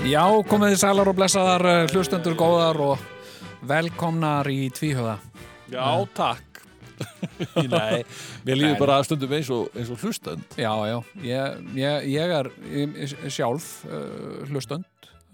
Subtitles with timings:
[0.00, 3.02] Já, komið þið sælar og blessaðar eh, hlustendur góðar og
[3.68, 5.18] velkomnar í tvíhöða.
[5.68, 6.62] Já, takk.
[7.74, 8.00] Nei,
[8.46, 12.50] mér líður bara stundum eins og, eins og hlustönd Já, já, ég, ég, ég er
[13.32, 14.84] sjálf uh, hlustund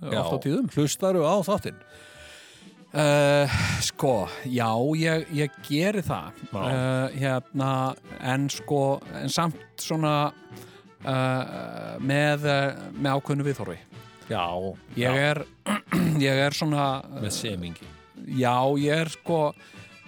[0.02, 0.68] uh, oft á tíðum.
[0.74, 1.78] Hlustaru á þáttinn.
[2.90, 4.14] Uh, sko,
[4.50, 6.42] já, ég, ég geri það.
[6.50, 7.70] Uh, hérna,
[8.18, 10.16] en sko en samt svona
[11.06, 12.50] uh, með,
[12.98, 13.78] með ákveðnu viðhorfi
[14.26, 14.46] Já,
[14.98, 15.42] ég er
[16.28, 16.86] ég er svona
[17.20, 17.86] með semingi.
[18.36, 19.40] Já, ég er sko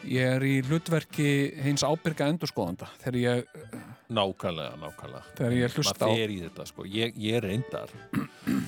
[0.09, 1.29] ég er í hlutverki
[1.65, 3.63] hins ábyrga endurskoðanda þegar ég,
[4.09, 5.25] Nákvæmlega, nákvæmlega.
[5.37, 6.87] Þegar ég hlusta á þetta, sko.
[6.89, 7.93] Ég, ég reyndar.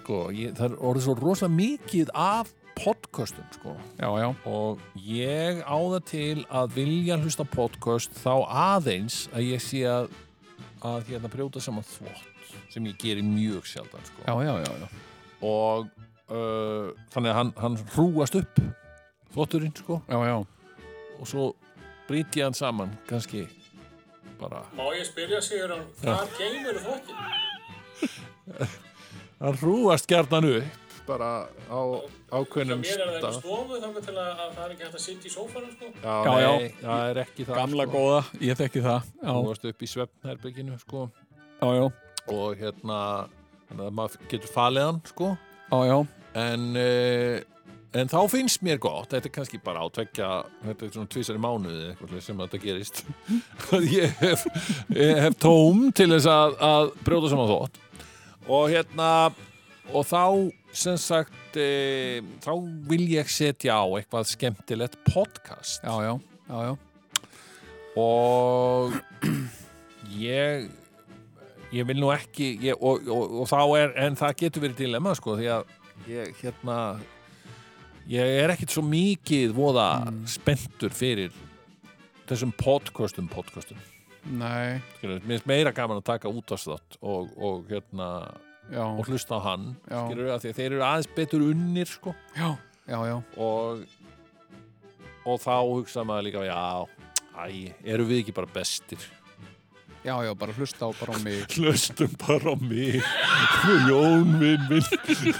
[0.00, 3.74] Sko, ég, það er orðið svo rosa mikið af podcastum, sko.
[3.98, 9.64] Já, já, og ég á það til að vilja hlusta podcast þá aðeins að ég
[9.66, 10.08] sé að
[10.80, 12.29] að hérna brjóta saman þvott
[12.70, 14.22] sem ég geri mjög sjaldan sko.
[14.26, 14.88] já, já, já, já.
[15.42, 15.88] og
[16.30, 18.60] uh, þannig að hann, hann hrúast upp
[19.34, 20.36] þvotturinn sko já, já.
[21.20, 21.48] og svo
[22.08, 23.46] brýti ég hann saman kannski
[24.40, 27.16] bara Má ég spyrja sig um hvað geymur þokkin?
[29.42, 31.30] hann hrúast gjarnan upp bara
[31.66, 31.80] á
[32.30, 34.98] ákveðnum Mér er það ekki stað stofu þannig til að, að það er ekki hægt
[34.98, 35.88] að sitja í sófanum sko.
[36.04, 36.50] já, Já, já.
[36.60, 37.94] nei, það er ekki það gamla sko.
[37.96, 41.84] góða, ég þekki það já, hrúast upp í svefnherbygginu sko já, já,
[42.34, 43.00] og hérna
[43.90, 45.30] maður getur falið hann sko
[45.70, 45.96] já.
[46.40, 47.38] en uh,
[47.96, 50.30] en þá finnst mér gott þetta er kannski bara á tvekja
[50.62, 53.02] þetta er svona tvisar í mánuði sem þetta gerist
[54.00, 54.46] ég hef,
[54.94, 57.80] ég hef tóm til þess að, að brjóta saman þótt
[58.50, 59.10] og hérna
[59.90, 60.24] og þá
[60.76, 62.52] sem sagt e, þá
[62.90, 66.12] vil ég setja á eitthvað skemmtilegt podcast já, já,
[66.46, 66.74] já, já.
[67.98, 68.94] og
[70.14, 70.70] ég
[71.74, 75.14] ég vil nú ekki ég, og, og, og þá er, en það getur verið dilemma
[75.18, 75.76] sko, því að
[76.10, 76.76] ég hérna
[78.10, 79.86] ég er ekkit svo mikið voða
[80.30, 81.34] spenntur fyrir
[82.30, 83.78] þessum podcastum podcastum.
[84.36, 88.08] Nei, Skilur, mér finnst meira gaman að taka útastþátt og, og hérna
[88.68, 90.02] já, og hlusta á hann Já.
[90.04, 92.14] skilur, að því að þeir eru aðeins betur unnir sko.
[92.36, 92.50] Já,
[92.84, 93.16] já, já.
[93.40, 93.86] og
[95.30, 96.60] og þá hugsa maður líka já,
[97.36, 99.02] æ, eru við ekki bara bestir
[100.04, 101.44] Já, já, bara hlusta á bara á mig.
[101.56, 103.02] Hlustum bara á mig.
[103.88, 105.34] Jón minn minn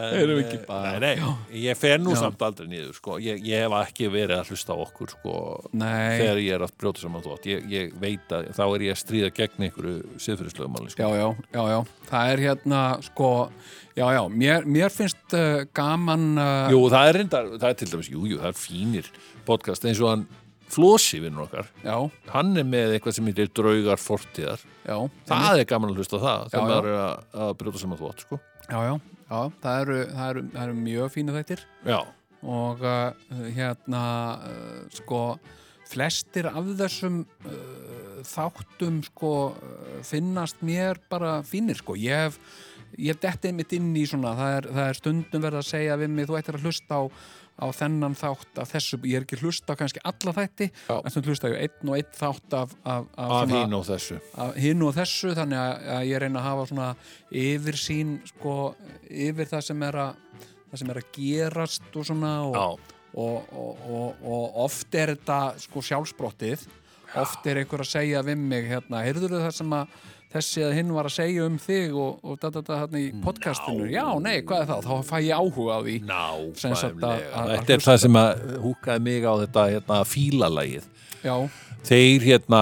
[0.00, 2.20] Erum við ekki bara- Nei, nei, ég fer nú Já.
[2.22, 3.18] samt aldrei niður sko.
[3.20, 5.34] ég, ég hef ekki verið að hlusta á okkur sko,
[5.76, 8.94] Nei, þegar ég er að brjóta saman þótt ég, ég veit að þá er ég
[8.94, 11.02] að stríða gegn einhverju siðfyrirslögumáli sko.
[11.02, 11.80] já, já, já, já.
[12.10, 13.30] Það er hérna, sko
[13.98, 17.88] Já, já, mér, mér finnst uh, gaman uh, Jú, það er reyndar, það er til
[17.90, 19.10] dæmis, jú, jú, það er fínir
[19.44, 20.24] podcast eins og hann
[20.70, 21.96] Flósi vinnur okkar, Já,
[22.30, 24.62] hann er með eitthvað sem heitir draugar fortíðar.
[24.86, 28.24] Já það er gaman að hlusta það þegar maður er að, að brjóta saman þótt
[28.26, 28.40] sko.
[28.70, 28.94] Já, já,
[29.26, 31.64] já, það eru, það eru, það eru mjög fínu þættir.
[31.90, 31.98] Já,
[32.58, 34.04] og uh, hérna
[34.46, 35.22] uh, sko
[35.90, 41.96] flestir af þessum uh, þáttum sko uh, finnast mér bara fínir sko.
[41.98, 42.38] Ég hef,
[43.00, 46.14] ég dettið mitt inn í svona það er, það er stundum verið að segja við
[46.14, 47.02] mig þú ættir að hlusta á,
[47.60, 50.94] á þennan þátt af þessu, ég er ekki hlusta á kannski alla þætti, Já.
[50.96, 54.20] en stundum hlusta ég einn og einn þátt af, af, af, af hín og þessu.
[54.40, 56.88] Af hinn og þessu þannig að, að ég reyna að hafa svona
[57.42, 58.56] yfir sín sko,
[59.10, 60.24] yfir það sem er að
[60.70, 65.82] það sem er að gerast og svona og, og, og, og, oft er þetta sko
[65.84, 66.68] sjálfsbrottið.
[67.18, 69.96] Oft er einhver að segja við mig hérna, heyrður það sem að
[70.30, 73.08] þessi að hinn var að segja um þig og, og da, da, da, hérna í
[73.24, 73.88] podcastinu.
[73.90, 74.84] Já, nei, hvað er það?
[74.86, 75.96] Þá fæ ég áhuga á því.
[76.86, 80.84] Að- að- að Þetta er það sem að húkaði mig á þetta hérna, fílalagið
[81.24, 81.36] já,
[81.80, 82.60] Þeir hérna,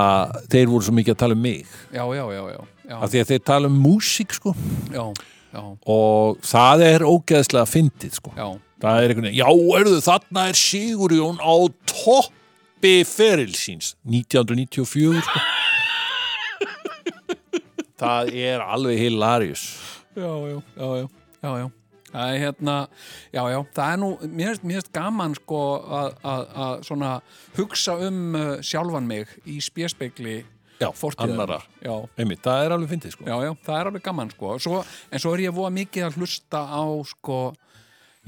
[0.48, 1.66] þeir voru svo mikið að tala um mig.
[1.92, 2.60] Já, já, já, já,
[3.02, 4.52] af því að þeir tala um músík sko.
[4.94, 5.04] Já,
[5.52, 8.30] já, og það er ógeðslega fyndið sko.
[8.38, 8.46] Já,
[8.80, 9.48] það er einhvern veginn, já,
[9.80, 11.54] erðu, þarna er Sigurjón á
[11.90, 15.40] toppi ferilsins 1994 sko.
[17.98, 19.64] Það er alveg hilarious
[20.16, 21.08] já, já, já,
[21.42, 21.68] já, já.
[22.08, 22.74] Það er hérna,
[23.36, 25.58] já, já, það er nú, mér finnst- gaman sko
[25.92, 26.14] að,
[26.88, 27.10] svona
[27.58, 30.38] hugsa um uh, sjálfan mig í spjörspegli
[30.78, 31.34] Já.
[31.84, 33.24] Já, Einmitt, það er alveg fyndið sko.
[33.28, 34.52] já, já, það er alveg gaman sko.
[34.62, 34.80] svo,
[35.12, 37.38] en svo er ég voða mikið að hlusta á sko,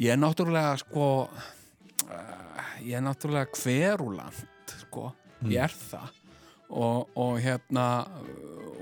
[0.02, 5.12] ég er náttúrulega sko uh, ég er náttúrulega hveruland sko,
[5.48, 6.10] ég er það
[6.70, 7.86] og, og hérna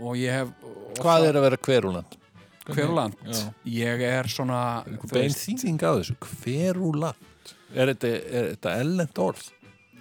[0.01, 2.17] og ég hef og Hvað það- er að vera hverúland?
[2.69, 3.53] hveruland, Já.
[3.65, 7.15] ég er svona Bein þýðing á þessu, hverúland.
[7.75, 9.51] Er þetta, er þetta ellend orð?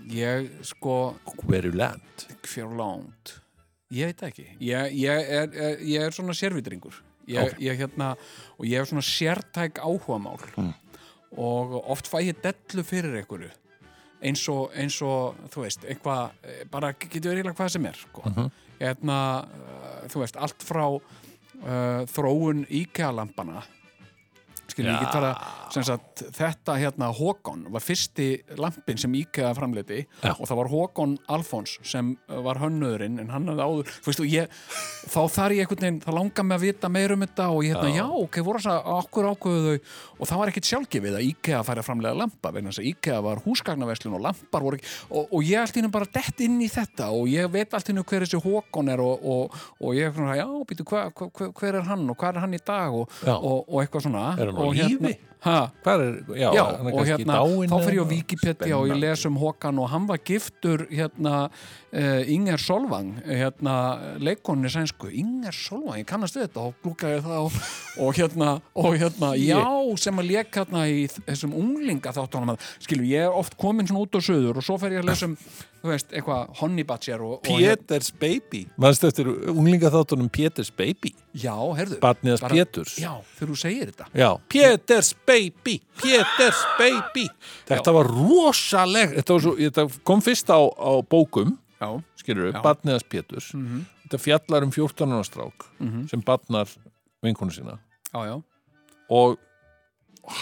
[0.08, 1.16] ég sko
[1.46, 2.28] Hverúland.
[2.44, 3.34] hveruland
[3.92, 6.94] ég veit ekki ég, ég, er, er, ég er svona sérvitringur
[7.28, 7.60] ég, Ok.
[7.60, 8.14] ég hérna
[8.58, 10.74] og ég hef svona sértæk áhugamál Mm.
[11.38, 13.50] og oft fæ ég dellu fyrir einhverju
[14.24, 18.22] eins og, eins og þú veist, eitthvað eh, bara getur eiginlega hvað sem er sko.
[18.26, 18.52] Mhm.
[18.80, 23.64] Hérna, uh, þú veist, allt frá uh, þróun IKEA-lampana
[24.86, 25.54] Já.
[25.74, 28.28] sem sagt, þetta hérna Håkon var fyrsti
[28.60, 30.34] lampin sem IKEA framleiti Já.
[30.36, 34.24] og það var Håkon Alfons sem uh, var hönnuðurinn en hann hafði áður, þú veist,
[34.24, 34.62] og ég
[35.08, 37.76] þá þar ég einhvern veginn, það langar mig að vita meir um þetta og ég
[37.76, 41.28] hérna, já, ok, voru þess að okkur ákveðu þau og það var ekkit sjálfgefið að
[41.28, 44.80] IKEA færi að framlega lampa, vegna þess að IKEA var húsgagnaverslun og lampar voru
[45.10, 47.90] og, og ég allt í hennu bara dett inn í þetta og ég veit allt
[47.90, 51.06] í hennu hver þessi Håkon er og, og, og ég er svona, já, býtu, hva,
[51.58, 53.36] hver er hann og hvað er hann í dag og, Já.
[53.36, 54.24] og, og eitthvað svona
[54.76, 55.18] Er hann á og lífi?
[55.46, 59.38] Er, já, Já, og hérna, dáinn þá fer ég á Wikipedia og ég les um
[59.38, 63.76] Håkan og hann var giftur hérna uh, Inger Solvang hérna
[64.20, 65.12] leikonni sænsku.
[65.14, 69.62] Inger Solvang, ég kannast þetta og glúkaði það og, hérna og hérna, já,
[70.02, 74.06] sem að leik hérna í þessum unglinga þáttunum að skilur, ég er oft komin svona
[74.08, 75.38] út á söður og svo fer ég að lesa um,
[75.78, 78.66] þú veist, eitthvað Honey Badger og, og hérna, Péters Baby.
[78.82, 81.14] Manstu eftir unglingaþáttunum Péters Baby?
[81.38, 82.98] Já, herðu Barniðas bara- Péturs.
[82.98, 84.08] Já, þegar þú segir þetta.
[84.18, 87.28] Já, Péters Baby Péters Baby.
[87.68, 92.54] Þetta var rosaleg Þetta, var svo, þetta kom fyrst á, á bókum Já, skilur við,
[92.56, 92.62] Já.
[92.66, 93.50] Barniðas Péturs
[94.08, 96.08] Þetta fjallar um 14 ára strák Mhm.
[96.10, 96.68] sem barnar
[97.24, 97.78] vinkonu sína.
[98.14, 98.44] Já, já,
[99.10, 99.38] og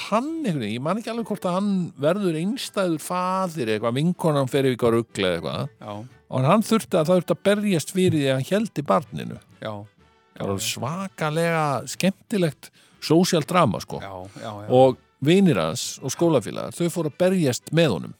[0.05, 4.49] hann einhvern veginn, ég man ekki alveg hvort að hann verður einstæður faðir eitthvað, vinkonan
[4.49, 5.69] fer yfir rugla eða eitthvað.
[5.81, 9.39] Já, og hann þurfti að það þurfti að berjast fyrir því að hann heldi barninu.
[9.61, 9.73] Já.
[10.35, 12.69] Það var svakalega skemmtilegt
[13.05, 14.01] social drama sko.
[14.03, 14.69] Já, já, já.
[14.73, 18.15] Og vinir hans og skólafélagar þau fóru að berjast með honum.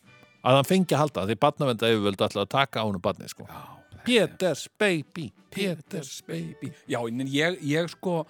[0.45, 3.49] Að hann fengi að halda því barnavenda yfirvöld alltaf að taka á honum barnið sko.
[4.05, 6.71] Péters baby Péters baby.
[6.87, 8.23] Já, en ég, ég sko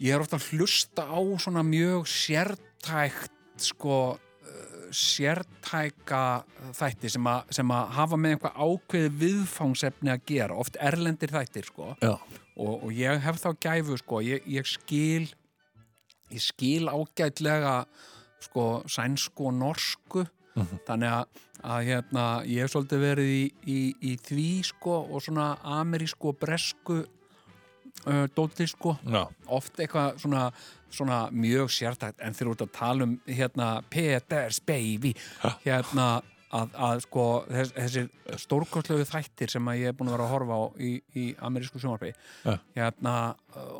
[0.00, 6.42] ég er ofta að hlusta á svona mjög sértækt sko uh, sértæka
[6.78, 11.68] þætti sem, a, sem að hafa með eitthvað ákveðið viðfangsefni að gera, oft erlendir þættir
[11.68, 11.92] sko.
[12.02, 15.28] Og, og ég hef þá gæfu sko, ég, ég skil
[16.32, 17.82] ég skil ágætlega
[18.42, 20.26] sko sænsku og norsku.
[20.86, 23.78] Þannig að, að hérna, ég hef svolítið verið í, í,
[24.12, 28.98] í því sko og svona amerísku og bresku uh, dóti sko.
[29.06, 30.50] Já, oft eitthvað svona,
[30.92, 32.20] svona mjög sértækt.
[32.20, 35.14] En þeir eru út að tala um hérna Peters baby
[35.64, 36.10] hérna
[36.52, 40.34] að, að sko þess, þessir stórkostlegu þættir sem að ég er búin að vera að
[40.36, 42.12] horfa á í, í amerísku sjónvarpi.
[42.44, 42.58] Ja.
[42.76, 43.18] hérna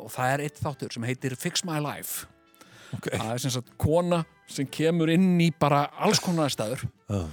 [0.01, 2.32] og það er eitt þáttur sem heitir Fix My Life
[2.97, 7.23] ok það er sem sagt kona sem kemur inn í bara alls konar staður Já.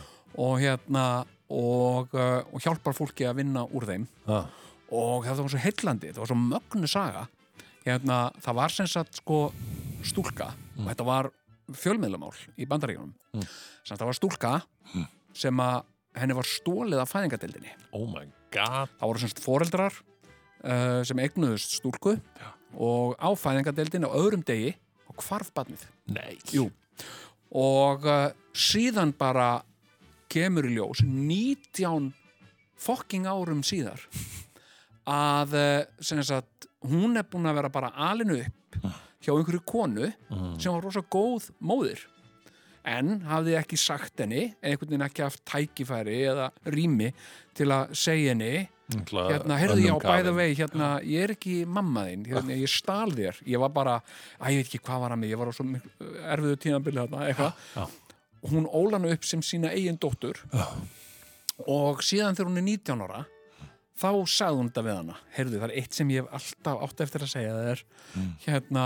[0.41, 1.05] og hérna
[1.51, 4.41] og, uh, og hjálpar fólki að vinna úr þeim Já.
[4.95, 7.27] og það var svo heillandi, það var svo mögnu saga
[7.87, 9.43] hérna, það var sem sagt sko
[10.07, 11.31] stúlka og þetta var
[11.81, 13.49] fjölmiðlamál í bandaríkunum mm.
[13.87, 14.53] sem það var stúlka
[15.37, 15.83] sem að
[16.19, 19.99] henni var stólið af fæðingadeildinni Oh my god það voru sem sagt foreldrar
[20.65, 22.49] uh, sem eignuðust stúlku Já.
[22.75, 24.75] og á fæðingadeildinni á öðrum degi
[25.11, 25.51] og hvarf
[26.55, 26.69] Jú.
[27.51, 29.61] og uh, síðan bara
[30.31, 32.13] kemur í ljós 19
[32.81, 34.01] fokking árum síðar
[35.11, 35.57] að
[36.01, 38.79] sem sagt, hún er búin að vera bara alinu upp
[39.21, 40.07] hjá einhverju konu
[40.61, 42.05] sem var rosa góð móðir
[42.89, 47.11] en hafði ekki sagt henni einhvern veginn ekki haft tækifæri eða rými
[47.57, 52.07] til að segja henni hérna, heyrðu ég á bæða vegi hérna, ég er ekki mamma
[52.09, 53.99] þín hérna, ég stál þér, ég var bara
[54.41, 55.67] að ég veit ekki hvað var að mig, ég var á svo
[56.35, 57.93] erfiðu tímabili eitthvað.
[58.51, 60.41] Hún ólanu upp sem sína eigin dóttur
[61.69, 63.23] og síðan þegar hún er 19 ára
[64.01, 65.17] þá sagði hún þetta við hana.
[65.37, 67.83] Heyrðu, það er eitt sem ég hef alltaf átt eftir að segja það er
[68.47, 68.85] hérna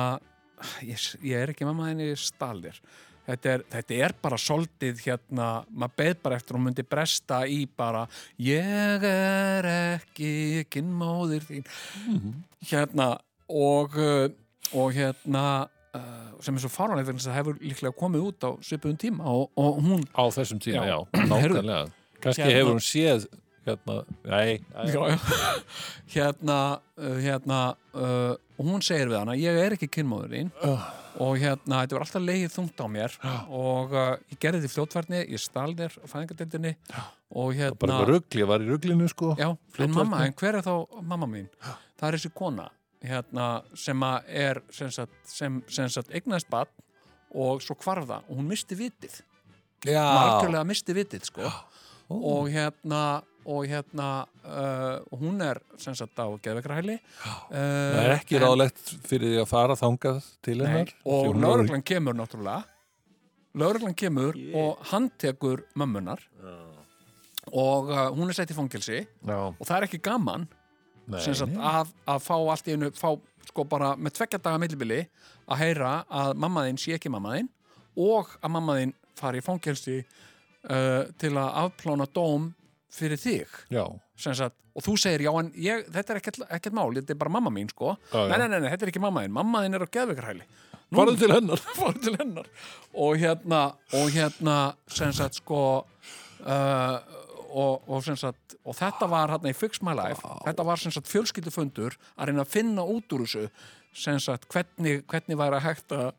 [0.82, 2.80] ég, ég er ekki mamma þín, ég stál þér
[3.24, 7.38] Þetta er, þetta er bara soldið hérna, maður beð bara eftir að hún myndi bresta
[7.48, 8.02] í bara
[8.44, 10.32] ég er ekki
[10.72, 11.64] kynmóðir þín.
[12.68, 13.14] Hérna
[13.48, 14.26] og, uh,
[14.76, 15.44] og hérna
[15.96, 19.30] uh, sem er svo vegna þess að það hefur líklega komið út á svipuðum tíma
[19.32, 20.98] og, og hún Á þessum tíma, Já.
[21.00, 21.80] já, nákvæmlega.
[22.20, 22.58] Kannski Hérna.
[22.58, 23.26] hefur hún séð
[23.64, 23.96] hérna,
[24.28, 24.60] nei,
[24.92, 25.00] já,
[26.14, 26.58] hérna,
[27.00, 27.60] uh, hérna
[27.96, 30.52] uh, og hún segir við hana, ég er ekki kynmóðurinn
[31.22, 33.18] og hérna, þetta var alltaf leið þungt á mér
[33.48, 36.74] og uh, ég gerði því fljótvarni, ég stal þér fæðingadeildinni
[37.34, 40.58] og bara hérna eitthvað rugl, ég var í ruglinu sko já, en mamma, en hver
[40.58, 41.50] er þá mamma mín?
[41.94, 42.70] Það er þessi kona
[43.04, 46.70] hérna, sem er sem sagt, sem, sem sagt eignast barn
[47.34, 49.20] og svo hvarfa og hún misti vitið.
[49.84, 51.50] Já, margurlega misti vitið sko.
[52.14, 54.08] Og hérna og hérna
[54.44, 59.50] uh, hún er sem sagt á geðveikrahæli uh, það er ekki ráðlegt fyrir því að
[59.50, 62.64] fara þangað til Nei, hennar og Því hún er- lauruglan kemur náttúrulega.
[63.54, 66.22] Lauruglan kemur og handtekur mömmunar
[67.52, 70.46] og uh, hún er sett í fangilsi já, og það er ekki gaman
[71.06, 71.60] nei, sem sagt, nei.
[71.60, 73.10] að, að fá allt í einu fá
[73.44, 75.02] sko bara með tveggja daga millibili
[75.44, 77.50] að heyra að mammaðinn sé ekki mammaðinn
[78.00, 82.48] og að mammaðinn fari í fangilsi uh, til að afplána dóm
[82.94, 83.56] fyrir þig.
[84.24, 87.34] Sagt, og þú segir, já en ég, þetta er ekkert, ekkert mál, þetta er bara
[87.34, 87.96] mamma mín sko.
[88.12, 90.46] Já, nei, nei, nei, nei, þetta er ekki mamma þín, mamma þín er á geðveikarhæli
[90.94, 91.62] farðu til hennar.
[92.04, 92.48] Til hennar.
[92.94, 93.60] Og hérna,
[93.98, 96.98] og hérna sagt sko uh,
[97.54, 100.22] og, og sagt og þetta var hérna í Fix My Life.
[100.46, 103.48] Þetta var fjölskyldufundur að reyna að finna út úr þessu
[104.50, 106.14] hvernig, hvernig væri að hægt að-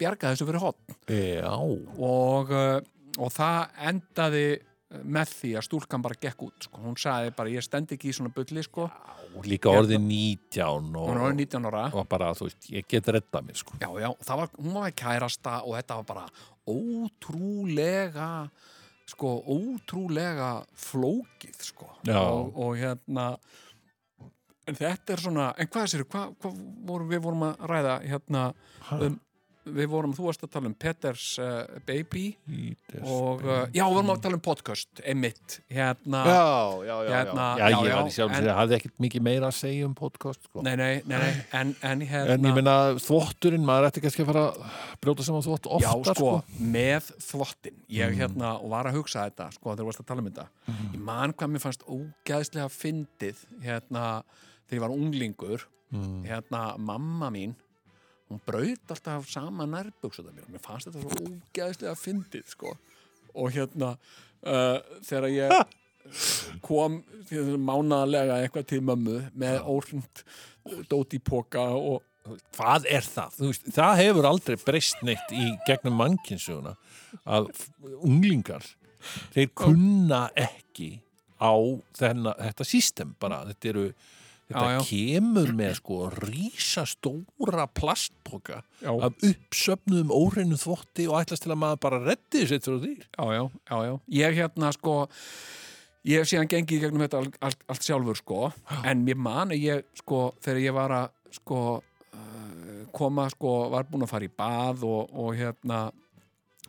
[0.00, 0.96] bjarga þessu fyrir hotn
[2.02, 2.80] og, uh,
[3.18, 3.60] og það
[3.92, 4.46] endaði
[5.02, 6.82] með því að stúlkan bara gekk út sko.
[6.84, 8.88] hún sagði bara ég stend ekki í svona bulli sko.
[9.36, 13.12] og líka orðið 19 og, hún var 19 ára og bara, þú veist, ég get
[13.16, 16.26] reddað mér sko já, já, það var, hún var kærasta og þetta var bara
[16.66, 18.30] ótrúlega
[19.06, 21.92] sko, ótrúlega flókið sko.
[22.10, 23.28] Og, og hérna
[24.66, 28.42] en þetta er svona, en hvað sér hvað, hvað vorum, við vorum að ræða hérna,
[28.96, 29.18] um,
[29.66, 32.24] við vorum, þú varst að tala um Peters uh, Baby
[33.02, 36.44] og uh, já, við vorum að tala um podcast emitt, hérna já,
[36.86, 39.24] já, já, Hérna, já, já, ég já, var í sjálf en- en, hafði ekkert mikið
[39.26, 40.62] meira að segja um podcast sko.
[40.66, 44.30] nei, nei, nei, nei, en, en hérna en ég meina þvotturinn, maður ætti kannski að
[44.32, 46.62] fara að brjóta saman þvott Já, oftar sko, sko.
[46.76, 50.22] með þvottin ég hérna, og var að hugsa þetta sko, þegar þú varst að tala
[50.24, 50.48] um þetta.
[50.94, 54.04] Ég man hvað mér fannst ógæðslega fyndið hérna,
[54.66, 55.66] þegar ég var unglingur.
[56.26, 57.52] Hérna, mamma mín
[58.30, 62.76] hún braut alltaf sama nærbuksuða mér mér fannst þetta svo ógæðslega fyndið sko.
[63.36, 65.76] og hérna uh, þegar ég
[66.64, 67.00] kom
[67.66, 70.22] mánaðarlega eitthvað til mömmu með óhrind
[70.90, 72.02] dót í póka og
[72.56, 73.38] hvað er það?
[73.42, 76.74] Veist, það hefur aldrei breyst neitt í gegnum mannkynsuguna
[77.22, 77.50] að
[78.00, 78.66] unglingar
[79.34, 80.96] þeir kunna ekki
[81.38, 81.54] á
[81.96, 83.86] þenna, þetta system bara, þetta eru
[84.46, 84.80] þetta Já, já.
[84.86, 88.92] kemur með sko rísastóra plastpoka Já.
[88.94, 93.24] af uppsöfnuðum óreinu þvotti og ætlast til að maður bara reddi þessi frá því já,
[93.34, 93.94] já, já, já.
[94.20, 94.94] Ég hérna sko
[96.06, 98.40] ég hef síðan gengið gegnum þetta allt, allt, allt sjálfur sko
[98.86, 103.88] en mér man að ég sko þegar ég var að sko uh, koma sko, var
[103.90, 105.88] búin að fara í bað og, og hérna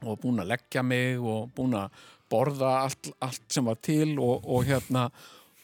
[0.05, 1.93] og búin að leggja mig og búin að
[2.29, 5.07] borða allt, allt sem var til og, og hérna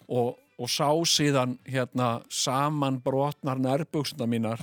[0.08, 4.62] og, og sá síðan hérna saman brotnar nærbuksuna mínar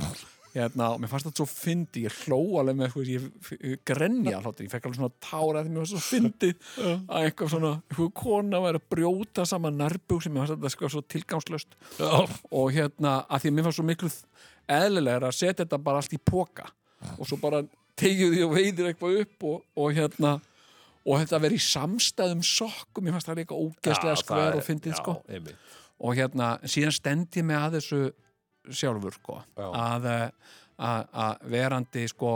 [0.55, 4.67] hérna, og mér fannst þetta svo fyndi ég hló alveg með eitthvað ég, grenja hláttur,
[4.67, 6.51] ég fekk alveg svona tára því mér fannst svo fyndi
[6.83, 10.93] að eitthvað svona eitthvað kona væri að brjóta saman nærbuk sem mér fannst þetta sko
[10.97, 14.13] svo tilgangslöst og hérna, að því að mér fannst svo miklu
[14.81, 16.71] eðlilegra að setja þetta bara allt í póka
[17.17, 17.63] og svo bara
[18.01, 20.39] tegju því og veiðir eitthvað upp og, og hérna
[21.07, 25.17] og þetta vera í samstæðum sokkum ég fannst það líka ógeðslega skver og fyndið sko.
[25.31, 25.77] einmitt.
[26.01, 28.01] Og hérna síðan stend ég með að þessu
[28.81, 29.41] sjálfur sko.
[29.57, 32.33] Að, eh, að, að verandi sko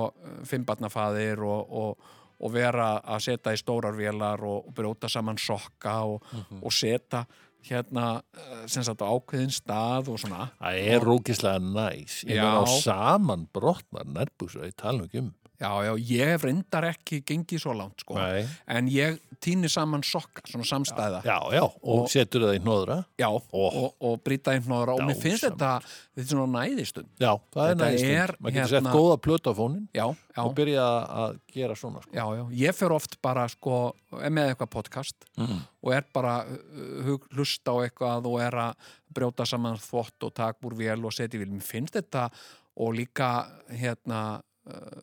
[0.48, 2.12] fimmbarnafaðir og, og,
[2.44, 6.30] og vera að setja í stórar vélar og, og brjóta saman sokka og,
[6.60, 7.24] og setja
[7.64, 10.50] hérna eh, sem sagt á ákveðin stað og svona.
[10.60, 12.20] Það er rókislega næs.
[12.28, 15.32] Ég meina á saman brotnar nærbúsur, ég tala um
[15.64, 18.14] já, já, ég hef reyndar ekki gengið svo langt sko.
[18.20, 18.44] Nei.
[18.68, 21.18] en ég týni saman sokka, svona samstæða.
[21.26, 22.98] Já, já, og, Og- setur það í hnóðra.
[23.20, 23.40] Já, Ó.
[23.52, 24.94] og, og brýta inn hnóðra.
[24.94, 25.72] Og mér finnst þetta,
[26.14, 27.08] þetta er svona næðistund.
[27.20, 30.06] Já, það er er, maður getur hérna- sett góða plötu á fónin Já,
[30.36, 30.86] já, og byrja
[31.24, 32.12] að gera svona sko.
[32.14, 35.60] já, já, ég fer oft bara sko, er með eitthvað podcast Mhm.
[35.82, 38.74] og er bara uh, hug- hlusta á eitthvað og er að
[39.14, 42.30] brjóta saman þvott og tak úr vél og setja í vél mér finnst þetta
[42.76, 44.40] og líka hérna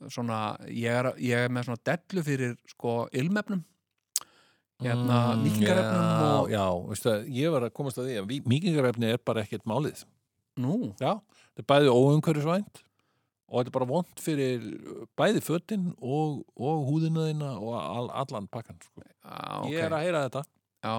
[0.09, 3.63] svona, ég er, ég er með svona dellu fyrir sko ilmefnum.
[4.81, 8.31] Hérna Mm, mýkingarefnum já, og já, veistu að ég var að komast að því að
[8.49, 9.99] mýkingarefni er bara ekkert málið.
[10.57, 11.19] Nú, já,
[11.51, 12.81] þetta er bæði óumhverfisvænt
[13.51, 14.65] og þetta er bara vond fyrir
[15.19, 19.05] bæði fötin og, og húðina þína og all, allan pakkan sko.
[19.21, 20.43] á, ég er að heyra þetta.
[20.81, 20.95] Já,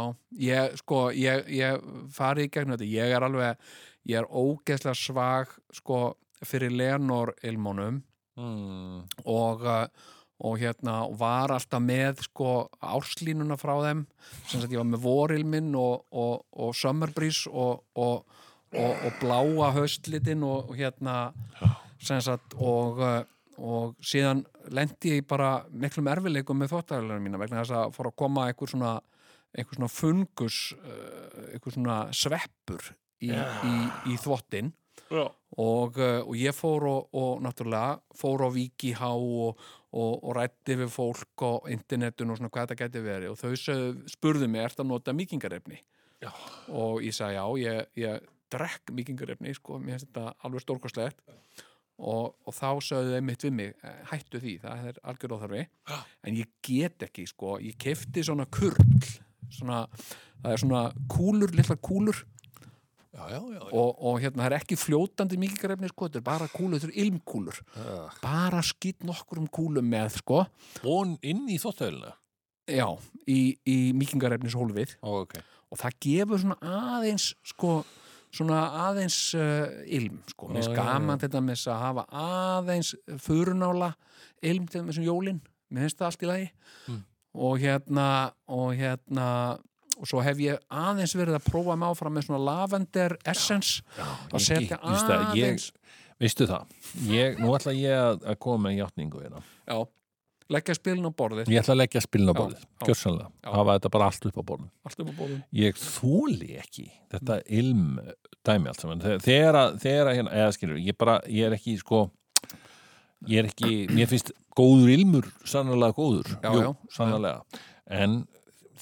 [0.47, 3.69] ég, sko, ég, ég fari í gegnum þetta, ég er alveg,
[4.07, 6.05] ég er ógeðslega svag, sko,
[6.47, 7.99] fyrir Lenor ilmónum
[8.39, 9.03] mm.
[9.25, 9.87] og, uh,
[10.43, 14.07] og hérna var alltaf með sko árslínuna frá þeim
[14.47, 18.25] sem sagt ég var með vorilminn og, og, og summer breeze og, og,
[18.73, 21.33] og, og bláa höstlitin og, hérna
[22.03, 23.23] sem sagt og, uh,
[23.63, 28.21] og síðan lendi ég bara miklum erfileikum með þvóttæðulega mína vegna þess að fór að
[28.25, 28.97] koma einhver svona
[29.53, 33.75] einhver svona fungus uh, einhver svona sveppur í, í,
[34.13, 34.73] í þvottin.
[35.13, 39.61] Og, uh, og ég fór og, og náttúrulega fór á Víkihá og,
[39.93, 43.33] og, og rætti við fólk á internetun og svona hvað þetta gæti verið.
[43.35, 45.83] Og þau spurðu mig, ert að nota mýkingarefni?
[46.23, 46.31] Já.
[46.71, 51.23] Og ég sagði já, ég, ég drekk mýkingarefni, sko, mér finnst þetta alveg stórkostlegt.
[52.03, 55.67] Og, og þá sögðu þau mitt við mig, "Eh, hættu því, það er algjör óþarfi,
[56.25, 58.81] en ég get ekki, sko, ég kefti svona kurl,
[59.53, 59.87] svona,
[60.43, 62.25] það er svona kúlur, litla kúlur
[63.13, 66.47] Já, já, já, og, og hérna það er ekki fljótandi mýkingarefni sko, þetta er bara
[66.49, 67.59] kúlur, þetta er ilmkúlur.
[68.23, 70.47] Bara skýt nokkur um kúlum með sko,
[70.89, 72.15] Og inn í þóttæðilina
[72.73, 72.87] já,
[73.29, 75.37] í, í mýkingarefnis hólfið Ó, ok.
[75.73, 77.75] Og það gefur svona aðeins sko,
[78.33, 83.93] svona aðeins uh, ilm, sko, mér já, gaman þetta með þess að hafa aðeins furunála
[84.45, 85.41] ilm til þessum jólin.
[85.73, 86.53] Mér finnst það allt í lagi.
[86.89, 87.03] Mm.
[87.33, 88.07] og hérna
[88.53, 89.27] og hérna
[89.99, 93.83] og svo hef ég aðeins verið að prófa mig áfram með svona lavender essence.
[93.99, 95.73] að Ég- setja ég- just það, ég- aðeins
[96.23, 96.67] Veistu það,
[97.11, 99.41] ég, nú ætla ég að, að koma með játningu hérna.
[99.67, 99.87] já,
[100.53, 101.49] leggja spilin á borðið.
[101.51, 102.87] Ég ætla að leggja spilin á Já, borðið, já.
[102.87, 103.51] gjörsanlega Já.
[103.57, 104.43] hafa þetta bara allt upp á
[104.87, 107.99] allt um á borðið Ég þóli ekki þetta ilm
[108.47, 109.01] dæmi allt saman.
[109.01, 109.21] Þegar-
[109.59, 112.11] að, að hérna, eða skilur, ég bara, ég er ekki sko,
[113.27, 116.77] ég er ekki mér finnst góður ilmur sannlega góður, Já, jú, já.
[116.91, 117.43] sannlega
[117.91, 118.27] en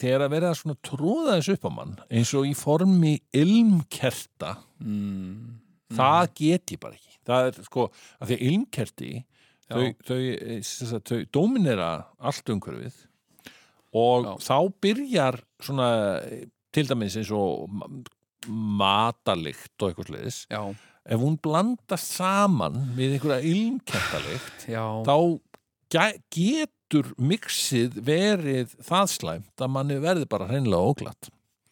[0.00, 5.59] þegar að vera svona tróða þessu upp á mann, eins og í formi ilmkerta mm.
[5.97, 7.19] það get ég bara ekki.
[7.30, 7.87] Það er sko,
[8.19, 9.12] að því að ilmkerti
[9.70, 10.72] þau, þau, eh,
[11.07, 13.05] þau dominera allt umhverfið
[14.01, 14.33] og Já.
[14.46, 15.90] þá byrjar svona
[16.25, 17.90] eh, til dæmis eins og ma-
[18.81, 25.16] matalikt og eitthvað sliðis ef hún blandast saman við einhverja ilmkertalikt þá
[25.90, 31.31] getur mixið verið það slæmt að manni verði bara hreinlega óglatt?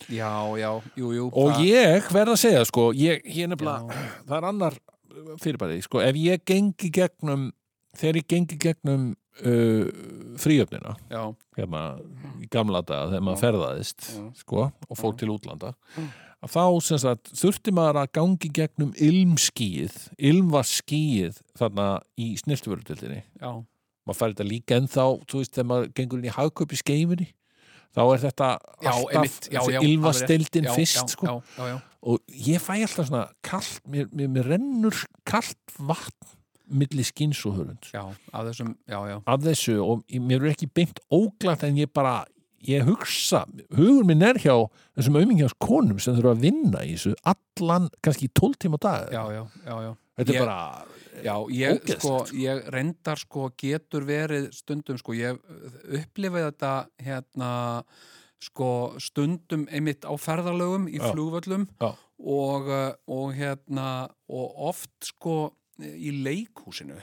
[0.09, 3.97] Já, já, jú, jú og það- ég verð að segja sko ég, ég nefnilega,
[4.29, 4.77] það er annar
[5.43, 7.49] fyrirbæri, sko, ef ég gengi gegnum,
[7.99, 9.09] þegar ég gengi gegnum
[9.43, 9.91] uh,
[10.39, 11.23] fríöfnina já,
[11.59, 11.83] hérna
[12.43, 14.23] í gamla daga þegar maður ferðaðist Já.
[14.45, 15.75] sko, og fór til útlanda
[16.39, 16.65] að þá
[17.03, 19.97] sagt þurfti maður að gangi gegnum ilmskíið
[20.31, 23.51] ilmvarskíið þarna í snirtuvörutildinni já,
[24.09, 27.29] maður fær þetta líka ennþá, þú veist, þegar maður gengur inn í hagkaup í skeifinni
[27.97, 28.49] þá er þetta
[28.85, 29.49] já, alltaf rétt.
[30.77, 31.37] fyrst sko.
[32.09, 36.35] og ég fæ alltaf svona kallt, mér, mér, mér rennur kallt vatn
[36.69, 38.45] milli skins og hörund já, af
[39.25, 42.27] af þessu og mér er ekki beint óglætt en ég bara,
[42.69, 44.55] ég hugsa hugur minn er hjá
[44.99, 49.17] þessum aumingjans konum sem þurfa að vinna í þessu allan, kannski 12 tíma á dag
[49.17, 49.93] já, já, já, já.
[50.21, 50.85] þetta Ég- er bara
[51.25, 52.37] Já, ég, Ógeðslegt, sko, sko.
[52.37, 55.39] ég reyndar sko getur verið stundum sko, ég
[55.99, 57.51] upplifið þetta hérna
[58.39, 58.69] sko
[59.03, 61.09] stundum einmitt á ferðalögum í Já.
[61.11, 61.89] flugvöllum Já.
[62.19, 63.89] og, uh, og hérna
[64.31, 65.39] og oft sko
[65.83, 66.99] í leikhúsinu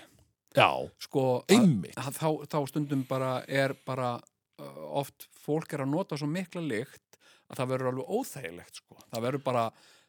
[0.56, 0.70] já,
[1.04, 5.91] sko að- einmitt að þá, þá stundum bara er bara uh, oft fólk er að
[5.91, 7.20] nota svo mikla lykt
[7.52, 8.96] að það verður alveg óþægilegt sko.
[9.12, 9.65] það verður bara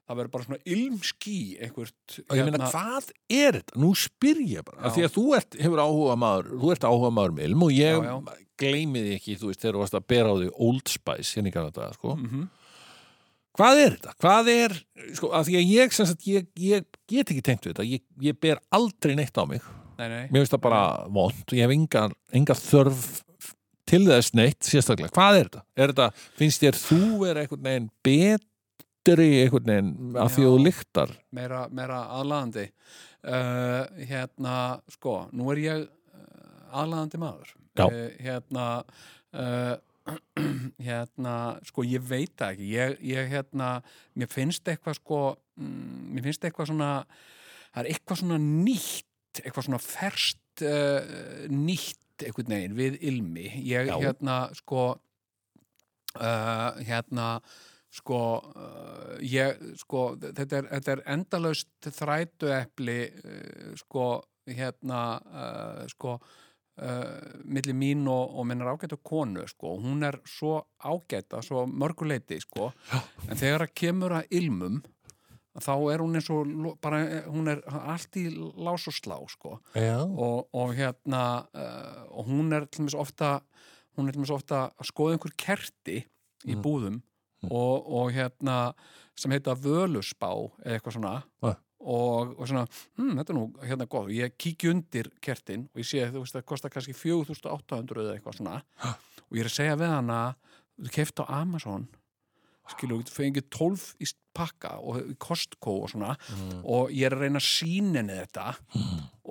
[0.07, 3.79] það verður bara svona ilmský einhvert hérna, og ég meina, hvað er þetta?
[3.83, 7.35] Nú spyr ég bara, því að þú ert, hefur áhuga maður þú ert áhuga maður
[7.39, 8.37] með ilm og ég Já, já.
[8.63, 11.51] gleymi því ekki, þú veist, þegar þú varst að bera á því Old Spice hérna
[11.53, 12.47] í Kanada, sko mm
[13.57, 14.15] hvað er þetta?
[14.21, 14.73] Hvað er,
[15.17, 18.41] sko, af því að ég sagt, ég, ég get ekki tengt við þetta ég, ég
[18.43, 19.65] ber aldrei neitt á mig
[19.97, 22.03] nei, nei, mér finnst það bara vond ég hef enga,
[22.37, 23.07] enga þörf
[23.87, 25.63] til þess neitt sérstaklega, hvað er þetta?
[25.79, 26.09] Er þetta,
[26.41, 27.89] finnst þér þú vera einhvern veginn
[29.07, 31.13] betri einhvern veginn af því að þú lyktar.
[31.35, 32.67] meira, meira aðlaðandi.
[33.27, 34.55] Uh, hérna,
[34.93, 37.53] sko nú er ég uh, aðlaðandi maður.
[37.77, 38.67] Uh, hérna
[39.35, 39.75] uh,
[40.89, 41.35] hérna,
[41.67, 42.71] sko ég veit ekki.
[42.77, 43.81] Ég, ég hérna,
[44.15, 45.21] mér finnst eitthvað sko,
[45.59, 46.91] mm, mér finnst eitthvað svona
[47.73, 50.63] það er eitthvað svona nýtt eitthvað svona ferst
[51.53, 53.51] nýtt einhvern veginn við ilmi.
[53.67, 53.99] Ég Já.
[54.01, 54.95] hérna sko
[56.17, 57.27] hérna
[57.97, 64.09] sko uh, ég sko þetta er, þetta er endalaust þrætuepli uh, sko
[64.47, 69.77] hérna uh, sko uh, milli mín og, og minnar ágætu konu sko.
[69.83, 72.73] hún er svo ágæta svo mörguleiti sko.
[73.29, 74.83] en þegar það kemur að ilmum
[75.57, 76.51] þá er hún eins og
[76.85, 76.99] bara,
[77.33, 79.55] hún er allt í lás og slá sko.
[79.73, 80.03] Já.
[80.05, 81.23] og, og hérna
[82.13, 83.39] og hún er til dæmis ofta
[83.97, 86.03] hún er til dæmis ofta að skoða einhver kerti
[86.47, 86.63] í Mm.
[86.63, 86.99] búðum
[87.51, 88.59] og, og hérna
[89.17, 90.31] sem heita völusbá
[90.65, 91.15] eða eitthvað svona.
[91.43, 91.57] Ah.
[91.87, 92.65] og, og svona,
[92.99, 96.49] hm, þetta er nú hérna góð ég kíkja undir kertin og ég sé veist það
[96.51, 98.59] kostar kannski 4800 eða eitthvað svona.
[99.27, 100.21] Og ég er að segja við hana
[100.77, 101.87] þú keft á Amazon.
[102.67, 106.17] Skilur, þú fengið 12 í pakka og Costco og svona.
[106.67, 108.47] Og ég er að reyna að sína henni þetta.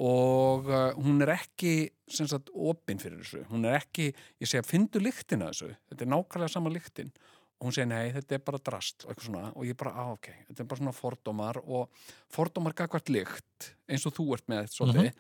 [0.06, 1.76] Og uh, hún er ekki
[2.12, 3.44] sem sagt opinn fyrir þessu.
[3.50, 5.74] Hún er ekki, ég segja, fyndu lyktina þessu.
[5.92, 7.12] Þetta er nákvæmlega sama lyktin
[7.60, 10.28] og hún segir nei, þetta er bara drast og svona og ég bara, á ok,
[10.50, 11.90] þetta er bara svona fordómar og
[12.36, 15.14] fordómar gagvart lykt eins og þú ert með svolítið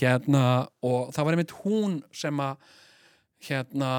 [0.00, 0.44] hérna,
[0.82, 2.56] og það var einmitt hún sem að
[3.48, 3.90] hérna,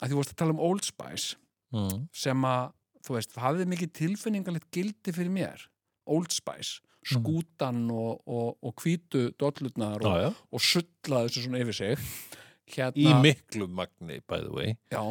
[0.00, 1.36] að þú vorst að tala um Old Spice
[1.70, 2.08] Mm.
[2.10, 2.72] sem að,
[3.06, 5.60] þú veist, hafði mikið tilfinningalegt gildi fyrir mér
[6.10, 10.32] Old Spice, skútan og, og, og hvítu dollutnar og, Já, já.
[10.50, 12.02] og sulla þessu svona yfir sig
[12.74, 14.74] hérna, Í miklu magni, by the way.
[14.90, 15.04] já,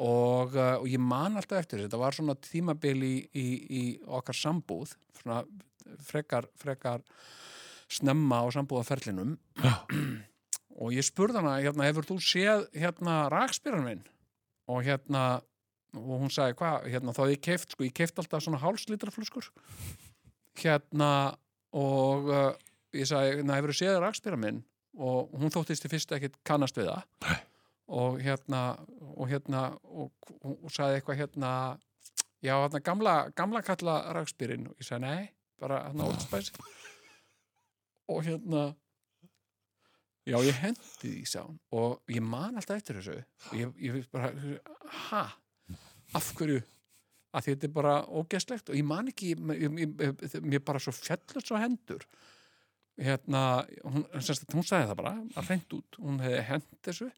[0.00, 4.36] og, uh, og ég man alltaf eftir þetta var svona tímabil í, í, í okkar
[4.38, 5.42] sambúð svona
[6.06, 7.04] frekar, frekar
[7.92, 9.36] snemma á sambúðaferlinum
[10.80, 14.04] og ég spurði hana hérna, hefur þú séð hérna rakspyran minn?
[14.70, 15.42] Og hérna
[15.92, 19.50] og hún sagði hvað, hérna þá ég keift sko, ég keift alltaf svona hálslitraflöskur
[20.62, 21.12] hérna
[21.76, 22.50] og uh,
[22.96, 24.62] ég sagði, na, hefur þú séð rakspyran minn?
[24.92, 27.42] Og hún þóttist í fyrst ekkit kannast við það
[27.92, 28.62] og hérna
[29.12, 31.50] og hérna og, og sagði eitthvað hérna
[32.42, 35.26] já, hérna gamla, gamla kalla rakspyrin og ég sagði nei,
[35.60, 36.54] bara hérna Old Spice.
[38.10, 38.64] Og hérna
[40.26, 41.58] já, ég hendi því sá hún.
[41.76, 43.18] Og ég man alltaf eftir þessu.
[43.50, 44.32] Og ég, ég bara,
[45.08, 45.24] ha?
[46.16, 46.62] Af hverju?
[47.32, 48.72] Að þetta er bara ógeðslegt.
[48.72, 52.04] Og ég man ekki ég, ég, ég, bara svo fjallur svo hendur
[53.00, 53.42] hérna,
[53.86, 57.08] hún, semst, hún sagði það bara að hreint út, hún hefði hend þessu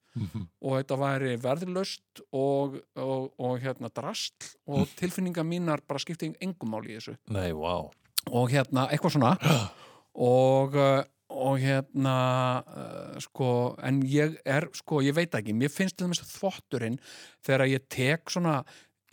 [0.63, 6.75] og þetta væri verðlaust og, og, og hérna drastl og tilfinningar mínar bara skipti engum
[6.75, 7.17] máli í þessu.
[7.35, 7.91] Nei, vá.
[8.31, 9.35] og hérna eitthvað svona.
[10.15, 11.01] Og, uh,
[11.35, 12.19] og hérna
[12.63, 16.99] uh, sko, en ég er sko, ég veit ekki, mér finnst til þess að þvotturinn
[17.43, 18.61] þegar ég tek svona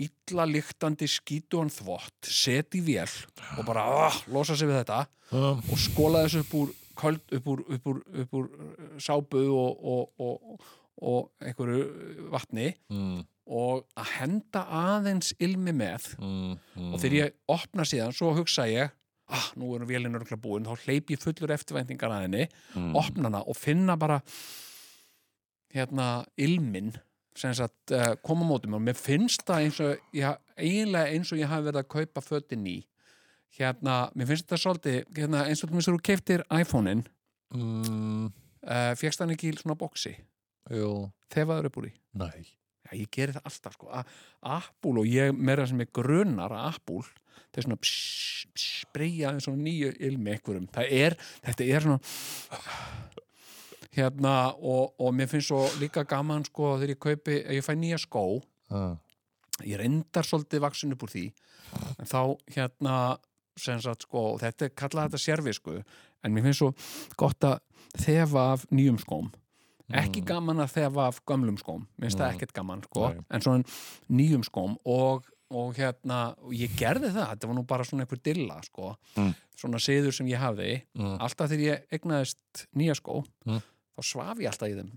[0.06, 3.10] illa lyktandi skítuan þvott, set í vél
[3.58, 7.46] og bara ah, losa sig við þetta Um, og skóla þessu upp úr köld, upp
[7.48, 10.66] úr, upp úr, upp úr uh, sápu og, og, og,
[11.00, 13.22] og einhverju vatni mm,
[13.56, 16.90] og að henda aðeins ilmi með mm, mm.
[16.92, 18.92] og þegar ég opna síðan svo hugsa ég
[19.32, 22.92] ah, nú erum vélinn örgulega búin þá hleyp ég fullur eftirvæntingar að henni Mm.
[23.00, 24.20] opna hana og finna bara
[25.72, 26.92] hérna ilmin
[27.40, 31.32] sagt uh, koma á móti mér og mér finnst það eins og ég, eiginlega eins
[31.32, 32.78] og ég hafi verið að kaupa fötin í
[33.58, 37.06] hérna, mér finnst þetta svolítið hérna, eins og þú veist þú keftir iPhone-in
[37.52, 38.30] Mm,
[38.64, 40.14] uh, fegst hann ekki í svona boksi
[41.36, 42.46] þefaður upp úr í nei.
[42.88, 43.90] Já, ég geri það alltaf sko.
[43.92, 44.06] A-
[44.56, 47.02] Apple og ég meira sem ég grunar að Apple
[47.52, 47.92] það er svona
[48.64, 50.70] spreyja eins og nýju ilmi einhverjum.
[50.72, 52.00] Það er, þetta er svona
[53.96, 58.00] hérna og, og mér finnst svo líka gaman sko þegar ég kaupi, ég fæ nýja
[58.00, 58.96] skó Ah.
[59.68, 61.26] ég reyndar svolítið vaksin upp úr því
[62.00, 63.18] en þá hérna
[63.60, 65.74] sem sagt sko, þetta er kallað þetta sérvisku
[66.24, 66.72] en mér finnst svo
[67.20, 67.60] gott að
[68.00, 69.28] þefa af nýjum skóm
[69.92, 73.20] ekki gaman að þefa af gömlum skóm mér finnst það ekkert gaman sko Nei.
[73.30, 73.64] en svona
[74.10, 78.24] nýjum skóm og, og hérna, og ég gerði það þetta var nú bara svona einhver
[78.24, 79.34] dilla sko Mm.
[79.60, 81.18] svona siður sem ég hafði Mm.
[81.20, 83.60] alltaf þegar ég egnaðist nýja skó Mm.
[83.98, 84.92] Þá svaf ég alltaf í þeim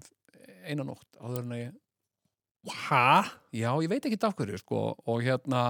[0.64, 1.80] eina nótt áður en að ég
[2.64, 3.28] Hæ?
[3.52, 5.64] Já, ég veit ekki af hverju sko og hérna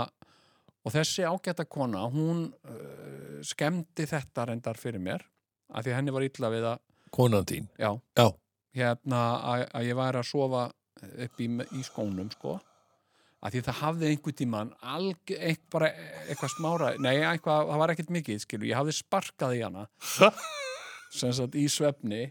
[0.84, 5.24] og þessi ágæta kona hún uh, skemmdi þetta reyndar fyrir mér
[5.74, 6.78] af því að henni var illa við að
[7.14, 7.66] Konan þín.
[7.78, 8.26] já, Já.
[8.74, 10.62] hérna að, að ég væri að sofa
[11.26, 11.46] upp í,
[11.78, 12.54] í skónum sko
[13.44, 15.34] af því það hafði einhver tíman alg,
[15.74, 15.90] bara
[16.28, 19.88] eitthvað smára nei, eitthvað, það var ekkert mikið skilu ég hafði sparkað í hana
[21.14, 22.22] sem sagt í svefni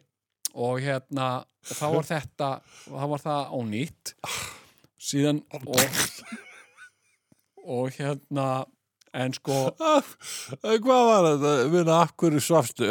[0.53, 2.49] og hérna og þá var þetta
[2.85, 4.13] þá var það ónýtt
[5.03, 5.73] síðan og,
[7.63, 8.47] og hérna
[9.13, 11.51] en sko Hvað var þetta?
[11.73, 12.87] Minna, af hverju svafstu?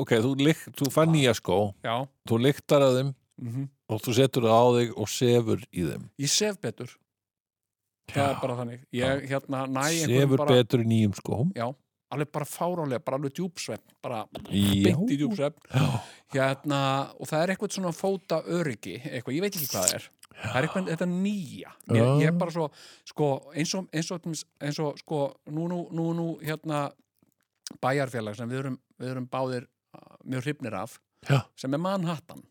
[0.00, 4.12] Ok, þú, lykt, þú fann nýja skó, já, þú lyktar að þeim mm og þú
[4.16, 6.04] setur það á þig og sefur í þeim.
[6.24, 6.88] ég sef betur
[8.08, 11.50] það er bara þannig ég hérna næ Sefur bara betur í nýjum skóm.
[11.52, 11.66] já,
[12.14, 14.82] alveg bara fárálega, bara alveg djúpsvefn bara Já.
[14.86, 15.70] beint í djúpsvefn.
[16.34, 16.80] Hérna,
[17.18, 20.08] og það er eitthvað svona fóta öryggi, eitthvað, ég veit ekki hvað það er.
[20.34, 21.74] Það er eitthvað, þetta nýja.
[21.94, 22.06] Ég, Já.
[22.22, 22.68] ég er bara svo,
[23.10, 24.30] sko, eins og eins og,
[24.64, 25.20] eins og sko,
[25.54, 26.88] nú, nú, nú, nú hérna
[27.82, 30.98] bæjarfélag sem við erum, við erum báðir uh, mjög hrifnir af,
[31.28, 31.44] Já.
[31.58, 32.42] sem er Manhattan.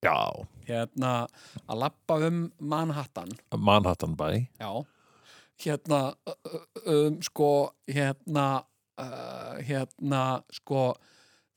[0.00, 0.16] Já,
[0.64, 1.26] hérna,
[1.68, 3.32] að lappa um Manhattan.
[3.52, 4.70] Manhattan bæ Já,
[5.60, 6.14] hérna
[6.86, 7.50] um, sko,
[7.90, 8.62] hérna
[9.00, 10.84] uh, hérna, sko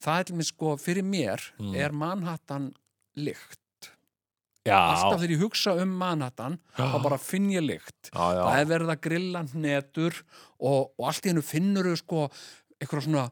[0.03, 1.75] það er til mig, sko, fyrir mér Mm.
[1.75, 2.71] er Manhattan
[3.15, 3.59] lykt.
[4.63, 8.09] Já, alltaf þegar ég hugsa um Manhattan þá bara finn ég lykt.
[8.13, 8.43] Já, já.
[8.47, 10.19] það er verið að grilla hnetur
[10.59, 12.21] og, og allt í hennu finnur þau sko
[12.83, 13.25] eitthvað svona,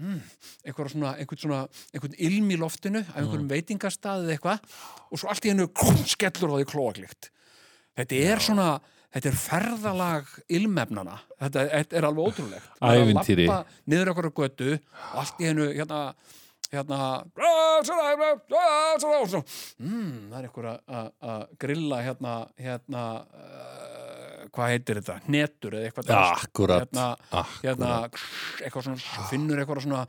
[0.00, 0.20] mm,
[0.64, 1.60] eitthvað svona einhvern svona,
[1.92, 4.76] einhvern ilm í loftinu af einhverjum veitingastað eða eitthvað
[5.10, 5.66] og svo allt í hennu
[6.08, 7.30] skellur á því klóaklikt
[7.96, 8.68] þetta er svona
[9.14, 13.46] þetta er ferðalag ilmefnana þetta, þetta er alveg ótrúlegt Ævintýri.
[13.90, 16.00] niður okkur götu og allt í hennu hérna
[16.74, 16.98] hérna
[19.80, 26.10] mm, það er einhver að- grilla hérna hérna uh, hvað heitir þetta, hnetur eða eitthvað
[26.10, 26.42] þannig.
[26.44, 27.06] akkurat, hérna,
[27.64, 28.60] hérna akkurat.
[28.66, 30.02] eitthvað svona, finnur eitthvað svona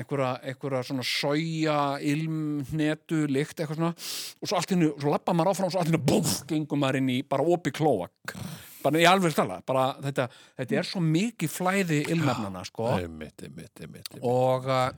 [0.00, 1.76] einhverja svona soja
[2.12, 5.80] ilm, hnetu, lykt eitthvað svona og svo allt innu, svo lappa maður áfram og svo
[5.82, 8.34] allt innu, búf, gengum maður inn í bara opi klóak
[8.82, 10.26] bara í alveg stala bara þetta,
[10.60, 12.88] þetta er svo mikið flæði ilmefnana sko.
[12.96, 14.90] Einmitt, einmitt, einmitt, og uh,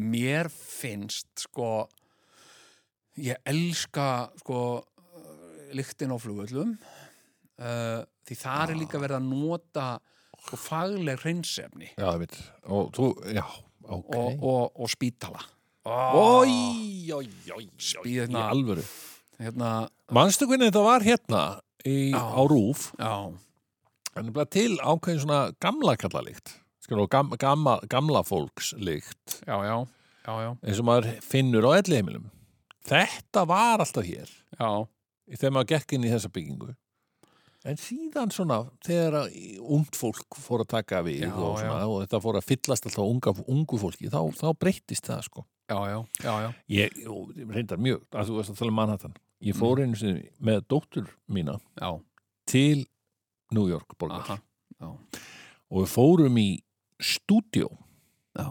[0.00, 1.86] mér finnst sko
[3.22, 4.60] ég elska sko
[5.76, 9.88] lyktin á flugvöllum uh, því þar er líka verið að nota
[10.46, 11.92] sko fagleg hreinsefni.
[11.98, 12.10] Já,
[12.70, 13.44] Og þú, já,
[13.82, 14.14] ok.
[14.14, 15.42] Og, og, og spítala.
[15.86, 17.66] Ói, ói, ói,
[18.34, 18.82] alvöru.
[19.38, 21.42] hérna, Manstu hvernig þetta var hérna
[21.86, 22.90] í, á rúf.
[23.00, 23.32] Já,
[24.16, 29.76] En það til ákveðin svona gamla kallalíkt Skilur, gam, gamla, gamla fólkslykt já, já
[30.26, 32.30] já, já, eins og maður finnur á elli heimilum
[32.86, 34.30] Þetta var alltaf hér.
[34.54, 34.68] Já,
[35.34, 36.74] þegar maður gekk inn í þessa byggingu.
[37.66, 39.32] En síðan svona þegar
[39.74, 43.02] ungt fólk fór að taka við Já, og, svona, og þetta fór að fyllast alltaf
[43.02, 45.46] unga, ungu fólki þá, þá breyttist það sko.
[45.66, 46.50] Já, já, já, já.
[46.76, 47.00] ég,
[47.50, 51.08] reyndar mjög, að þú veist að tala um Manhattan ég fór einu sinni með dóttur
[51.28, 51.90] mína já.
[52.48, 52.86] til
[53.52, 54.38] New York borgar
[54.80, 56.46] og við fórum í
[57.02, 57.68] stúdíó
[58.38, 58.46] já,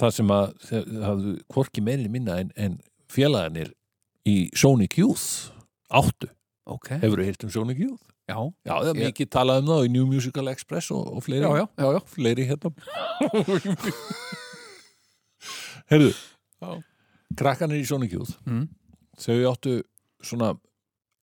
[0.00, 2.78] það sem að það hafðu hvorki meiri minna en, en
[3.10, 3.72] félagarnir
[4.28, 5.50] í Sonic Youth
[5.90, 6.28] áttu,
[6.70, 8.04] ok hefur þú heyrt um Sonic Youth?
[8.30, 11.42] já, Já, það er mikið talað um það í New Musical Express og, og fleiri,
[11.48, 12.00] já, já, já, já.
[12.14, 12.70] fleiri hérna
[15.90, 16.12] Heyrðu
[16.60, 16.70] Já.
[17.40, 18.68] krakkanir í Sonic Youth Mm.
[19.20, 19.76] Þau áttu
[20.24, 20.54] svona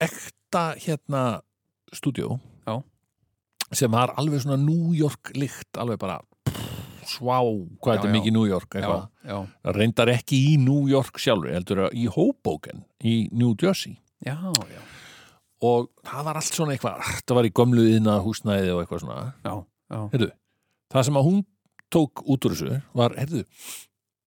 [0.03, 1.41] ekta hérna
[1.95, 2.81] stúdíó Já.
[3.71, 6.19] sem var alveg svona New York lykt alveg bara
[7.07, 7.39] svá,
[7.79, 8.15] hvað þetta er já.
[8.17, 8.89] mikið New York já,
[9.23, 9.38] já,
[9.75, 14.81] reyndar ekki í New York sjálfur, heldur að í Hoboken í New Jersey já, já,
[15.63, 19.19] og það var allt svona eitthvað það var í gömlu yðna húsnæði og eitthvað svona
[19.31, 19.99] já, já.
[20.13, 20.31] heyrðu,
[20.93, 21.43] það sem að hún
[21.93, 23.43] tók út úr þessu var, heyrðu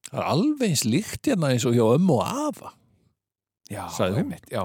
[0.09, 2.75] það er alveg eins líkt hérna eins og hjá ömmu og afa
[3.71, 4.23] já, Sagði hún.
[4.25, 4.65] einmitt, já,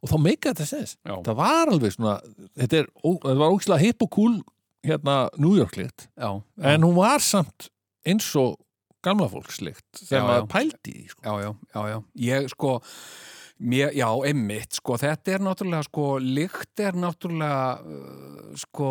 [0.00, 0.96] og þá meika þetta sens.
[1.06, 2.16] Það var alveg svona,
[2.58, 4.40] þetta, er, þetta var ógislega hipp og cool
[4.86, 7.68] hérna New York já, en hún var samt
[8.08, 8.56] eins og
[9.04, 11.20] gamla fólks líkt þegar maður pældi í sko.
[11.24, 11.98] já, já, já, já,
[12.30, 12.78] ég sko
[13.60, 18.88] mér, já, einmitt, sko þetta er náttúrulega, sko, lykt er náttúrulega uh, sko,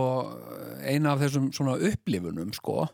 [0.85, 2.85] eina af þessum svona upplifunum, sko.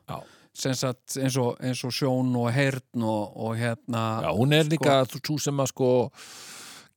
[0.56, 5.02] Sagt eins og, eins og sjón og heyrn og, og hérna Já, hún er líka
[5.04, 5.90] sko, þú sem að sko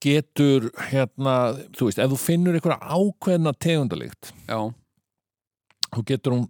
[0.02, 1.34] getur hérna,
[1.74, 4.60] þú veist, ef þú finnur einhverja ákveðna tegundalikt já,
[5.88, 6.46] þá getur hún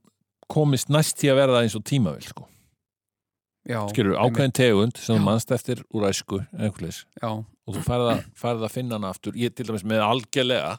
[0.49, 2.47] komist næst í að verða eins og tímavill sko.
[3.93, 5.19] skilur, ákveðin tegund sem Já.
[5.19, 6.41] þú mannst eftir úr æsku
[7.69, 10.79] og þú færð að, færð að finna hana aftur, ég til dæmis með algjörlega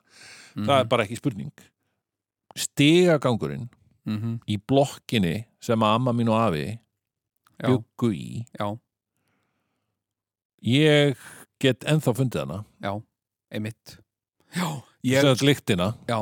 [0.56, 1.66] það er bara ekki spurning.
[2.58, 3.70] Stigagangurinn
[4.06, 6.80] mm -hmm, í blokkinni sem að amma mín og afi
[7.60, 8.80] byggu í já,
[10.64, 11.18] ég
[11.60, 12.62] get ennþá fundið hana.
[12.84, 12.94] Já,
[13.52, 13.98] einmitt.
[14.56, 14.68] Já,
[15.04, 15.94] ég, ég, lyktina.
[16.10, 16.20] Já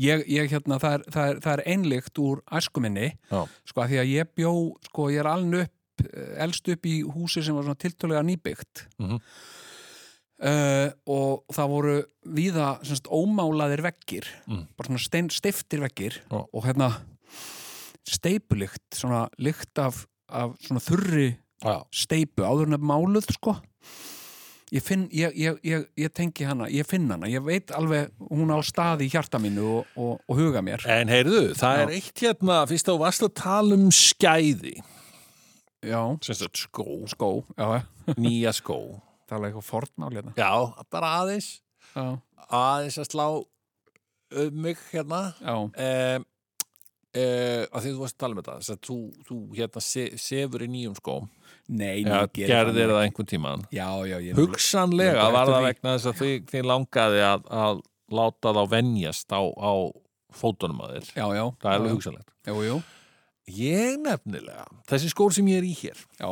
[0.00, 3.40] ég, ég hérna, það er, það er, það er einlykt úr æskuminni, Já.
[3.68, 4.52] sko, af því að ég bjó
[4.88, 5.76] sko, ég er alveg upp
[6.40, 8.86] elst upp í húsi sem var svona tiltölega nýbyggt.
[9.02, 9.18] Mhm.
[10.40, 14.28] uh, og það voru víða semst, ómálaðir veggir.
[14.46, 14.66] Mm.
[14.76, 16.22] bara svona stein, stiftir veggir.
[16.30, 16.40] Já.
[16.40, 16.94] og hérna
[18.08, 23.58] steipulykt, svona lykt af, af svona þurri já, steipu áður en að máluð sko
[24.70, 28.52] ég finn, ég, ég, ég, ég tengi hana ég finn hana, ég veit alveg hún
[28.54, 30.84] á stað í hjarta mínu og, og, og huga mér.
[30.90, 31.82] En heyrðu, það Já.
[31.86, 34.76] er eitt hérna, fyrst þá varst að tala um skæði,
[35.82, 37.82] já, sagt skó, skó, já,
[38.20, 38.78] nýja skó.
[39.30, 40.34] tala eitthvað fornmál hérna.
[40.38, 40.50] Já,
[40.90, 41.50] bara aðeins,
[41.94, 42.06] já,
[42.50, 43.26] aðeins að slá
[44.40, 45.32] um mig hérna.
[45.40, 46.26] já, Um,
[47.74, 50.92] að því þú varst að tala um þetta, þú, þú hérna se, sefur í nýjum
[50.94, 51.24] skóm,
[51.70, 53.64] nei, ja, gerðir það einhvern tíman.
[53.74, 55.66] já, já, Hugsanlega var það því.
[55.68, 57.82] vegna þess að þið, þið langaði að, að
[58.20, 59.72] láta þá venjast á, á
[60.34, 61.12] fótunum að þér.
[61.14, 62.32] já, já, Það er alveg hugsanlegt.
[62.50, 62.80] jú, jú,
[63.50, 66.30] Ég nefnilega, þessi skór sem ég er í hér, já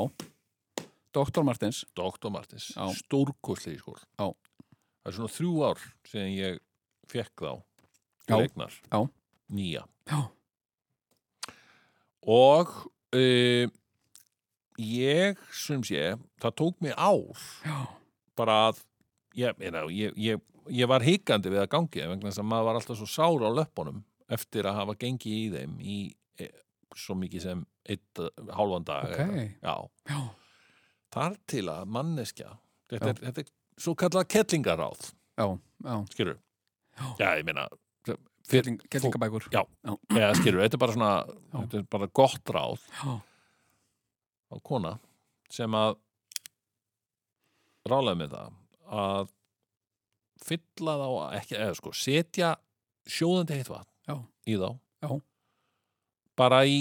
[1.18, 1.42] Dr.
[1.42, 2.28] Martins, Dr.
[2.30, 2.84] Martins, Já.
[2.94, 3.98] stórkostlegi skór.
[4.20, 4.28] Já.
[4.28, 6.58] Það er svona þrjú ár sem ég
[7.10, 7.54] fekk þá.
[8.28, 9.00] Já.
[9.48, 9.82] Nýja.
[10.06, 10.18] já,
[12.28, 12.68] Og
[13.16, 13.70] uh,
[14.78, 17.78] ég, sem sé, það tók mig ár já,
[18.38, 18.82] bara að
[19.38, 20.40] ég, ég, ég, ég,
[20.80, 23.50] ég var hikandi við að gangi vegna þess að maður var alltaf svo sár á
[23.58, 25.98] löppunum eftir að hafa gengið í þeim í
[26.38, 26.48] e,
[26.96, 28.20] svo mikið sem eitt,
[28.52, 29.20] hálfan dag Ok.
[29.24, 29.74] eða- já,
[30.12, 30.20] já,
[31.16, 32.50] þar til að manneskja
[32.92, 35.10] þetta er, þetta er svo kallað kettlingaráð
[36.12, 36.38] skilur
[36.98, 37.36] Já.
[37.38, 37.68] ég meina
[38.48, 39.60] Kelling, Kellingabækur Já.
[40.40, 41.10] skilur, þetta er bara svona
[41.52, 42.80] þetta er bara gott ráð.
[42.96, 43.16] Já,
[44.48, 44.96] á kona
[45.52, 45.96] sem að
[47.88, 48.56] rálaði með það
[48.98, 49.34] að
[50.48, 51.08] fylla þá
[51.38, 52.54] ekki, eða sko, setja
[53.08, 54.70] sjóðandi heitt vatn í þá.
[55.04, 55.12] Já.
[56.38, 56.78] bara í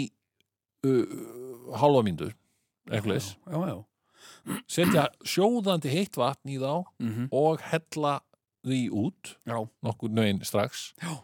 [0.88, 1.86] uh,
[3.06, 3.36] leys.
[3.46, 3.78] já, já,
[4.70, 6.72] setja sjóðandi heitt vatn í þá
[7.04, 8.18] mhm, og hella
[8.68, 10.92] því út já, nokkur nögin strax.
[11.02, 11.20] Já.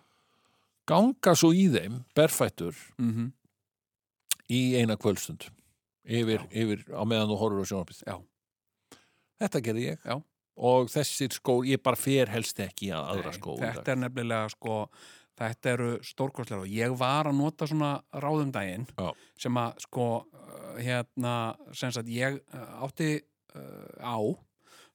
[0.89, 3.31] ganga svo í þeim berfættur mhm,
[4.51, 5.49] í eina kvöldstund
[6.03, 8.15] yfir, yfir á meðan þú horfur á sjónarpið Já.
[9.43, 10.15] þetta gerði ég Já.
[10.69, 14.53] og þessir skór, ég bara fer helst ekki að aðra Nei, skór Þetta er nefnilega
[14.53, 14.79] sko
[15.39, 19.09] þetta eru stórkostlega og ég var að nota svona ráðum daginn Já.
[19.39, 20.07] sem að sko
[20.77, 21.35] hérna
[21.75, 24.17] sem sagt ég uh, átti uh, á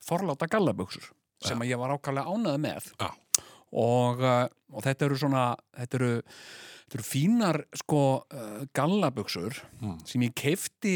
[0.02, 1.10] forláta gallabuxur
[1.44, 5.44] sem að ég var ákvæmlega ánæði með og, uh, og þetta eru svona
[5.76, 6.12] þetta eru,
[6.88, 8.00] þetta eru fínar sko
[8.32, 9.98] uh, gallabuxur Mm.
[10.08, 10.94] sem ég keifti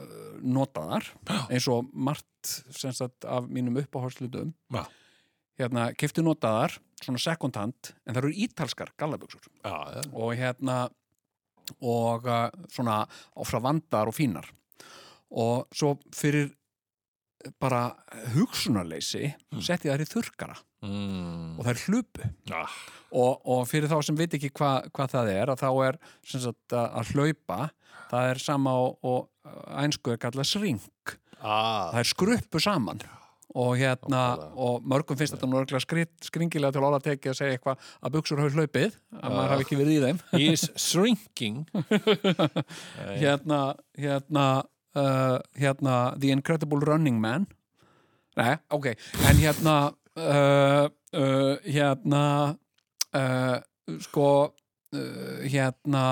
[0.00, 1.04] uh, notaðar
[1.50, 2.24] eins og margt
[2.72, 4.84] sagt af mínum uppáhaldslutum Já.
[5.58, 10.02] hérna keifti notaðar svona second hand en það eru ítalskar gallabuxur já, já.
[10.12, 10.88] og hérna
[11.84, 13.02] og uh, svona
[13.36, 14.48] ofra vandar og fínar
[15.30, 16.54] og svo fyrir
[17.60, 17.92] bara
[18.34, 19.60] hugsunarleysi Mm.
[19.62, 21.56] setti þær í þurrkara Mm.
[21.58, 22.28] og þær hlupu.
[22.54, 22.74] Ah,
[23.10, 26.60] og, og fyrir þá sem veit ekki hva, hvað það er að þá er sagt,
[26.70, 27.60] að, að hlaupa
[28.12, 29.26] það er sama og,
[29.82, 30.82] ænsku er kallað sring
[31.40, 33.02] ah, það er skruppu saman.
[33.58, 34.22] Og hérna,
[34.60, 38.12] og mörgum finnst þetta nú örgulega skrit, skringilega til orða tekið að segja eitthvað að
[38.14, 40.18] buksur hafi hlaupið að maður hafi ekki verið í þeim.
[40.34, 41.62] He is shrinking.
[43.22, 43.62] Hérna,
[43.96, 44.44] hérna
[44.94, 47.48] uh, hérna The Incredible Running Man.
[48.38, 48.92] Nei, ok,
[49.26, 49.78] en hérna
[50.18, 52.22] uh, uh, hérna
[53.14, 53.58] uh,
[54.04, 54.28] sko
[54.92, 56.04] hérna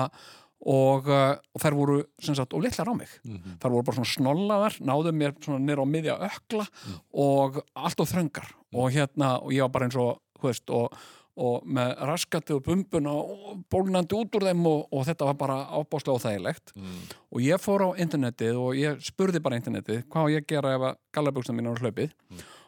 [0.67, 3.09] og, og þær voru sem sagt, og litlar á mig.
[3.25, 3.55] Mhm.
[3.61, 6.65] þar voru bara svona snollaðar, náðu mér svona nýr á miðja ökla
[7.13, 8.51] og allt og þröngar.
[8.75, 10.93] Og hérna, og ég var bara eins og, veist, og,
[11.37, 15.57] og með raskati og bumbuna og bólnandi út úr þeim og, og þetta var bara
[15.73, 16.73] ábáslega óþægilegt.
[16.75, 17.01] Mm.
[17.31, 20.97] og ég fór á internetið og ég spurði bara internetið hvað ég gera ef að
[21.13, 22.13] gallaböksna mín á hlaupið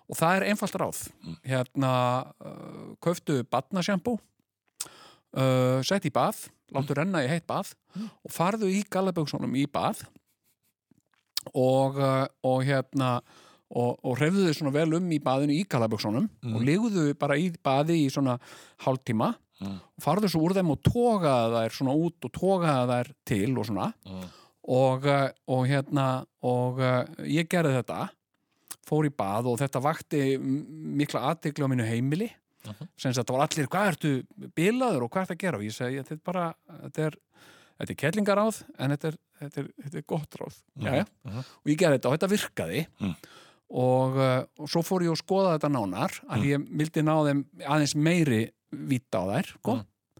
[0.09, 1.01] og það er einfalt ráð.
[1.45, 1.91] Hérna,
[2.41, 8.83] uh, kauftu badnasjampú uh, sett í bað láttu renna í heitt bað og farðu í
[8.93, 10.03] gallaböksunum í bað
[11.55, 13.19] og, uh, og hérna
[13.69, 17.51] og, og hrefðu þau svona vel um í baðinu í gallaböksunum og ligðu bara í
[17.63, 18.39] baði í svona
[18.85, 19.73] hálftíma Mm.
[19.75, 23.65] og farðu svo úr þeim og togaðu þær svona út og togaðu þær til og
[23.67, 23.87] svona.
[24.07, 24.21] Mm.
[24.71, 26.05] og, uh, og hérna
[26.47, 27.97] og uh, ég gerði þetta
[28.89, 32.31] fór í bað og þetta vakti mikla aðteglu á mínu heimili
[32.67, 32.87] Mhm.
[32.99, 34.09] sem þetta var allir, hvað ertu
[34.53, 37.13] bilaður og hvað ertu að gera og ég segi, þetta er bara þetta er,
[37.79, 41.05] þetta er kellingaráð en þetta er, þetta er, þetta er gott ráð Mhm, Jæja.
[41.23, 41.37] mhm.
[41.39, 43.15] og ég gerði þetta og þetta virkaði Mm.
[43.71, 47.45] og, uh, og svo fór ég að skoða þetta nánar að ég vildi ná þeim
[47.63, 49.55] aðeins meiri vita á þær.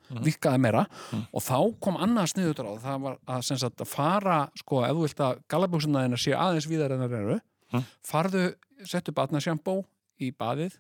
[0.10, 0.24] Mhm.
[0.26, 1.28] virkaði meira Mm.
[1.34, 5.02] og þá kom annað sniður á það var að, sagt, að fara sko, ef þú
[5.06, 7.86] vilt að galabúksuna þeirna sé aðeins víðar en það eru Mm.
[8.06, 8.46] farðu,
[8.88, 9.82] settu badnasjampó
[10.20, 10.80] í baðið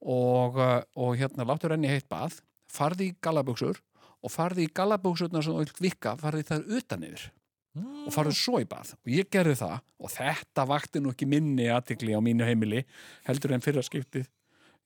[0.00, 2.40] og, uh, og hérna láttu renni heitt bað
[2.70, 3.78] farði í galabúksur
[4.20, 7.30] og farði í galabúksurna sem þú vilt vika, farði þær utan yfir
[7.78, 8.94] og farðu svo í bað.
[9.04, 12.82] Og ég gerði það og þetta vakti nú ekki minni aðtikli á mínu heimili
[13.28, 14.26] heldur en fyrra skiptið.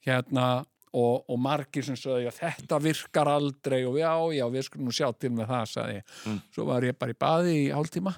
[0.05, 0.65] Hérna
[0.95, 3.81] og, og margir sem sögðu að þetta virkar aldrei.
[3.89, 6.19] Og já, já, við skulum nú sjá til með það sagði ég,
[6.55, 8.15] svo var ég bara í baði í hálftíma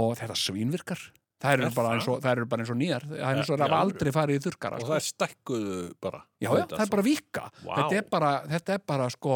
[0.00, 1.08] og þetta svínvirkar
[1.40, 3.06] það eru Er og, það eru bara eins og nýjar.
[3.10, 3.78] Það er eins og það já.
[3.80, 4.90] aldrei farið í þurrkara og sko.
[4.90, 7.72] það er stekkuðu bara Já, já, það er bara vika Vá.
[7.76, 9.34] þetta, er bara, þetta er bara sko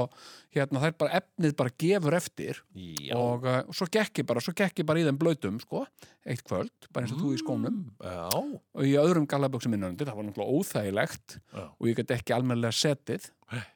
[0.55, 2.61] hérna, það er bara efnið bara gefur eftir.
[2.81, 4.45] Já, og uh, svo gekk ég bara
[4.89, 5.83] bara í þeim blöytum sko
[6.25, 7.81] eitt kvöld, bara eins og þú í skónum.
[8.01, 11.37] Já, og í öðrum gallaböksum minnandi, það var náttúrulega óþægilegt.
[11.77, 13.29] Og ég get ekki almennilega setið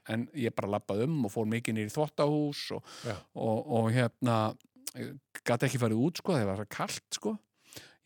[0.08, 2.94] en ég bara lappaði um og fór mikið nýr í þvottahús og,
[3.36, 4.38] og, og hérna
[5.44, 7.34] gæti ekki farið út sko, það var kalt sko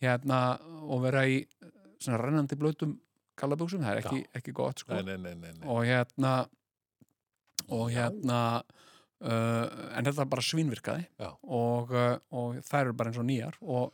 [0.03, 0.43] hérna
[0.83, 1.41] og vera í
[2.03, 2.97] svona rennandi blöytum
[3.39, 4.99] gallaböksum, það er ekki, ekki gott sko.
[4.99, 6.35] Nei, nei, nei, og hérna
[7.73, 11.31] og hérna uh, en þetta bara svínvirkaði Já.
[11.43, 13.93] og, uh, og þær eru bara eins og nýjar og,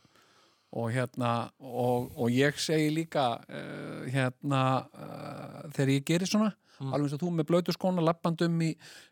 [0.73, 6.93] og hérna og, og ég segi líka uh, hérna uh, þegar ég gerir svona Mm.
[6.95, 8.69] alveg eins og þú með blöytu skóna lappandum í,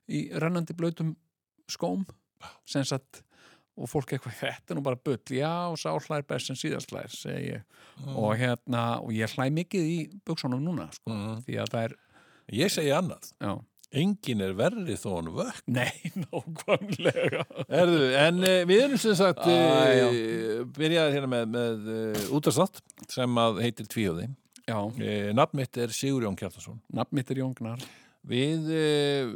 [0.08, 1.10] í rennandi blöytum
[1.68, 2.06] skóm
[2.64, 3.26] sem sagt
[3.78, 5.20] og fólk eitthvað, þetta er nú bara bull.
[5.30, 7.64] Já, sá hlær best sem síðast hlær segi ég.
[8.16, 11.42] Og hérna, og ég hlæ mikið í buksunum núna, sko, Mhm.
[11.48, 11.96] því að það er
[12.58, 13.34] Ég segi annað.
[13.42, 13.58] Já,
[13.94, 15.62] Engin er verri þó hann vökk.
[15.68, 15.92] Nei,
[16.24, 17.44] nákvæmlega.
[17.70, 19.56] Erðu, en uh, við erum sem sagt Æ,
[19.98, 20.08] já.
[20.08, 24.28] uh, byrjaði hérna með, með uh, útastátt sem að heitir Tvíhjóði
[24.68, 27.80] Já, uh, Nafn mitt er Sigurjón Kjartason nafn mitt er Jóngnar
[28.28, 29.30] Við uh,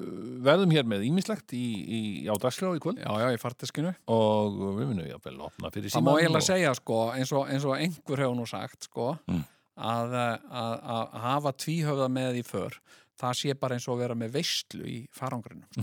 [0.44, 4.58] verðum hér með ímislegt í, í, á dagskrá í kvöld Já, já, í farteskinu og
[4.80, 7.78] við munum jáfnvel opna fyrir Það má eiginlega og- segja, sko, eins og, eins og
[7.78, 9.44] einhver hefur nú sagt, sko Mm.
[9.80, 10.16] að,
[10.52, 12.76] að, að hafa tvíhöfða með í för
[13.22, 15.66] það sé bara eins og að vera með veistlu í farangrinu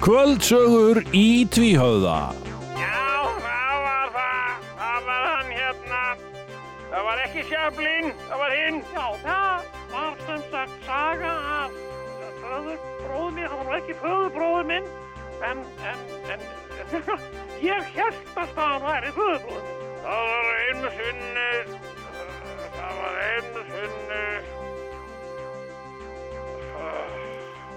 [0.00, 2.18] Kvöldsögur í Tvíhöfða
[2.80, 3.02] Já,
[3.44, 4.62] það var það.
[4.80, 6.00] Það var hann hérna.
[6.94, 8.78] Það var ekki Sjöflin, það var hinn.
[8.94, 9.68] Já, það
[10.00, 11.76] var sem sagt saga af
[12.40, 13.48] föðurbróðu minn.
[13.50, 14.88] Það var ekki föðurbróðu minn,
[15.50, 16.00] en, en,
[16.34, 16.46] en,
[17.70, 19.76] ég held að það væri föðurbróðu minn.
[20.00, 21.50] Það var einu sinni,
[22.78, 24.24] það var einu sinni,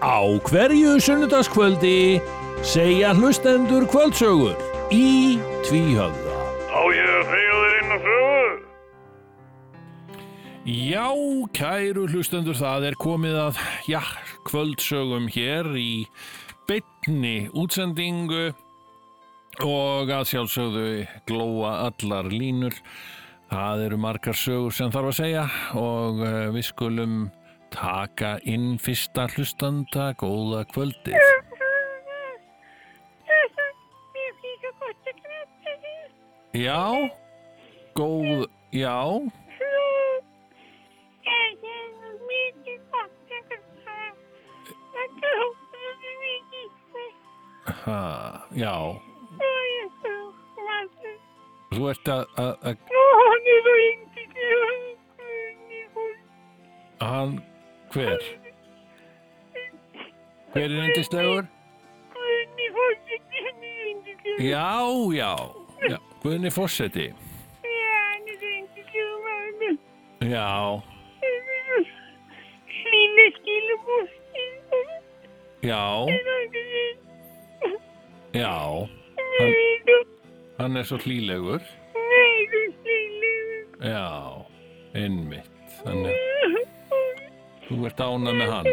[0.03, 2.19] Á hverju sunnudagskvöldi
[2.67, 4.59] segja hlustendur kvöldsögur
[4.91, 6.22] í Tvíhöfða
[10.63, 11.11] Já,
[11.51, 13.57] kæru hlustendur, það er komið að,
[13.91, 13.99] já,
[14.47, 16.05] kvöldsögum hér í
[16.69, 18.53] beinni útsendingu
[19.67, 20.85] og að sjálfsögðu
[21.27, 22.79] glóa allar línur.
[23.51, 25.43] Það eru margar sögur sem þarf að segja
[25.75, 27.19] og uh, við skulum
[27.75, 31.19] taka inn fyrsta hlustanda góða kvöldið.
[36.55, 37.11] Já,
[37.99, 38.95] góð, já,
[47.83, 47.99] ha,
[48.55, 48.73] já,
[51.73, 52.77] þú ert að, að, að
[57.03, 57.33] hann,
[57.93, 58.23] hver?
[60.53, 61.49] Hver er yndislegur?
[64.39, 64.69] Já,
[65.13, 65.33] já,
[65.89, 67.09] já, Guðni Fossetti,
[70.21, 70.81] já,
[75.63, 76.22] já, já,
[78.33, 79.59] hann,
[80.57, 81.61] hann er svo hlýlegur,
[83.83, 84.07] já,
[84.97, 85.51] einmitt,
[85.83, 86.17] þannig,
[87.67, 88.71] þú ert ánað með hann,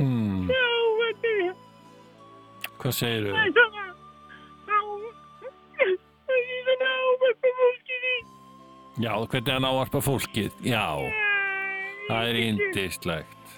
[0.00, 0.48] hmm,
[2.82, 3.71] hvað segirðu?
[9.22, 10.98] Já, hvernig hann ávarpa fólkið, já,
[12.08, 13.52] það er yndislegt,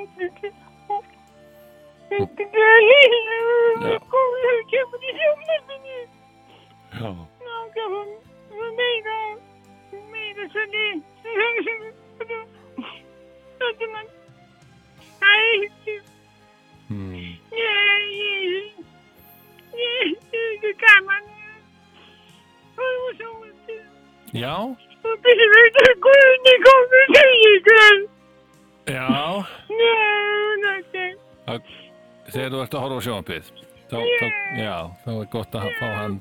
[33.27, 33.51] að horfa á sjónvarpið
[33.87, 36.19] þá, þá, já, þá er gott að fá hann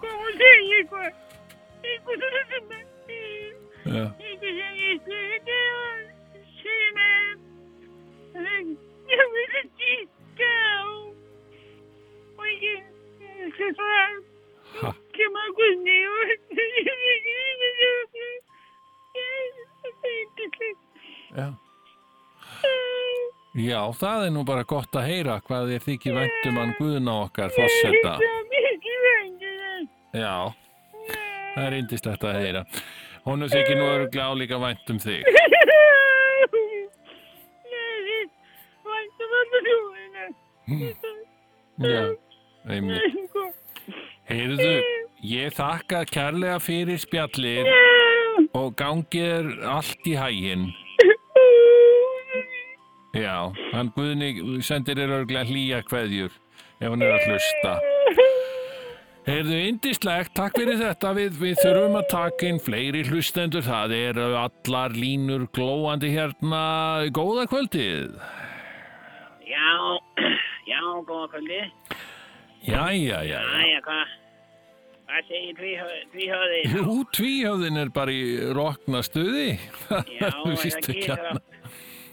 [23.94, 27.50] það er nú bara gott að heyra hvað þér þykir væntum hann Guðna okkar
[28.52, 29.88] mikið vendur.
[30.16, 30.36] Já,
[31.54, 32.62] það er indislegt að heyra.
[33.26, 35.22] Honum þykir nú öruglega álíka væntum þig.
[38.86, 40.24] Væntum alltaf þjóðina.
[41.86, 42.02] Já,
[42.70, 43.20] einmitt.
[44.26, 44.72] Heyrðu,
[45.22, 47.68] ég þakka kærlega fyrir spjallið
[48.56, 50.66] og gangið allt í hæginn.
[53.14, 56.32] Já, hann Guðni sendir þér örglega hlýja kveðjur
[56.80, 57.76] ef hann er að hlusta.
[59.26, 64.26] Heyrðu, indislegt, takk fyrir þetta, við, við þurfum að taka inn fleiri hlustendur, það eru
[64.38, 66.60] allar línur glóandi hérna,
[67.16, 68.20] góða kvöldið.
[69.46, 69.72] Já,
[70.66, 71.58] já, góða kvöldi.
[72.66, 73.42] Jæja, jæja.
[73.62, 74.14] Æja, hvað?
[75.06, 75.58] Hvað segir
[76.12, 76.62] tvíhöði?
[76.74, 79.52] Jú, tvíhöfðin er bara í rokna stuði.
[79.86, 81.42] Já, Þú er það ekki hérna.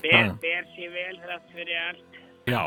[0.03, 0.31] Ber, Já.
[0.43, 2.19] ber sér vel þrátt fyrir allt.
[2.43, 2.63] Já,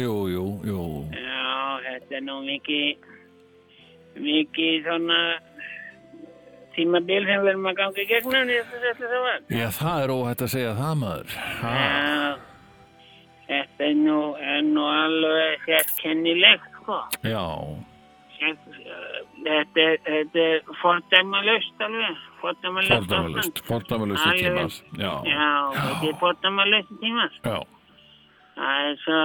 [0.00, 0.84] jú, jú, jú.
[1.12, 3.10] Já, þetta er nú mikið,
[4.24, 5.18] mikið svona
[6.72, 9.44] tímabil sem við erum að ganga í gegnum þetta þetta það var.
[9.52, 11.36] Já, það er óhætt að segja það, maður.
[11.60, 12.32] Ha, Já,
[13.50, 17.00] þetta er nú, er nú alveg sérkennilegt, sko.
[17.28, 17.44] já,
[18.38, 18.56] Sér-
[19.42, 22.92] Þetta er, er fordæmalust alveg, fordæmalust.
[23.10, 24.76] fordæmalust, fordæmalust í tímas.
[25.00, 27.32] Já, Já, þetta er fordæmalust tímar.
[27.44, 27.56] já,
[28.56, 29.20] Það er svo,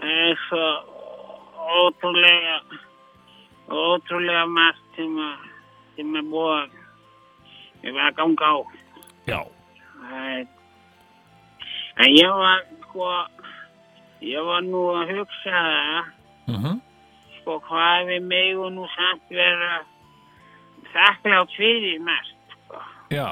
[0.00, 0.64] það er svo
[1.82, 2.56] ótrúlega,
[3.70, 5.44] ótrúlega margt sem að,
[5.96, 6.56] sem að búa,
[7.84, 8.56] var að ganga á.
[9.30, 9.40] já,
[10.02, 10.46] Það er,
[12.02, 13.10] en ég var, sko,
[14.26, 16.10] ég var nú að hugsa það,
[16.56, 16.80] mhm,
[17.42, 19.82] sko, hvað við megum nú samt vera
[20.92, 22.80] þakklátt fyrir mest, sko.
[23.12, 23.28] já,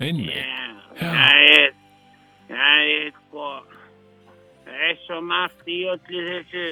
[0.00, 0.36] einmitt.
[0.36, 1.08] Já, Já.
[1.12, 1.70] það er,
[2.48, 3.46] það er sko,
[4.66, 6.64] það er svo margt í öllu þessu,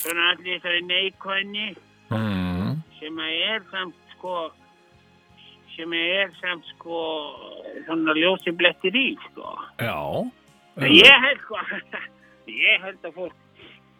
[0.00, 1.68] svona allir þessari neikvæðni
[2.10, 4.32] Mm, sem að er samt sko,
[5.76, 6.96] sem er samt sko,
[7.86, 9.52] svona ljósi blettir í, sko.
[9.78, 9.94] já,
[10.80, 11.60] En ég held sko,
[12.66, 13.36] ég held að fólk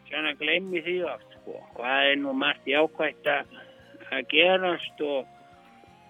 [0.08, 3.58] svona glemmi því oft, sko, hvað er nú margt jákvætt að
[4.10, 5.26] að gerast og,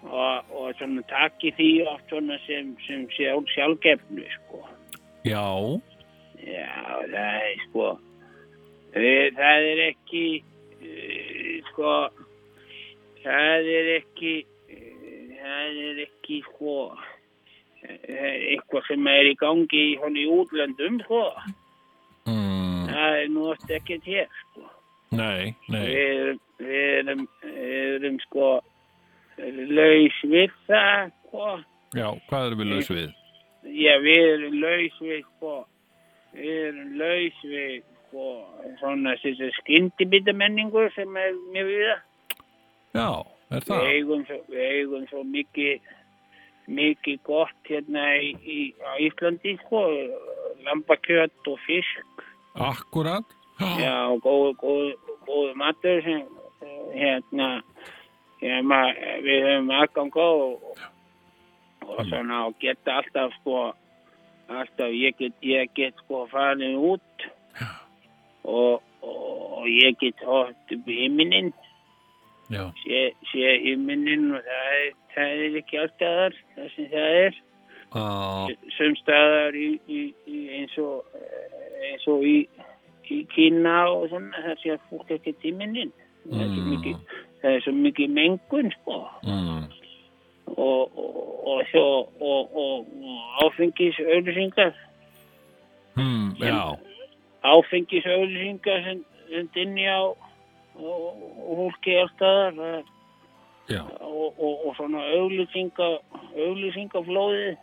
[0.09, 4.61] og, og svona taki því oft svona sem, sem sjálf, sjálfgefnu, sko.
[5.25, 5.45] já,
[6.41, 6.73] Já,
[7.11, 7.87] það er sko,
[8.95, 10.25] við, það er ekki,
[10.81, 11.95] uh, sko,
[13.21, 14.35] það er ekki,
[14.73, 16.77] uh, það er ekki, sko,
[17.81, 18.17] það
[18.55, 21.23] eitthvað sem er í gangi í í útlöndum, sko.
[22.25, 24.70] mm, Það er nú oft ekkert hér, sko.
[25.11, 28.49] Nei, nei, Við erum, við erum, við erum, sko,
[29.77, 31.49] laus við það, sko.
[31.97, 33.09] já, hvað erum við laus við?
[33.77, 35.55] Já, við erum laus við, sko,
[36.35, 37.73] við erum laus við,
[38.07, 38.27] sko,
[38.79, 42.05] svona þessi skyndibitamenningu sem er mjög við það.
[42.91, 43.09] Já,
[43.51, 43.89] er Við það?
[43.95, 45.91] eigum svo, við eigum svo mikið,
[46.71, 48.59] mikið gott hérna í, í,
[49.07, 49.83] Íslandi, sko,
[50.67, 52.25] lambakjöt og fisk,
[52.61, 53.23] Akkurat?
[53.61, 54.93] Já, góð, góð,
[55.27, 56.23] góð matur sem,
[56.93, 57.49] hérna,
[58.41, 58.81] hérna,
[59.25, 60.83] við höfum aðgang á og,
[61.87, 63.71] og svona og geta alltaf, sko,
[64.49, 67.27] alltaf, ég get, ég get, sko, farin út
[68.43, 69.19] og, og,
[69.61, 71.53] og ég get hótt upp í himinin
[72.51, 77.39] sé, sé himinin og það er, það er ekki alltaf þar það sem það er.
[77.91, 78.03] Á,
[78.77, 81.03] sem staðar í, í, í eins og
[81.91, 82.35] eins og í,
[83.11, 85.35] í Kína og svona það sé að fólk ekki
[86.45, 86.95] er svo Mm.
[87.41, 88.97] það er svo mikið mengun sko.
[89.25, 89.63] Mm,
[90.51, 94.73] og, og, og, og, og, og áfengis auðlýsingar
[95.97, 96.77] mm, já,
[97.41, 100.13] áfengis auðlýsingar sem, sem dinni á
[100.77, 102.83] fólki alltaf þar
[104.01, 104.39] og,
[104.77, 105.89] svona auglýsinga,
[106.35, 107.59] auglýsingaflóðið.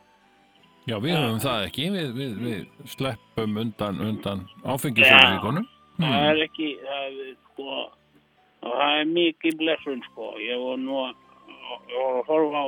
[0.88, 5.66] Já, við höfum það ekki, við, við, við sleppum undan, undan áfengisauðvíkunum.
[5.98, 7.76] Það er ekki, það er sko,
[8.62, 10.30] og það er mikið blessun sko.
[10.42, 11.14] Ég var nú að,
[12.02, 12.66] að horfa á,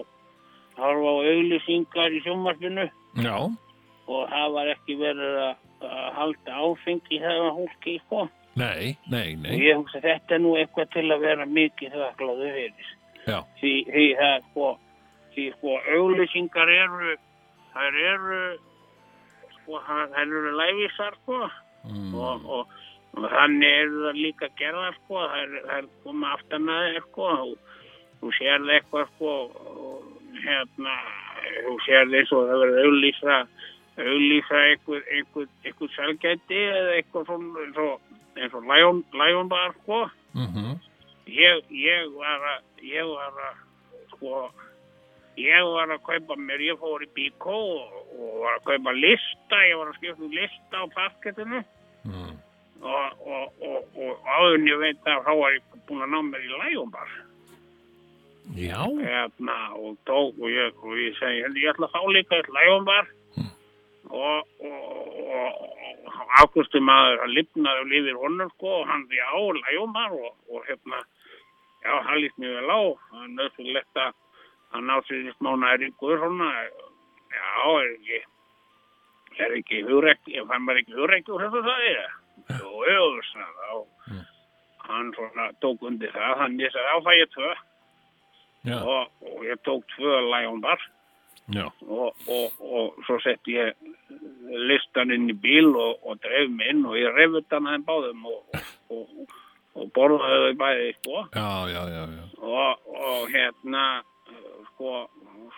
[0.80, 2.88] horfa á auglýsingar í sjónvarpinu
[3.22, 3.36] Já,
[4.10, 8.26] og það var ekki verið að, að halda áfengi þegar hólki, sko.
[8.58, 9.56] Nei, nei, Og nei.
[9.62, 12.88] ég hugsa þetta er nú eitthvað til að vera mikið þakkláðu fyrir.
[13.30, 14.70] Já, Því, því það, sko,
[15.36, 17.14] því, sko, auglýsingar eru,
[17.74, 18.44] þær eru,
[19.56, 21.40] sko, þær eru læfisar, sko.
[21.88, 22.78] mm, og, og,
[23.16, 27.56] og þannig eru það líka gerðar sko, það er koma aftan að þér sko, þú,
[28.20, 29.34] þú sérð eitthvað sko,
[29.74, 30.06] og,
[30.44, 30.94] hérna,
[31.64, 33.40] þú sérð eins og það verður auðlýsa,
[34.00, 39.74] auðlýsa eitthvað, eitthvað, eitthvað selgæti eða eitthvað svona eins og, eins og Lion, Lion Bar
[39.80, 40.04] sko,
[40.38, 40.78] mhm,
[41.30, 43.62] ég, ég var að, ég var að,
[44.14, 44.44] sko,
[45.41, 49.62] ég var að kaupa mér, ég fór í Bíkó og, og var að kaupa lista,
[49.68, 51.62] ég var að skipta um lista á parkettinu
[52.09, 52.36] mm.
[52.82, 56.55] og, og, og, en ég veit að þá var ég búin að ná mér í
[56.64, 57.18] lægumbar
[58.59, 62.51] Já, hérna, og tók og ég, ég segi, "Heyrðu, ég ætla að fá líka eitt
[62.57, 63.11] lægumbar
[64.11, 65.61] og, og, og,
[66.18, 70.32] og águstum maður að lifnaði og lifir honum sko og hann því á lægumbar og,
[70.51, 71.03] og hérna
[71.84, 72.80] já, hann líst mjög vel á.
[73.11, 74.11] Það er nöðsynlegt að
[74.74, 76.50] hann ná sér í smá næringur svona.
[77.30, 77.48] Já,
[77.80, 78.20] er ekki
[79.40, 81.98] er ekki hugrekki, ég fann maður ekki hugrekki úr þessu það er
[82.58, 84.22] jú, svona þá.
[84.90, 87.50] Hann svona tók undir það hann ég sagði, á það ég tvö.
[88.76, 90.82] Og, og ég tók tvö lægumbar
[91.50, 93.72] já, og, og, og svo sett ég
[94.68, 98.26] listan inn í bíl og, og dreif mig inn og ég reyfut hann aðeins báðum
[98.28, 98.60] og,
[98.92, 99.38] og,
[99.78, 101.24] og borðaði bæði sko.
[101.32, 102.24] Já, já, já, já.
[102.44, 103.86] og, og hérna
[104.80, 104.92] sko,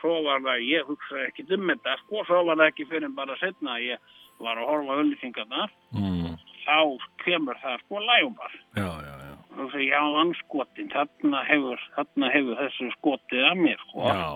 [0.00, 3.36] svo var það ég hugsaði ekki um þetta sko, svo var það ekki fyrir bara
[3.38, 3.98] setna að ég
[4.42, 6.34] var að horfa öllisingarnar Mm.
[6.66, 6.78] þá
[7.24, 9.34] kemur það sko lægumbar Já, já, já.
[9.62, 14.06] og svo já, anskotin þarna hefur, þarna hefur þessu skotið að mér sko.
[14.08, 14.28] Já,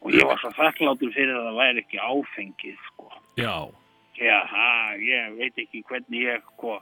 [0.00, 3.10] og ég var svo þakklátur fyrir að það væri ekki áfengið sko.
[3.36, 3.54] Já,
[4.16, 6.78] Já, ha, ég veit ekki hvernig ég, sko,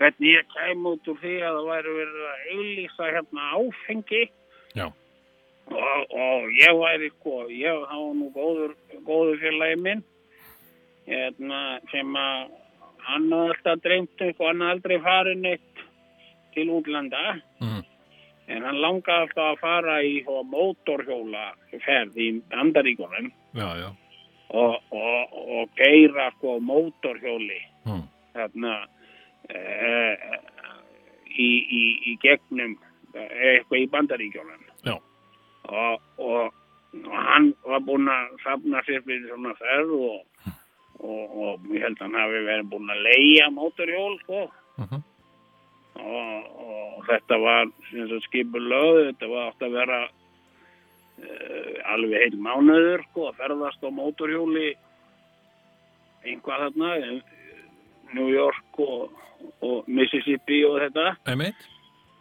[0.00, 4.22] hvernig ég kæm út úr því að það væri verið að auðlýsa hérna áfengi.
[4.78, 4.86] Já,
[5.70, 8.74] og, og ég væri, sko, ég hafa nú góður,
[9.06, 10.02] góður félagi minn,
[11.06, 12.52] hérna, sem að
[13.06, 15.82] hann hafði alltaf dreymt um, sko, hann hafði aldrei farið neitt
[16.54, 17.24] til útlanda,
[17.62, 17.82] mm.
[18.52, 21.48] en hann langaði alltaf að fara í sko, mótorhjóla
[21.86, 23.32] ferð í Andaríkunum
[24.52, 28.04] og, og, og geira sko mótorhjóli Mm.
[28.30, 28.72] þarna
[29.50, 29.60] e,
[31.34, 31.82] í, í,
[32.12, 32.76] í gegnum
[33.16, 34.61] eh, eitthvað í bandaríkjónum.
[35.68, 36.54] Og, og,
[37.02, 40.50] og hann var búinn að safna sér fyrir svona ferð og,
[41.02, 44.42] og, ég held að hann hafi verið búinn að leia mótorhjól sko.
[44.82, 45.02] Mhm.
[46.02, 47.70] og, og þetta var
[48.26, 53.88] skipur lög, þetta var átt að vera uh, alveg heil mánuður sko, að ferðast á
[53.92, 54.70] mótorhjóli
[56.22, 57.20] einhvað þarna eh,
[58.14, 59.12] New York og,
[59.64, 61.08] og Mississippi og þetta.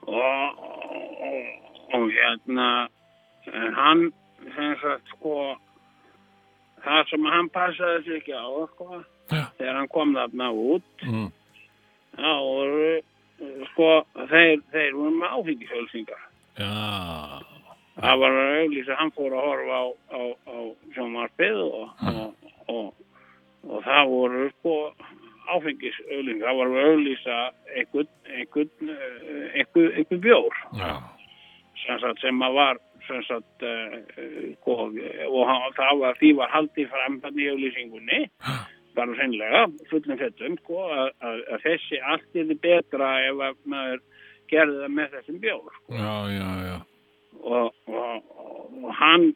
[0.09, 0.63] Og,
[1.27, 1.49] og,
[1.93, 2.67] og hérna
[3.47, 4.01] en hann
[4.55, 5.35] sem sagt sko
[6.85, 9.43] það sem hann passaði sig ekki á sko, Já.
[9.57, 11.29] þegar hann kom þarna út Mm.
[12.17, 13.01] þá voru
[13.71, 13.89] sko
[14.29, 16.23] þeir, þeir voru með áfengishjölsingar
[16.59, 16.71] Já,
[18.01, 20.21] það var að auðlýsa, hann fór að horfa á, á,
[20.51, 20.57] á
[20.95, 22.93] sjónvarpið og, og, og,
[23.69, 24.75] og það voru sko
[25.51, 27.37] áfengisauðlýsingar, það var að auðlýsa
[27.77, 30.91] einhvern, einhvern, eh, bjór já,
[31.85, 33.95] sem, sem að var sagt, uh,
[34.59, 34.75] sko,
[35.27, 38.21] og hann, það var, því var haldið fram þannig í auðlýsingunni
[38.97, 44.01] bara sennilega, fullum fettum sko, að, þessi allt er betra ef að maður
[44.51, 46.77] gerði það með þessum bjór sko já, já, já.
[47.41, 48.31] og, og,
[48.81, 49.29] og hann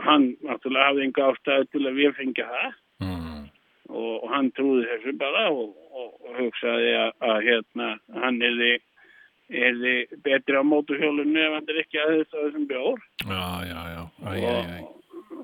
[0.00, 3.46] hann náttúrulega hafði enga ástæðu til að við fengja það Mm.
[3.88, 7.86] og, og hann trúði þessu bara og, og, og hugsaði að, að hérna
[8.20, 8.40] hann
[9.50, 13.44] erði erði betri á móturhjólunni ef hann er ekki að þess að þessum bjór Já,
[13.66, 14.02] já, já.
[14.20, 14.80] Æ, æ, æ.
[14.80, 14.96] og,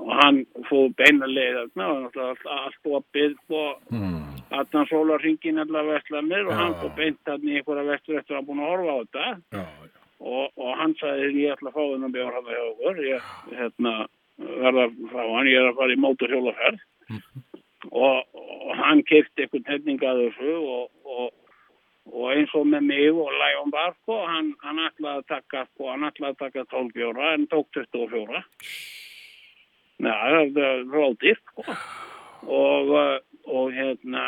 [0.07, 0.39] og hann
[0.71, 4.23] fóð beina leið og náttúrulega allt, opið og Mm.
[4.57, 6.59] allan sólarringin allar vestlanir og Já.
[6.61, 9.25] hann fóð beint hann í einhverja vestur eftir að búin að horfa á þetta
[9.59, 10.03] Já, já.
[10.21, 13.95] og, og hann sagði ég ætla að fá þennan bjór hann hjá okkur ég hérna,
[14.39, 16.81] verða frá hann ég er að fara í mótorhjólaferð
[17.91, 20.89] og, og hann kefti einhvern hefning að þessu og,
[22.13, 26.07] og, eins og með mig og Læjón Barko hann, hann ætlaði að taka sko, hann
[26.09, 28.43] ætlaði að taka 12 bjóra en tók 24
[30.05, 31.65] Nei, það er rótið sko
[32.47, 32.93] og,
[33.47, 34.25] og hérna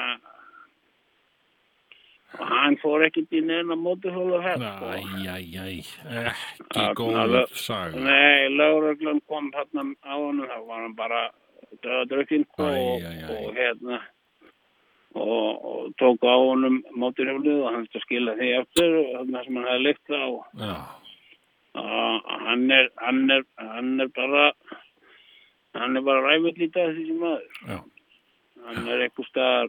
[2.39, 4.91] hann fór ekkert í neina mótorhjólaferð sko.
[4.93, 6.27] Æ, æ, æ.
[6.29, 8.03] Ekki góð saga.
[8.05, 11.23] Nei, lögreglan kom þarna á hann þá var hann bara
[11.85, 14.03] döðadrökkinn Æ, og, og hérna
[15.15, 19.57] og, og tók á honum móturhjólið og hann þurfti að skila því eftir þarna sem
[19.59, 20.37] hann hefði leikt og
[21.79, 24.45] að hann er, hann er, hann er bara
[25.79, 27.59] hann er bara ræfitt lítið þessi maður.
[27.69, 27.79] Já,
[28.69, 29.69] hann er eitthvað staðar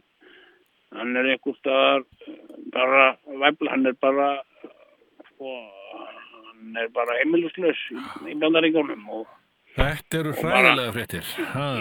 [0.98, 2.06] hann er eitthvað staðar
[2.74, 3.04] bara
[3.44, 4.30] væfla, hann er bara
[5.30, 5.56] sko,
[6.50, 8.00] hann er bara heimiluslaus í,
[8.32, 9.28] í bandaríkjónum og
[9.70, 11.28] Þetta eru hræðilega fréttir.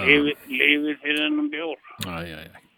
[0.06, 1.80] Lifir fyrir ennum bjór.
[2.06, 2.69] Æ,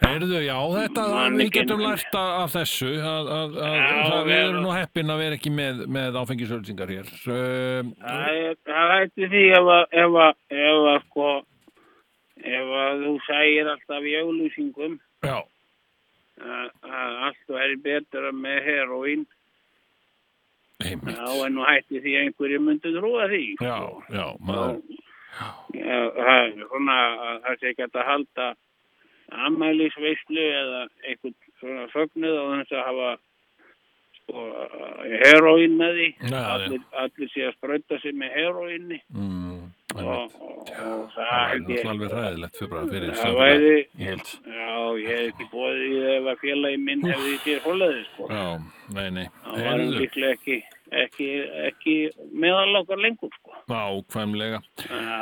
[0.00, 1.02] Heyrðu, já, þetta,
[1.36, 5.18] við getum lært af, þessu að, að, að, Já, að við erum nú heppin að
[5.20, 7.10] vera ekki með, með áfengisölsingar hér.
[7.28, 11.26] Um, það er- það hætti því ef að ef að, ef að sko
[12.40, 14.96] ef að þú sægir alltaf í auglýsingum
[15.28, 15.36] já,
[16.40, 19.26] að, að allt væri betra með heroín
[20.80, 21.12] einmitt.
[21.20, 23.76] þá er nú hætti því einhverju myndi trúa því Já,
[24.16, 25.04] já, maður, Já,
[25.38, 26.98] það er svona
[27.30, 28.50] að það sé ekki að halda
[29.46, 33.10] ammælisveislu eða einhvern svona fögnuð á þess að hafa
[34.20, 34.46] sko
[35.24, 36.40] heroín með því já.
[36.54, 39.62] allir, allir sé að sprauta sig með heroínni mm,
[39.94, 44.34] og, og, og það er alveg hræðilegt fyrir heild.
[44.58, 44.74] já,
[45.04, 48.44] ég hef ekki bóðið í það ef að félagi minn hefði sér hólaði sko Já,
[48.98, 49.26] nei, nei.
[49.46, 50.60] það var líklega ekki
[50.90, 51.28] ekki,
[51.70, 51.96] ekki
[52.34, 53.34] meðal okkar lengur
[53.76, 54.60] ákvæmlega.
[54.86, 55.20] já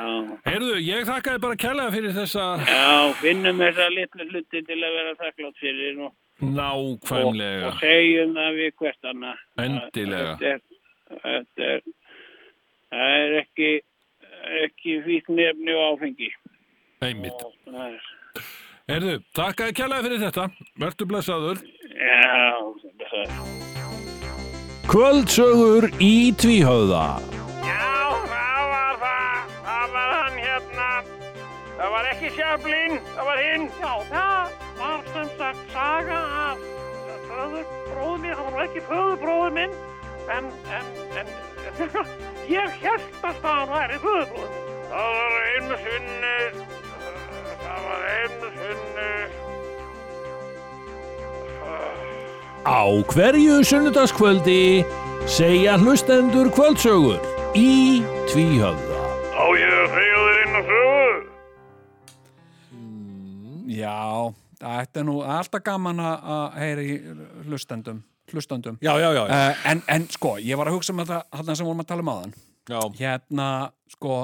[0.49, 5.15] Heyrðu, ég þakkaði bara kærlega fyrir þessa Já, finnum þessa litlu hluti til að vera
[5.23, 7.67] þakklátt fyrir og, og, nákvæmlega.
[7.69, 9.43] og segjum það við hvert annað.
[9.65, 10.37] Endilega.
[10.39, 10.61] Þetta er,
[11.25, 11.83] þetta er,
[12.93, 13.71] það er ekki,
[14.65, 16.31] ekki fíknefni og áfengi.
[17.05, 17.47] Einmitt.
[17.47, 18.13] Og er,
[18.89, 20.49] Heyrðu, þakkaði kærlega fyrir þetta.
[20.81, 21.65] Vertu blessaður.
[21.93, 22.59] já,
[23.23, 23.29] er.
[24.89, 27.38] Kvöldsögur í tvíhöfða
[31.79, 33.67] Það var ekki Sjöflin, það var hinn.
[33.79, 36.65] Já, það var sem sagt saga af
[37.29, 38.35] föðurbróður minn.
[38.39, 39.77] Það var ekki föðurbróður minn,
[40.35, 40.49] en,
[40.79, 40.89] en,
[41.23, 41.31] en,
[42.57, 44.67] ég held að það væri föðurbróður minn.
[44.89, 49.13] Það var einu sinni, uh, það var einu sinni,
[52.69, 54.85] Á hverju sunnudagskvöldi
[55.31, 57.23] segja hlustendur kvöldsögur
[57.57, 58.88] í tvíhöfða
[63.69, 66.95] Já, þetta er nú alltaf gaman að að heyra í
[67.49, 68.01] hlustendum,
[68.33, 68.79] hlustendum.
[68.85, 69.23] Já, já, já.
[69.29, 72.13] Uh, en, en sko, ég var að hugsa um þetta sem vorum að tala um
[72.15, 72.35] áðan.
[72.69, 73.51] Já, Hérna,
[73.93, 74.17] sko,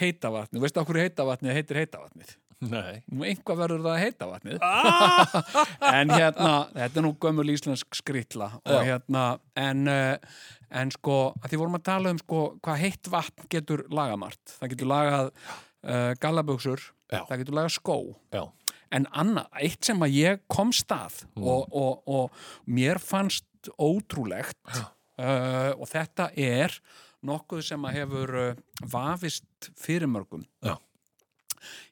[0.00, 2.36] heitavatnið, veistu okkur heitavatnið heitir heitavatnið?
[2.60, 3.00] nei.
[3.08, 4.58] Nú einhvað verður það heitavatnið.
[4.60, 5.34] Ah!
[5.98, 8.78] en hérna, þetta er nú gömul íslensk Já.
[8.84, 9.24] hérna,
[9.56, 13.86] en, uh, en sko, að því vorum að tala um sko, hvað heitt vatn getur
[13.88, 14.56] lagamart.
[14.58, 17.24] Það getur lagað uh, gallabuxur, Já.
[17.28, 17.96] það getur lagað skó.
[18.34, 18.42] Já.
[18.90, 21.44] En annað, eitt sem að ég kom stað Mm.
[21.46, 22.30] og, og, og
[22.66, 23.46] mér fannst
[23.78, 26.74] ótrúlegt uh, og þetta er
[27.22, 30.42] nokkuð sem að hefur uh, vafist fyrir mörgum.
[30.64, 30.74] Já.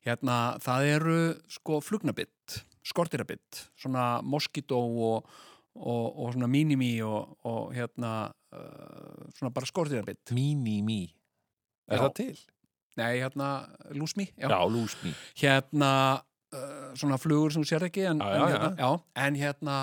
[0.06, 1.16] Hérna, það eru
[1.52, 5.28] sko flugnabitt, skortirabitt, svona moskító og,
[5.76, 10.32] og, og svona mínimi og, og hérna uh, svona bara skortirabitt.
[10.32, 11.02] Mini-mi.
[11.88, 12.06] Er Já.
[12.06, 12.38] það til?
[12.98, 13.48] Nei, hérna,
[13.94, 14.48] lúsmi, já.
[14.50, 15.12] Já, lúsmi.
[15.40, 15.90] hérna
[16.52, 18.90] uh, svona flugur sem þú sér ekki en, Já, en, hérna, já.
[19.26, 19.76] en hérna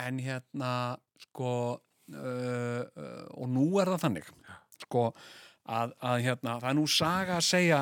[0.00, 0.72] en hérna
[1.24, 4.28] sko uh, uh, og nú er það þannig
[4.84, 5.06] sko
[5.70, 7.80] að, að hérna það er nú saga að segja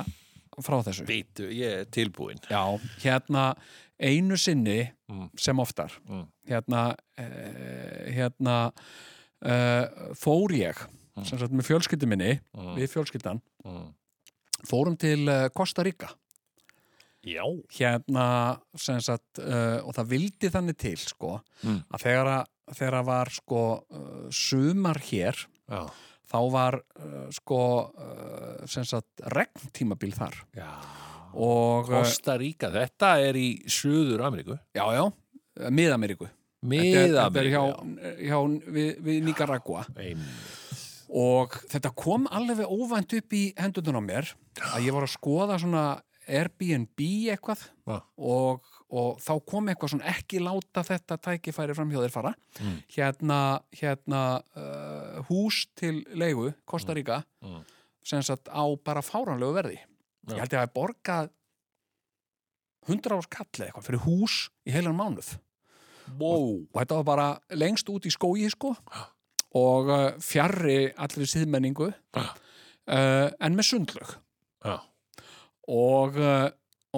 [0.58, 2.40] frá þessu Býtu, ég er tilbúin.
[2.50, 2.62] já,
[3.04, 3.52] hérna
[3.98, 5.30] einu sinni Mm.
[5.40, 6.26] sem oftar Mm.
[6.50, 8.56] hérna uh, hérna
[9.40, 10.76] uh, fór ég
[11.24, 12.74] sem sagt með fjölskyldu minni Mm.
[12.76, 13.86] við fjölskyldan Mm.
[14.66, 16.08] Fórum til uh, Costa Rica
[17.28, 17.42] Já.
[17.74, 18.26] hérna
[18.78, 21.80] sem sagt uh, og það vildi þannig til sko Mm.
[21.90, 25.34] að þegar að þegar að var sko uh, sumar hér
[25.68, 25.80] Já.
[26.30, 27.58] þá var uh, sko
[28.70, 30.68] sem sagt regntímabil þar Já.
[31.34, 34.54] og Costa Rica, þetta er í Suður Ameríku.
[34.76, 35.02] já já,
[35.68, 38.38] Mið-Ameríku er- er Mið-Ameríku, hjá, hjá
[38.78, 40.57] við, við Nicaragua Einmitt.
[41.08, 44.32] Og þetta kom alveg óvænt upp í hendunum á mér
[44.74, 45.86] að ég var að skoða svona
[46.28, 47.00] Airbnb
[47.32, 48.02] eitthvað Já.
[48.20, 52.82] og, og þá kom eitthvað svona ekki láta þetta tækifæri fram hjá þér fara Mm.
[52.92, 53.38] hérna,
[53.78, 54.20] hérna
[54.58, 57.62] uh, hús til leigu Costa Rica Mm.
[58.04, 59.78] sem sagt á bara fáranlegu verði
[60.28, 60.34] Já.
[60.34, 61.30] ég held ég að hafa borgað
[62.88, 64.36] 100 árs kall eða eitthvað fyrir hús
[64.66, 65.38] í heilan mánuð
[66.18, 66.64] Wow.
[66.72, 68.74] og þetta var bara lengst út í skógi sko
[69.56, 72.24] og uh, fjarrri allri síðmenningu Já.
[72.24, 74.12] uh, en með sundlög
[74.66, 74.76] Já.
[75.68, 76.48] og, uh,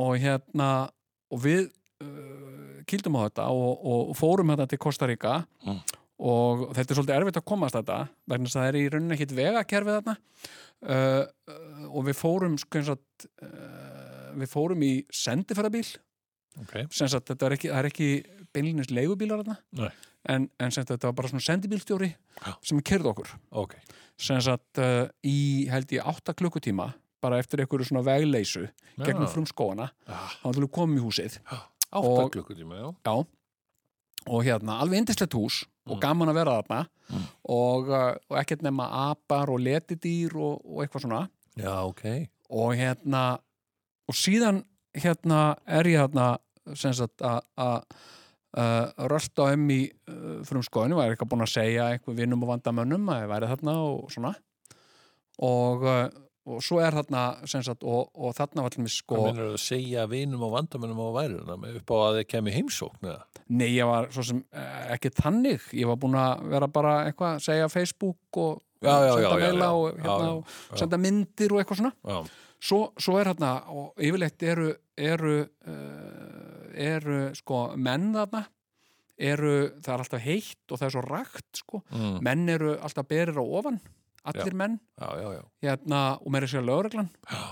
[0.01, 0.71] og hérna
[1.31, 1.69] og við
[2.03, 5.41] uh, kýldum á þetta og, og fórum þetta til Costa Rica
[6.21, 9.17] og þetta er svolítið erfitt að komast þetta vegna þess að það er í rauninni
[9.17, 10.17] ekkit vegakerfið þarna
[10.91, 11.25] uh,
[11.91, 15.87] og við fórum sko og uh, við fórum í sendiferðabíl
[16.61, 18.11] ok, sem sagt þetta er ekki, er ekki
[18.55, 19.91] beinlinnins leigubílar þarna Nei.
[20.29, 22.11] En, en þetta var bara svona sendibílstjóri
[22.47, 22.53] Já.
[22.63, 23.31] sem kerði okkur
[23.63, 23.75] ok
[24.21, 26.91] sem sagt uh, í held ég 8 klukkutíma
[27.21, 28.67] bara eftir einhverju svona vegleysu
[29.01, 29.33] gegnum Já.
[29.35, 30.19] frumskóana Já.
[30.43, 31.39] þá ætlum við komum í húsið
[31.91, 33.25] átta Og- klukkutíma, já já
[34.29, 36.01] og hérna alveg indislegt hús og Mm.
[36.01, 37.23] gaman að vera þarna Mm.
[37.49, 42.75] og, uh, og ekkert nema apar og letidýr og, og eitthvað svona já, ok og
[42.77, 43.39] hérna
[44.09, 44.65] og síðan
[44.95, 46.39] hérna er ég hérna
[46.77, 47.83] sem sagt að að,
[48.59, 53.13] uh, rölda um í uh, frumskóðinu, var eitthvað búin að segja einhver vinnum og vandamönnum
[53.13, 54.33] að ég væri þarna og svona.
[55.41, 59.29] Og, uh, og svo er þarna sagt og, og þarna var til mig sko Hvað
[59.29, 63.13] minnur að segja vinum og vandamennum á væruna með upp á að þeir kemi heimsókn
[63.13, 63.45] eða?
[63.51, 65.71] nei ég var svo sem eh, ekki þannig.
[65.77, 69.41] Ég var búin að vera bara eitthvað að segja Facebook og Já, já, senda já,
[69.45, 72.23] meila og, hérna, og senda myndir og eitthvað svona.
[72.61, 74.71] Svo, svo er hérna og yfirleitt eru
[75.01, 75.35] eru,
[76.75, 78.45] eru sko menn þarna
[79.21, 79.55] eru,
[79.85, 82.19] það er alltaf heitt og það er svo rakt sko, mm.
[82.25, 83.81] menn eru alltaf berir á ofan,
[84.31, 84.79] allir menn.
[84.97, 85.43] Já, já, já.
[85.67, 87.11] hérna, og meira sér lögreglan.
[87.29, 87.43] Já.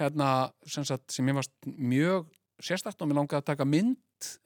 [0.00, 0.30] hérna,
[0.68, 2.28] sem, sagt, sem ég varst mjög
[2.62, 3.96] sérstætt og mér langaði að taka mynd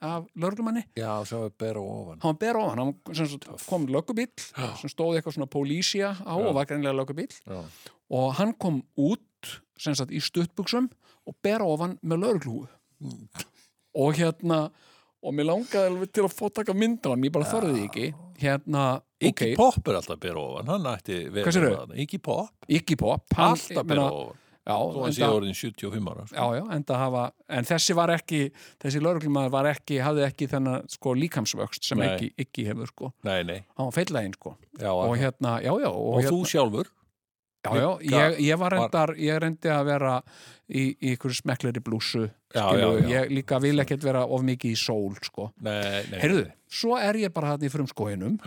[0.03, 2.19] af lögreglumanni, Já, sem við bera ofan.
[2.23, 4.47] Hann var ber á hann hann sem sagt, kom löggubíll
[4.81, 7.61] sem stóði eitthvað svona pólísía á og var greinlega löggubíll Já,
[8.11, 10.89] og hann kom út sem sagt í stuttbuxum
[11.27, 12.67] og ber ofan með lögreglúu
[13.95, 14.59] og hérna
[15.21, 17.87] og mér langaði alveg til að fá taka mynd á hann ég bara þorði því
[17.89, 18.05] ekki.
[18.41, 18.85] Hérna,
[19.21, 21.97] Iggy ok, Pop er alltaf bera ofan Hann ætti verið þarna.
[22.01, 24.37] Iggy Pop, Iggy Pop hann- alltaf meina, ofan.
[24.71, 26.35] Hann sé enda, orðin 75 ára sko.
[26.37, 30.85] já, já, enda hafa en þessi var ekki, þessi lögreglumæður var ekki hafði ekki þennan
[30.89, 32.07] sko líkamsvöxt sem Nei.
[32.07, 33.09] ekki, ekki hefur sko.
[33.25, 34.55] Nei, nei, hann var feillegin sko.
[34.79, 36.91] Og, hérna, já, já og, og hérna, þú sjálfur
[37.61, 40.13] já, já, ég, ég var reyndar ég reyndi að vera
[40.69, 42.23] í, í ykkur smekkleri blússu
[42.55, 43.09] Já, skilu, já, já.
[43.21, 45.51] ég líka vil ekkert vera of mikið í sól sko.
[45.61, 48.39] Nei, nei Heyrðu, svo er ég bara þarna í frumskóinum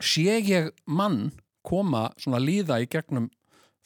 [0.00, 1.30] sé ég mann
[1.66, 3.30] koma svona líða í gegnum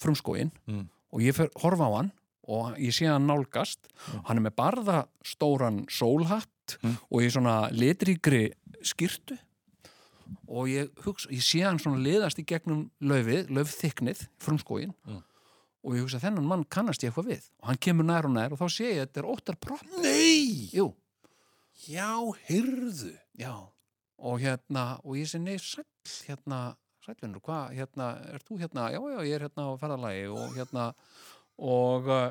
[0.00, 0.88] frumskóin Mm.
[1.12, 2.12] og ég fer horfa á hann
[2.46, 3.86] og ég sé hann nálgast.
[4.26, 6.50] Hann er með barða stóran sólhatt
[6.82, 6.96] Mm.
[7.10, 9.38] og ég svona litríkri skyrtu
[10.48, 15.22] og ég, hugsa, ég sé hann svona liðast í gegnum löfið, löfþyknið frumskóin Mm.
[15.84, 17.48] og ég hugsa þennan mann kannast ég eitthvað við.
[17.62, 19.82] Og hann kemur nær og nær og þá sé ég að þetta er óttar propp.
[20.00, 20.94] Nei, Jú,
[21.88, 22.08] já,
[22.48, 23.52] hyrðu Já,
[24.18, 25.84] og hérna, og ég sé nei, sæll,
[26.28, 30.54] hérna, sællinur, hvað, hérna, er þú hérna, já, já, ég er hérna á ferðalagi og
[30.56, 30.84] hérna,
[31.58, 32.30] og, uh,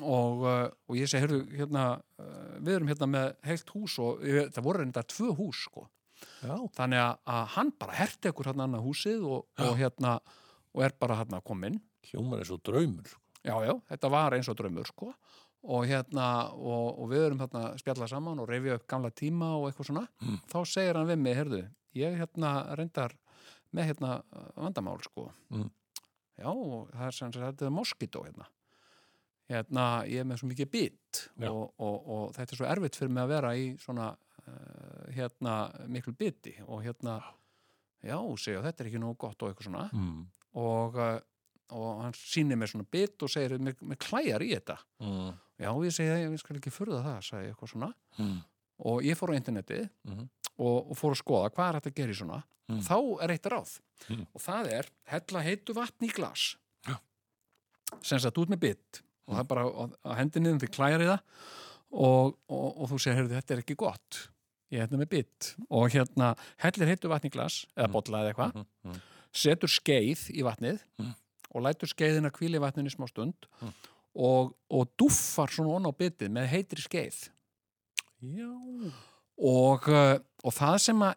[0.00, 1.82] og, uh, og ég segi, heyrðu, hérna,
[2.22, 5.88] uh, við erum hérna með heilt hús og það voru reyndar tvö hús, sko.
[6.44, 10.18] Já, Þannig að, að hann bara herti ekkur hérna annað húsið og, og hérna,
[10.74, 11.80] og er bara hérna kominn.
[12.10, 13.20] hljómar er svo draumur sko.
[13.44, 15.10] Já, já, þetta var eins og draumur, sko.
[15.74, 19.50] Og hérna, og, og við erum hérna að spjalla saman og reyfja upp gamla tíma
[19.58, 20.04] og eitthvað svona.
[20.24, 20.38] Mm.
[20.52, 21.62] Þá segir hann við mig, heyrðu,
[22.00, 23.16] ég hérna reyndar
[23.74, 24.10] með hérna
[24.56, 25.30] vandamál, sko.
[25.52, 25.70] Mm.
[26.40, 28.48] Já, og það er sem sagt, þetta er moskító hérna.
[29.52, 30.76] Hérna, ég er með svo mikið
[31.36, 31.50] Já.
[31.50, 34.08] og, og, og þetta er svo erfitt fyrir mig að vera í svona,
[35.14, 35.54] hérna,
[35.88, 37.18] miklu biti og hérna,
[38.04, 40.18] já, segja, þetta er ekki nógu gott og eitthvað svona mm.
[40.60, 41.20] og, uh,
[41.74, 45.32] og hann sýnir mér svona bit og segir, mér, mér klæjar í þetta Mm.
[45.58, 48.40] já, ég segi, ég skal ekki furða það ég eitthvað svona Mm.
[48.78, 50.28] og ég fór á internetið Mhm.
[50.58, 52.80] og, og fór að skoða hvað er þetta að gera í svona Mm.
[52.80, 53.80] þá er eitt ráð
[54.10, 54.26] Mm.
[54.34, 56.96] og það er hella heitu vatn í glas Já.
[58.02, 61.08] sem sagt út með bit og það er bara á, á hendinni því klæjar í
[61.08, 61.20] það
[61.94, 64.28] og, og, og þú segir, heyrðu, þetta er ekki gott
[64.74, 66.32] ég er hérna með bit og hérna
[66.64, 68.66] hellir heitu vatn í glas eða bolla eða eitthvað Mm.
[68.90, 69.00] Mm.
[69.34, 71.14] setur skeið í vatnið Mm.
[71.54, 73.72] og lætur skeiðina hvíli í vatninu í smá stund Mm.
[74.16, 77.28] og, og duffar svona onna á bitið með heitri skeið
[78.24, 78.50] Já
[79.38, 81.14] og, uh, og það sem að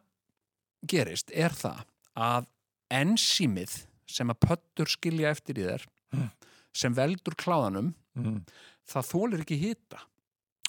[0.89, 1.83] gerist er það
[2.17, 2.47] að
[2.91, 6.29] ensímið sem að pöttur skilja eftir í þér Mm.
[6.73, 8.37] sem veldur kláðanum mm.
[8.87, 9.99] það þólir ekki hita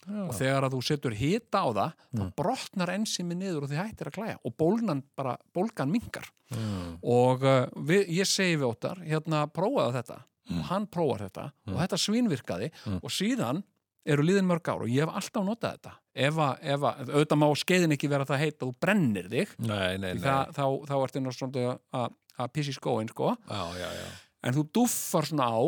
[0.07, 0.23] Já.
[0.29, 2.33] og þegar að þú setur hita á það þá Mm.
[2.37, 6.99] brotnar ensímið niður og þið hættir að klæja og bólgan bara, bólgan mingar Mm.
[7.03, 10.61] og uh, við, ég segi við óttar hérna prófaðu þetta Mm.
[10.61, 11.75] og hann prófar þetta Mm.
[11.75, 13.01] og þetta svínvirkaði Mm.
[13.03, 13.63] og síðan
[14.07, 17.39] eru liðin mörg ár og ég hef alltaf notað þetta ef að, ef að auðvitað
[17.39, 20.65] má skeiðin ekki vera það heit að þú brennir þig Nei, nei, nei það, þá,
[20.89, 24.09] þá ertu svona að, að pissi skóin sko Já, já, já
[24.49, 25.59] en þú duffar svona á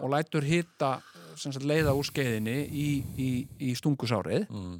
[0.00, 1.00] og lætur hita
[1.40, 2.88] sagt, leiða úr skeiðinni í,
[3.20, 3.28] í,
[3.68, 4.74] í stungusárið mm.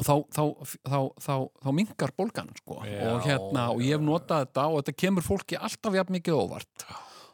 [0.00, 0.42] þá, þá,
[0.88, 2.80] þá, þá, þá mingar bólgan sko.
[2.88, 6.38] Já, og hérna, og ég hef notað þetta og þetta kemur fólki alltaf jafn mikið
[6.38, 6.86] óvart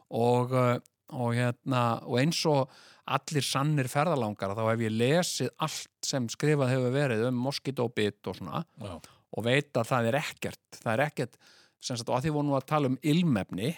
[0.08, 0.76] og, uh,
[1.14, 2.72] og hérna og eins og
[3.08, 8.36] allir sannir ferðalangar þá hef ég lesið allt sem skrifað hefur verið um moskítóbit og
[8.36, 8.96] svona Já.
[8.98, 11.38] og veit að það er ekkert það er ekkert,
[11.80, 13.72] sagt, og að því vorum við að tala um ilmefni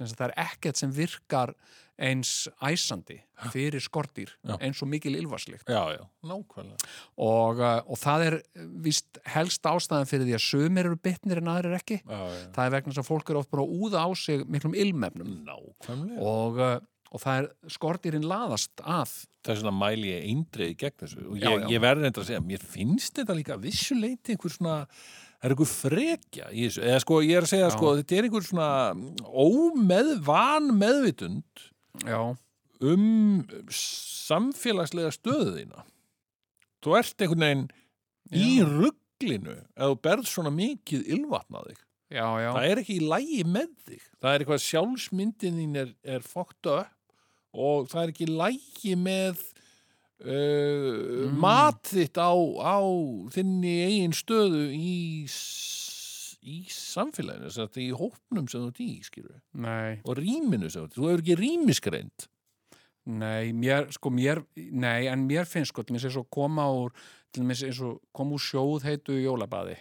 [0.00, 1.52] það er ekkert sem virkar
[2.00, 2.30] eins
[2.64, 3.18] æsandi
[3.52, 4.54] fyrir skortýr Já.
[4.60, 6.88] eins og mikil ylvarslikt Já, já, nákvæmlega.
[7.16, 8.36] og, uh, og það er
[8.84, 12.46] vist helst ástæðan fyrir því að sumir eru bitnir en aðrir ekki Já, já.
[12.56, 16.20] það er vegna þess að fólk eru oft bara að úða á sig miklum Nákvæmlega.
[16.20, 16.76] og, uh,
[17.10, 21.66] og það er skortýrin laðast að Þess vegna mæli ég eindreið gegn þessu og ég,
[21.72, 24.76] ég verður eitthvað að segja, mér finnst þetta líka vissuleiti einhver svona
[25.40, 27.74] það er einhver frekja í þessu eða sko ég er að segja Já.
[27.76, 28.70] sko þetta er einhver svona
[29.24, 31.68] ómeð, van meðvitund
[32.06, 32.20] já,
[32.80, 33.04] um
[33.74, 35.84] samfélagslega stöðu þína.
[36.80, 37.68] Þú ert einhvern veginn
[38.30, 38.66] í Já.
[38.70, 41.80] rugglinu ef þú berð svona mikið ylvatn á þig.
[42.10, 44.06] Já, já, það er ekki í lægi með þig.
[44.18, 46.96] Það er eitthvað sjálfsmyndin þín er, er fókt upp
[47.50, 49.44] og það er ekki í lægi með
[50.24, 52.78] uh, mat þitt á, á
[53.34, 55.26] þinni eigin stöðu í,
[56.40, 58.90] í samfélaginu þess að í hópnum sem þú í
[59.60, 60.96] nei og rýminu sem þú í.
[60.96, 62.28] þú hefur ekki rýmiskreind
[63.10, 66.92] Nei, mér, sko, mér, nei, en mér finnst sko, til mér eins og koma úr,
[67.32, 69.78] til mér eins og koma úr sjóð heitu jólabaði.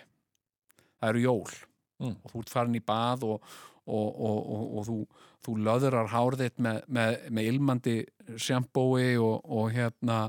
[0.97, 1.57] Það eru jól
[1.99, 2.15] Mm.
[2.23, 3.49] og þú ert farin í bað og,
[3.83, 4.97] og, og, og, og þú,
[5.43, 7.95] þú löðurar hárið þitt með, með, með ilmandi
[8.39, 10.19] sjampói og, og hérna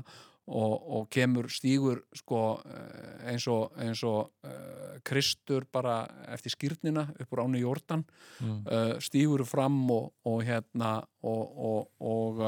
[0.51, 7.07] og, og kemur stígur sko eh, eins og, eins og uh, Kristur bara eftir skýrnina
[7.15, 8.05] upp úr ánu Jórdan
[8.41, 8.65] Mm.
[8.65, 12.39] uh, stígur fram og, og hérna og, og, og,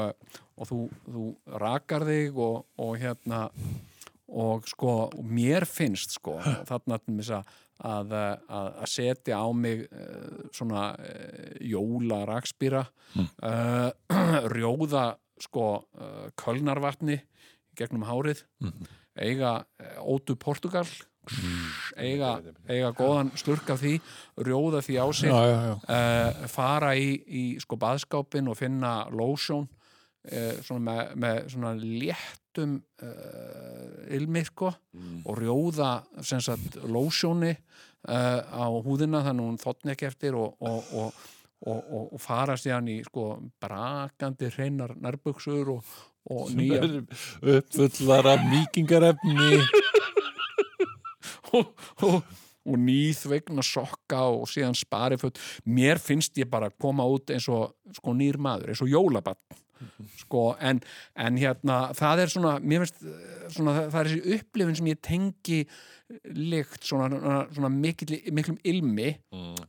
[0.56, 1.26] og þú, þú
[1.60, 3.48] rakar þig og, og hérna
[4.34, 7.44] og sko, mér finnst sko, þarna að
[7.84, 8.12] að,
[8.48, 12.84] að, setja á mig uh, svona uh, jóla rakspýra
[13.18, 13.90] uh,
[14.54, 15.84] rjóða sko
[16.38, 17.18] kölnarvatni
[17.78, 18.44] gegnum hárið
[19.14, 20.86] eiga uh, ótu Portugal
[21.96, 22.34] eiga,
[22.68, 23.94] eiga góðan slurk af því
[24.44, 25.74] rjóða því á sig já, já.
[25.88, 32.80] uh, fara í, í sko baðskápin og finna lotion uh, svona með, með svona léttum
[34.14, 37.50] ilmi sko og rjóða sagt lotioni
[38.08, 41.22] uh, á húðina þannig að hún þotni ekki eftir og, og, og,
[41.66, 43.26] og, og, og fara síðan í sko
[43.62, 45.94] brakandi hreinar nærbuksur og,
[46.30, 46.80] og nýja
[47.42, 49.60] uppfullara mýkingarefni
[51.54, 52.22] og, og,
[52.64, 57.74] og nýþvegna sokka og síðan spari föt mér finnst ég bara koma út eins og
[57.98, 59.60] sko nýr maður, eins og jólabann
[60.18, 60.80] sko, en,
[61.18, 65.02] en hérna það er svona, mér finnst eh, svona, það, er þessi upplifin sem ég
[65.04, 65.60] tengi
[66.36, 69.14] lykt svona, svona mikil, miklum ilmi.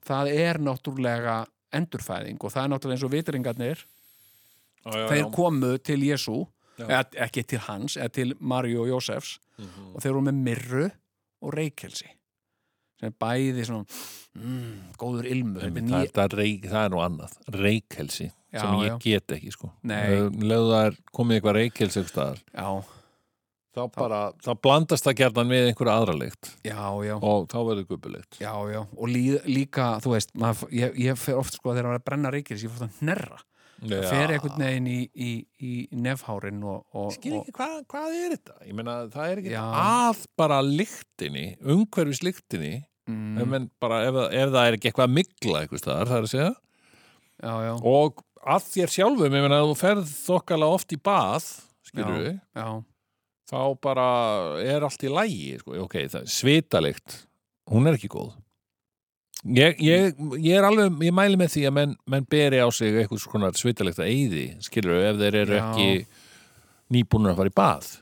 [0.06, 1.38] Það er náttúrulega
[1.76, 3.86] endurfæðing og það er náttúrulega eins og vitringarnir
[4.86, 6.38] þeir komu til Jésu
[7.26, 9.38] ekki til hans, eða til Maríu og Jósefs
[9.94, 10.86] og þeir voru með myrru
[11.46, 12.10] og reykjelsi
[13.00, 13.86] sem bæði svona
[14.40, 18.76] mm, góður ilmu það, er, ný- það, reik, það er nú annað reykhelsi Já, sem
[18.80, 18.98] ég já.
[19.04, 19.70] get ekki sko.
[19.84, 20.30] Nei.
[20.40, 22.38] leðu það er komið eitthvað staðar.
[22.56, 22.70] Já,
[23.76, 26.52] þá bara, þá blandast það gerðan við einhverja aðra lykt.
[26.64, 28.38] Já, já, og þá verður gubbulykt.
[28.40, 28.80] Já, já.
[28.96, 32.08] Og lí, líka, þú veist maður, ég, ég fer oft sko þegar maður er að
[32.08, 33.42] brenna reykjelsi ég får það hnerra,
[33.82, 35.74] það fer einhvern veginn í, í, í
[36.06, 38.58] nefhárin og, og, skil ekki, hvað, hvað er þetta?
[38.66, 41.46] Ég meina, það er ekki að bara lyktinni,
[41.76, 42.74] umhverfis lyktinni
[43.10, 46.30] mm, menn bara, ef, ef það er ekki eitthvað að migla eitthvað staðar, það er
[46.30, 46.54] að segja.
[47.36, 51.48] Já, já, og að þér sjálfum, ég meina, þú ferð þokkala oft í bað,
[51.86, 52.68] skilur við já,
[53.50, 54.08] þá bara
[54.64, 55.78] er allt í lægi sko.
[55.86, 57.20] ok, það, svitalikt
[57.72, 58.34] hún er ekki góð
[59.44, 62.96] ég, ég, ég er alveg, ég mæli með því að menn, menn beri á sig
[62.96, 65.64] eitthvað svona svitalikt að eyði, skilur ef þeir eru Já.
[65.66, 65.90] ekki
[66.96, 67.94] nýbúnur að fara í bað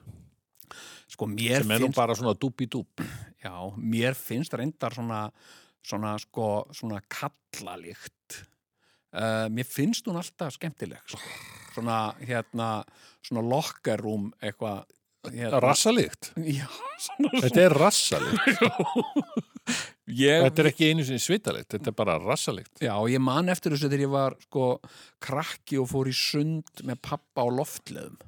[1.14, 3.04] sko mér sem er nú finnst bara svona dúbi-dúb
[3.44, 5.26] Já, mér finnst reyndar svona,
[5.84, 8.40] svona, sko, svona kallalíkt.
[9.14, 11.04] Uh, mér finnst hún alltaf skemmtileg.
[11.12, 11.20] Sko.
[11.76, 12.70] Svona, hérna,
[13.26, 14.88] svona lokkarúm eitthvað.
[15.32, 15.62] Hérna.
[15.64, 16.68] rassalikt, Já,
[17.00, 18.64] svona, þetta er rassalikt
[20.24, 23.76] ég, þetta er ekki einu sinni svitalikt, þetta er bara rassalikt Já, ég man eftir
[23.76, 24.68] þessu þegar ég var, sko,
[25.24, 28.20] krakki og fór í sund með pappa á loftleðum.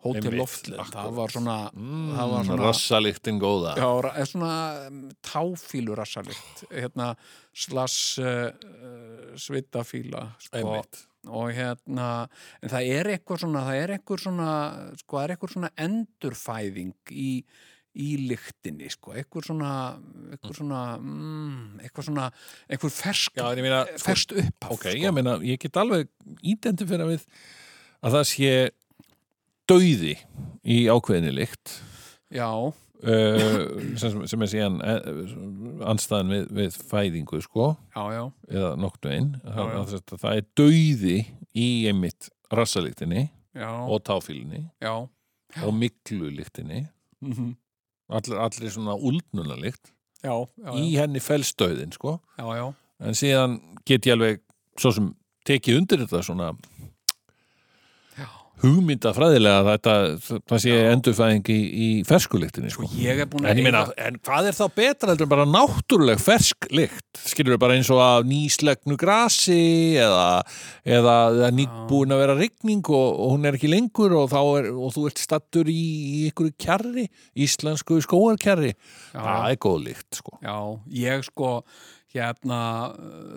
[0.00, 0.88] Hótel loftleðum.
[0.88, 1.16] Það akkurat.
[1.18, 2.62] var svona, mm, það var svona...
[2.64, 3.88] rassaliktin góða Já,
[4.22, 4.54] er svona
[4.86, 7.10] um, táfílurassalikt hérna
[7.52, 11.02] slass uh, uh, svitafíla sko, Einmitt.
[11.28, 12.06] Og hérna
[12.62, 14.54] en það er eitthvað svona það er eitthvað svona,
[15.02, 17.30] sko, er eitthvað svona endurfæðing í,
[18.00, 19.72] í lyktinni, sko, eitthvað svona
[20.32, 22.28] eitthvað svona mm, eitthvað svona,
[22.70, 26.08] eitthvað fersk Já, meina, sko, ferst upp ok, ég meina, ég get alveg
[26.40, 27.26] identifera við
[28.00, 28.52] að það sé
[29.70, 30.16] dauði
[30.66, 31.76] í ákveðinni lykt.
[32.34, 32.48] Já,
[33.00, 37.70] sem, sem er síðan uh, anstæðan við, við fæðingu, sko.
[37.94, 38.22] Já, já,
[38.52, 41.16] eða noktu einn það, það er dauði
[41.56, 43.28] í einmitt rassalíktinni
[43.60, 44.92] og táfílinni já.
[45.64, 46.84] og miklulíktinni
[47.24, 47.54] mhm,
[48.10, 48.98] allir, allir svona
[50.20, 50.34] já,
[50.76, 52.18] í henni felsdauðin, sko.
[53.00, 53.56] En síðan
[53.88, 54.42] get ég alveg
[54.80, 55.08] svo sem
[55.48, 56.50] tekið undir þetta svona.
[58.62, 59.94] Hugmynda fræðilega að þetta,
[60.50, 63.26] það sé endurfæðing í, í ferskulíktinni Sko, sko.
[63.32, 67.22] búin En ég meina, en hvað er þá betra heldur en bara náttúruleg fersk lykt?
[67.30, 69.60] Skilur við bara eins og að nýslegnu grasi
[70.00, 70.26] eða,
[70.84, 74.92] eða, eða nýbúin að vera rigning og, og hún er ekki lengur og, er, og
[74.96, 77.06] þú ert stattur í, í ykkur kjarri,
[77.38, 78.74] íslensku skóarkjarri.
[79.14, 80.36] Það er góð lykt, sko.
[80.44, 80.58] Já,
[81.00, 81.56] ég sko
[82.14, 82.58] hérna,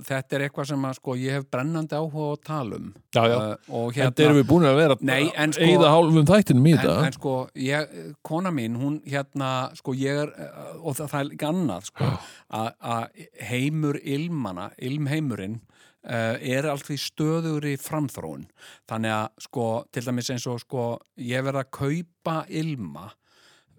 [0.08, 3.22] þetta er eitthvað sem að sko ég hef brennandi áhuga á að tala um Já,
[3.30, 3.36] já.
[3.38, 6.66] Uh, og Hérna, hérna erum við búin að vera Nei, en sko- eða hálfum þættinum
[6.70, 6.96] í en, þetta.
[7.10, 7.34] en sko,
[7.68, 11.92] ég, kona mín hún hérna, sko ég er uh, og það, það er ekki annað
[11.92, 12.10] sko
[12.50, 18.48] að að heimur ilmana ilmheimurinn uh, er allt því stöður í framþróun
[18.90, 20.88] þannig að sko, til dæmis eins og sko,
[21.22, 23.12] ég verð að kaupa ilma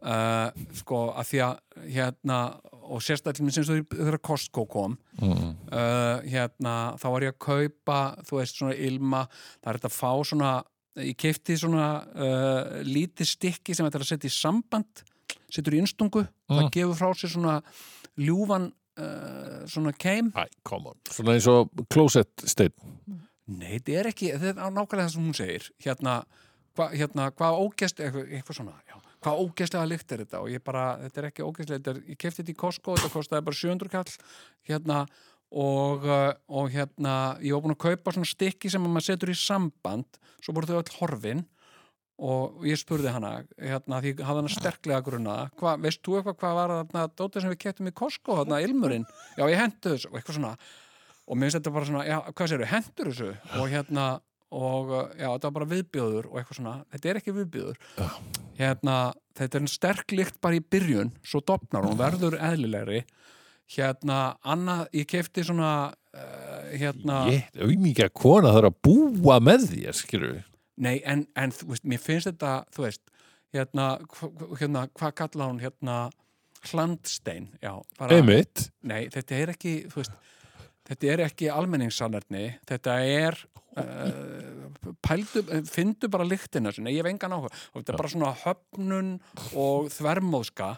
[0.05, 1.55] uh, sko, að því að
[1.97, 2.39] hérna,
[2.85, 5.53] og sérstaklega eins og þegar Costco kom Mm.
[5.71, 9.21] uh, hérna, þá var ég að kaupa þú veist svona ilma
[9.63, 10.49] það er þetta að fá svona
[10.99, 15.05] ég keipti svona uh, lítið stykki sem þetta er að setja í samband
[15.55, 17.55] setur í innstungu, það gefur frá sér svona
[18.19, 18.67] ljúfan
[18.99, 20.45] uh, svona keim Æ.
[21.15, 22.75] Svona eins og closet stein.
[23.47, 26.19] Nei, þetta er ekki, þetta er nákvæmlega það sem hún segir hérna,
[26.75, 28.77] hva, hérna hvað ógæst, eitthvað, eitthvað svona
[29.25, 30.43] hvað ógæstlega lykt er þetta?
[30.45, 33.61] Og ég bara, þetta er ekki er, ég kefti þetta í Costco þetta kostaði bara
[33.61, 34.12] 700 kall
[34.68, 34.99] hérna
[35.55, 39.33] og, uh, og hérna ég var búin að kaupa svona stykki sem að maður setur
[39.33, 41.45] í samband, svo voru þau öll horfin
[42.25, 46.59] og ég spurði hana hérna, því hafði hana sterklega grunnaða hva, veist þú eitthvað hvað
[46.61, 49.07] var þarna dótið sem við keftum í Costco, þarna ilmurinn?
[49.35, 50.55] Já, ég hendu þessu, og eitthvað svona
[51.25, 53.31] og mér finnst þetta bara svona, já, hvað séru, hendur þessu?
[53.59, 54.09] Og hérna,
[54.55, 58.97] og uh, já, þetta var bara viðbjóður og eitthvað svona þetta er ekki viðbjóður hérna,
[59.37, 63.05] þetta er en sterk lykt bara í byrjun svo dopnar hún, verður eðlilegri
[63.75, 69.97] hérna, annað, ég kefti svona uh, hérna, Ég, auðmíkja kona þarf að búa með þér,
[69.99, 70.45] skilur við.
[70.85, 73.03] nei, en, en þú veist, mér finnst þetta, þú veist
[73.55, 74.31] hérna, hva,
[74.61, 75.97] hérna hvað kalla hún, hérna
[76.71, 78.69] hlandstein, já, bara Einmitt.
[78.89, 80.15] Nei, þetta er ekki, þú veist,
[80.89, 83.39] þetta er ekki almenningssalerni, þetta er
[83.80, 84.64] uh,
[85.68, 87.53] fyndu bara lyktina sinna, ég hef engan áhuga.
[87.72, 89.12] Og þetta er bara svona höfnun
[89.61, 90.74] og þvermóðska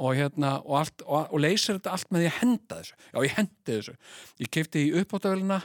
[0.00, 3.18] og hérna, og, allt, og, og leysir þetta allt með því að henda þessu, já
[3.26, 3.98] ég hendi þessu.
[4.40, 5.58] Ég kefti í uppáttavélina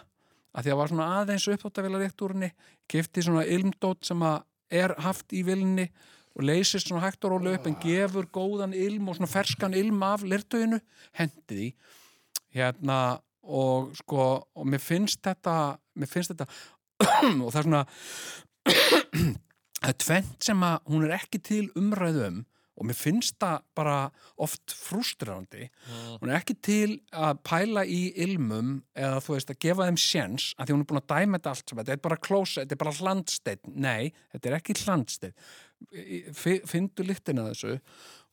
[0.56, 2.52] að því að var svona aðeins uppáttavélina rétt úr henni,
[2.92, 4.44] kefti svona ilmdót sem að
[4.76, 5.88] er haft í vilni
[6.36, 10.04] og leysist svona hægt og rólu upp en gefur góðan ilm og svona ferskan ilm
[10.04, 10.82] af lirtöginu,
[11.16, 11.70] hendi því.
[12.56, 13.00] Hérna
[13.46, 16.50] og sko, og mér finnst þetta mér finnst þetta
[17.44, 17.86] og það er svona
[19.82, 22.44] það er tvent sem að hún er ekki til umræðu um
[22.76, 23.96] og mér finnst það bara
[24.44, 25.70] oft frústrandi
[26.20, 30.50] hún er ekki til að pæla í ilmum eða þú veist að gefa þeim sjens
[30.58, 32.76] að því hún er búin að dæma þetta allt sem þetta er bara klósa, þetta
[32.76, 35.36] er bara hlandsteinn nei, þetta er ekki hlandsteinn
[36.68, 37.78] fyndu lyktina þessu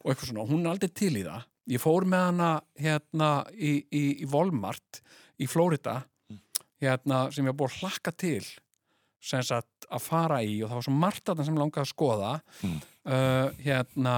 [0.03, 3.77] og eitthvað svona, hún er aldrei til í það ég fór með hana hérna í,
[3.87, 5.03] í, í Walmart
[5.43, 6.01] í Flórida
[6.83, 8.45] hérna sem ég var búin að hlakka til
[9.23, 12.33] sem sagt að fara í og það var svo margt að sem langaði að skoða
[12.67, 14.17] uh, hérna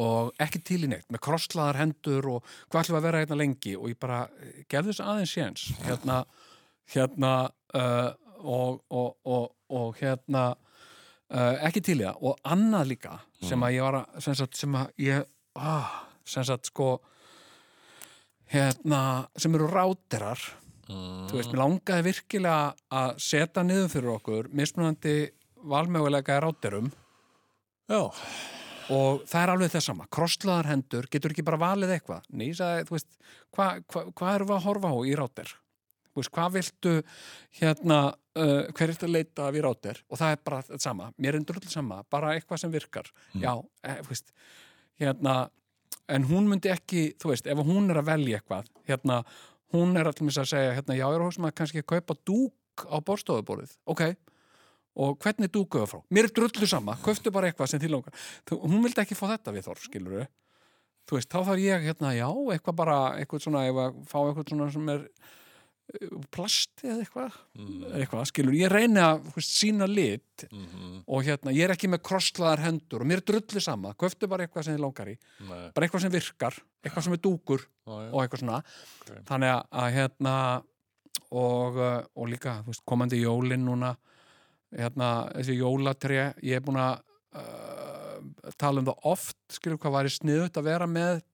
[0.00, 3.74] og ekki til í neitt með krosslaðar hendur og hvað ætlum að vera hérna lengi
[3.76, 6.22] og ég bara eh, gefði þess aðeins séns hérna,
[6.94, 7.32] hérna
[7.76, 8.10] uh,
[8.40, 12.22] og, og, og, og hérna uh, ekki til í það.
[12.24, 15.28] Og annað líka sem að ég var að sem, sagt, sem að ég
[15.58, 16.98] ah, sem sagt sko
[18.50, 20.40] hérna sem eru ráterar
[20.90, 25.16] þú veist, mér langaði virkilega að setja niður fyrir okkur mismunandi
[25.70, 26.90] valmögulega ráterum
[27.90, 28.10] Já.
[28.90, 30.06] og það er alveg þess sama.
[30.14, 32.28] Krosslaðar hendur, getur ekki bara valið eitthvað?
[32.56, 33.10] Sagði, þú veist,
[33.54, 35.52] hvað hva, hva erum við að horfa á í ráter
[36.10, 36.94] þú veist, hvað viltu
[37.60, 37.98] hérna,
[38.38, 41.46] uh, hver viltu leita af í ráter og það er bara þetta sama, mér er
[41.46, 43.52] drull sama bara eitthvað sem virkar, já
[43.84, 44.34] e, þú veist,
[45.00, 45.36] hérna
[46.10, 49.20] en hún myndi ekki, þú veist, ef hún er að velja eitthvað, hérna
[49.74, 52.16] hún er allmis að segja, hérna, já, ég er að hugsa maður kannski að kaupa
[52.26, 54.04] dúk á borstofuborðið, ok.
[55.00, 56.00] Og hvernig dúkuðu frá?
[56.10, 57.82] Mér er drullu sama, köftu bara eitthvað sem
[58.48, 60.26] Þú, hún vildi ekki fá þetta við Þorf, skilur
[61.10, 64.52] þú veist, þá þarf ég hérna, já, eitthvað bara eitthvað svona, ef að fá eitthvað
[64.52, 65.06] svona sem er
[66.30, 67.36] plasti eða eitthvað,
[67.98, 68.56] eitthvað, skilur.
[68.56, 73.22] Ég reyni að sína lit og hérna, ég er ekki með krosslaðar hendur og mér
[73.22, 75.16] er drullu sama, köftu bara eitthvað sem þið langar í.
[75.48, 75.62] Nei.
[75.74, 78.10] bara eitthvað sem virkar, eitthvað sem er dúkur Já, já.
[78.10, 78.60] og eitthvað svona.
[79.30, 80.36] Þannig að, hérna
[81.30, 81.80] og,
[82.14, 83.94] og líka veist, komandi jólin núna
[84.70, 87.00] hérna, þessi jólatré ég er búin að
[87.38, 91.24] uh, tala um það oft, skilur hvað væri sniðut að vera með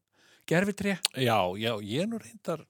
[0.49, 2.65] gerfitré Já, já, ég er nú reyndar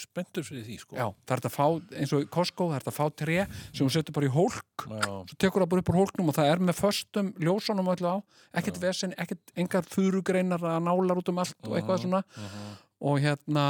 [0.00, 0.96] spenntur fyrir því, sko.
[0.96, 1.66] já, það er að fá,
[2.00, 3.38] eins og Costco það er að fá tré
[3.72, 4.84] sem hún setur bara í hólk.
[4.86, 8.12] Já, svo tekur það bara upp úr hólknum og það er með föstum ljósunum öllu
[8.14, 8.16] á,
[8.60, 12.22] ekkert vesen ekkert engar furugreinar að nálar út um allt og eitthvað svona.
[13.02, 13.66] og hérna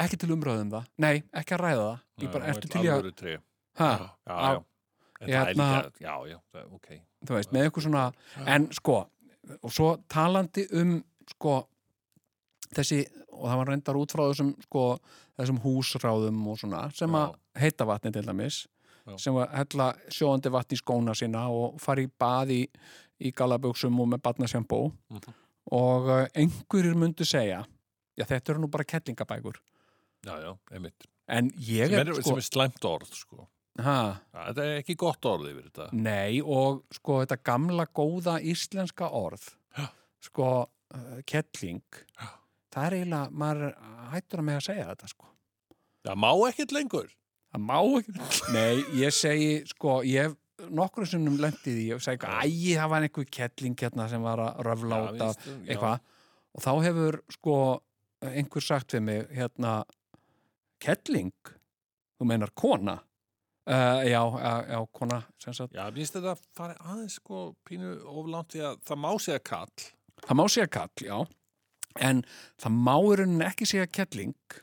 [0.00, 2.04] ekki til umröðum það, nei, ekki að ræða það.
[2.22, 3.40] Ég bara, ertu til í að
[3.72, 3.88] Já,
[4.28, 4.62] já, já.
[5.22, 6.38] Hérna- já, já,
[6.74, 6.88] ok.
[7.24, 8.12] þú veist, með eitthvað svona
[8.46, 8.96] en sko,
[9.62, 10.96] og svo talandi um
[11.30, 11.68] sko
[12.76, 13.00] þessi,
[13.32, 14.84] og það var reyndar út frá þessum sko,
[15.38, 18.62] þessum húsráðum og svona, sem að heita vatni til dæmis,
[19.06, 19.16] Já.
[19.18, 22.60] sem að hella sjóðandi vatni í skóna sína og fara í bað í,
[23.20, 25.34] í galaböksum og með badnasjambó Mhm.
[25.72, 27.64] og uh, einhverjir myndu segja
[28.18, 29.58] já, þetta eru nú bara kettlingabækur
[30.26, 31.06] Já, já, einmitt.
[31.28, 33.48] en ég Sem er, er, sko sem er slæmt orð, sko.
[33.78, 35.86] Já, þetta er ekki gott orð yfir þetta.
[35.96, 39.88] Nei, og sko þetta gamla góða íslenska orð Já.
[40.20, 40.48] sko
[40.94, 41.82] uh, kettling
[42.20, 42.28] Já.
[42.72, 43.74] Það er eiginlega, maður
[44.12, 45.28] hættur að með að segja þetta sko.
[46.02, 47.10] Það má ekkert lengur.
[47.52, 48.14] það má ekki
[48.54, 53.06] Nei, ég segi, sko, ég hef nokkru sinnum lendið í og segi, æ, það var
[53.06, 55.64] einhver kettling hérna sem var að víst, já.
[55.66, 56.04] eitthvað.
[56.52, 57.56] Og þá hefur sko
[58.22, 59.80] einhver sagt við mig hérna
[60.82, 61.32] kettling,
[62.18, 63.00] þú meinar kona?
[63.62, 65.74] Uh, já, já, já, kona sem sagt.
[65.76, 69.42] Já, mér finnst þetta að fara aðeins, sko, pínu oflánt því að það má segja
[69.46, 69.84] kall.
[70.22, 71.18] Það má segja kall, já,
[72.00, 72.22] en
[72.60, 74.56] það má í rauninni ekki segja kettling,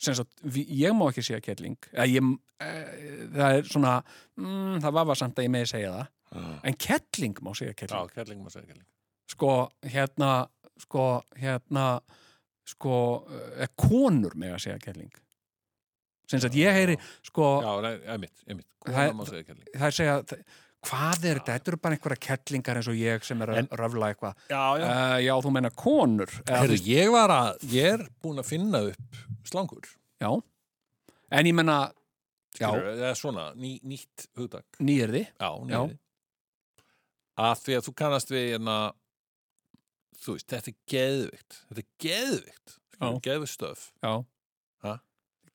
[0.00, 1.78] sem sagt, ég má ekki segja kettling,
[2.08, 2.72] ég, e,
[3.36, 3.94] það er svona,
[4.36, 6.12] mm, það var samt að ég megi segja það,
[6.66, 8.42] en kettling má segja Já, kettling.
[8.42, 8.86] má segja kelling.
[9.30, 9.52] Sko,
[9.82, 10.32] hérna,
[10.78, 11.06] sko,
[11.40, 11.86] hérna,
[12.66, 12.98] sko,
[13.56, 15.14] e, konur með að segja kettling.
[16.26, 18.66] Sem sagt, ég heyri, sko, Já, nei, einmitt, einmitt.
[18.86, 20.22] Það er segja,
[20.86, 21.56] hvað er þetta?
[21.56, 24.34] Þetta eru bara einhverja kettlingar eins og ég sem er að En- röfla eitthvað.
[24.50, 24.86] Já, já.
[24.86, 26.32] Uh, já, þú meina konur.
[26.48, 29.88] Herru, ég var að, ég er búin að finna upp slangur.
[30.22, 30.30] Já,
[31.30, 31.78] en ég menna,
[32.56, 34.64] já, Skilurðu, eða svona, ný, nýtt hugdag.
[34.80, 35.98] nýjirði, Já, nýri.
[37.36, 38.76] Að því að þú kannast við hérna,
[40.24, 41.58] þú veist, þetta er geðvikt.
[41.68, 42.76] Þetta er geðvikt.
[42.96, 43.08] Já.
[43.26, 43.82] Geðvikt stöf.
[44.02, 44.14] já.
[44.86, 44.94] Ha?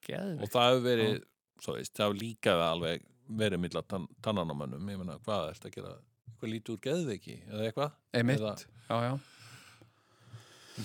[0.06, 0.44] Geðvikt.
[0.46, 1.16] Og það hefur verið,
[1.62, 4.90] svo veist, það hefur líka alveg verið milla tann, tannanamönnum.
[4.90, 5.94] Ég meina, hvað er þetta að gera?
[6.32, 7.92] Eitthvað lítið úr geðviki eða eitthvað?
[8.14, 8.56] Eða-
[8.90, 9.20] já, já.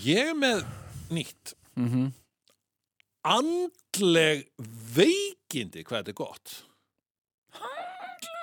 [0.05, 0.65] Ég er með
[1.11, 1.55] nýtt.
[1.77, 2.13] Mm
[3.27, 4.45] Andleg
[4.95, 6.53] veikindi, hvað þetta er gott.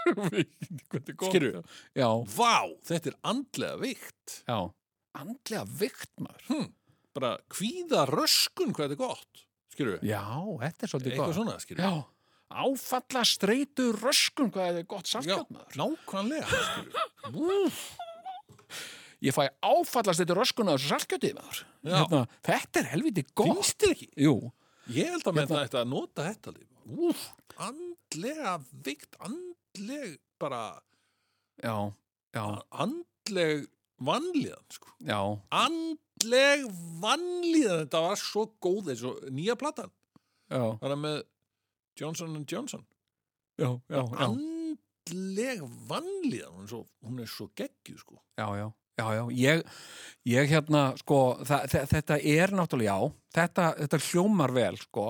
[0.03, 1.61] Hvað er Skilurðu?
[1.95, 4.34] Já, Vá, þetta er andlega veikt.
[4.47, 4.57] já.
[5.15, 6.43] Andlega vikt maður.
[6.49, 6.67] Hm,
[7.15, 9.45] bara kvíða röskun, hvað þetta er gott.
[9.77, 10.03] Við?
[10.05, 10.21] Já,
[10.59, 11.38] þetta er svolítið Eitthvað gott.
[11.39, 12.05] svona, skilur Já,
[12.53, 15.75] áfalla streitu röskun, hvað er gott Já, saltjátt maður.
[15.81, 16.47] nákvæmlega.
[19.23, 21.59] Ég fæ áfalla streitu röskun á þessu saltjáttið maður.
[21.88, 23.85] Hérna, þetta er helviti gott.
[24.91, 26.53] Ég held að Hérna- þetta að nota þetta.
[26.84, 27.21] Úf,
[27.57, 30.81] andlega veikt, andleg bara,
[31.63, 31.93] já,
[32.35, 33.67] já, andleg
[34.03, 34.88] vannlíðan, sko.
[35.51, 36.65] Andleg
[36.99, 39.91] vannlíðan, þetta var svo góð eins og nýja platan.
[40.51, 41.23] já, Það er með
[41.99, 42.86] Johnson Johnson.
[43.57, 45.60] já, já, já, Andleg
[45.90, 48.22] vannlíðan, hún er svo, hún er svo geggjuð, sko.
[48.40, 48.68] já, já,
[48.98, 49.64] já, já, ég,
[50.32, 55.07] ég hérna, sko, þetta er náttúrulega, já, þetta, þetta hljómar vel, sko,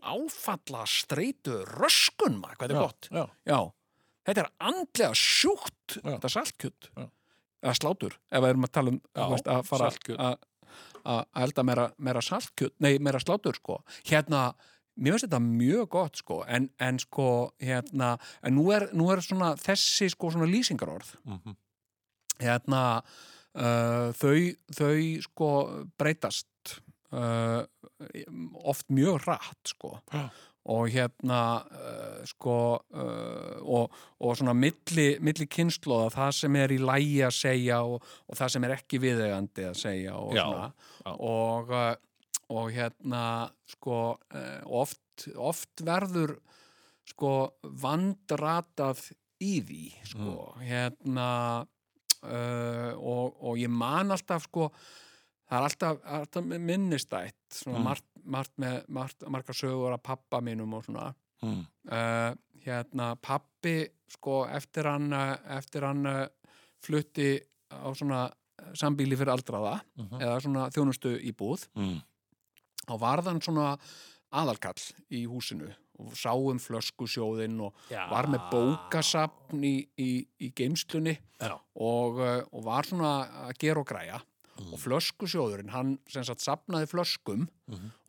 [0.00, 3.08] áfalla streitu röskun, maður, hvað er gott.
[3.12, 3.58] Já, Já,
[4.26, 6.06] þetta er andlega sjúkt, Já.
[6.16, 7.06] þetta saltkjöt, Já.
[7.62, 9.00] eða slátur, ef við erum að tala um,
[9.34, 9.90] veist, að fara
[11.00, 13.78] að elda meira, meira saltkjöt, nei, meira slátur, sko.
[14.08, 14.50] Hérna,
[14.98, 17.28] mér finnst þetta mjög gott, sko, en, en sko,
[17.62, 21.56] hérna, en nú er, nú er svona þessi, sko, svona lýsingarorð, Mhm.
[22.40, 22.82] hérna,
[23.54, 24.36] uh, þau,
[24.72, 25.48] þau, sko,
[26.00, 26.46] breytast
[27.12, 27.64] uh,
[28.64, 30.28] oft mjög hratt, sko Já.
[30.70, 32.54] og hérna uh, sko
[32.94, 38.04] uh, og, og svona milli, milli kynnslóða það sem er í lægi að segja og,
[38.28, 41.14] og það sem er ekki viðegandi að segja og Já, svona já.
[41.18, 41.90] og, uh,
[42.50, 43.22] og hérna
[43.70, 46.36] sko uh, oft, oft verður
[47.10, 47.30] sko
[47.82, 49.04] vandratað
[49.42, 51.28] í því sko, hérna
[51.62, 54.68] uh, og, og ég man alltaf sko,
[55.48, 60.74] það er alltaf, alltaf minnistætt svona margt, margt með margt, margar sögur af pappa mínum
[60.76, 61.12] og svona.
[61.40, 61.62] Mm.
[61.88, 62.34] uh,
[62.66, 63.78] hérna pappi
[64.12, 65.08] sko eftir hann
[65.56, 66.04] eftir hann
[66.84, 67.30] flutti
[67.72, 68.26] á svona
[68.76, 69.78] sambíli fyrir aldraða
[70.20, 71.96] eða svona þjónustu íbúð Mm.
[72.94, 73.74] Og varðan svona
[74.30, 74.78] aðalkall
[75.10, 78.06] í húsinu og sá um flöskusjóðinn og Já.
[78.08, 80.10] var með bókasapn í, í,
[80.40, 81.58] í geimslunni Já.
[81.76, 83.10] og, uh, og var svona
[83.48, 84.20] að gera og græja
[84.60, 87.46] og flöskusjóðurinn, hann sem sagt sapnaði flöskum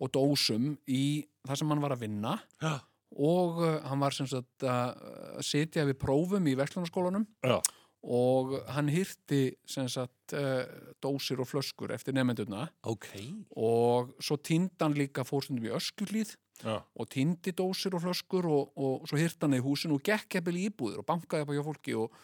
[0.03, 2.73] og dósum í það sem hann var að vinna Já.
[3.15, 7.59] og uh, hann var sem sagt að uh, sitja við prófum í verslunarskólanum Já.
[8.01, 10.63] Og hann hýrti sem sagt uh,
[11.03, 13.07] dósir og flöskur eftir nefndurna Ok.
[13.55, 16.33] og svo týndi hann líka fórstundum í öskulíð
[16.65, 16.81] Já.
[16.81, 20.57] og týndi dósir og flöskur og, og svo hýrti hann í húsinu og gekk eppil
[20.57, 22.17] í íbúðir og bankaði upp á hjá fólki og,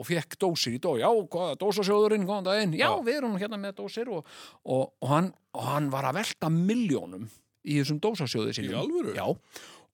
[0.00, 3.02] og fekk dósir í dó, já, hvað, dósasjóðurinn, góðan daginn, já, Já.
[3.06, 4.26] við erum hérna með dósir og,
[4.64, 7.26] og, og, hann, og hann var að velta miljónum
[7.66, 8.74] í þessum dósasjóði sínum.
[8.74, 9.14] Í alvöru?
[9.18, 9.26] Já,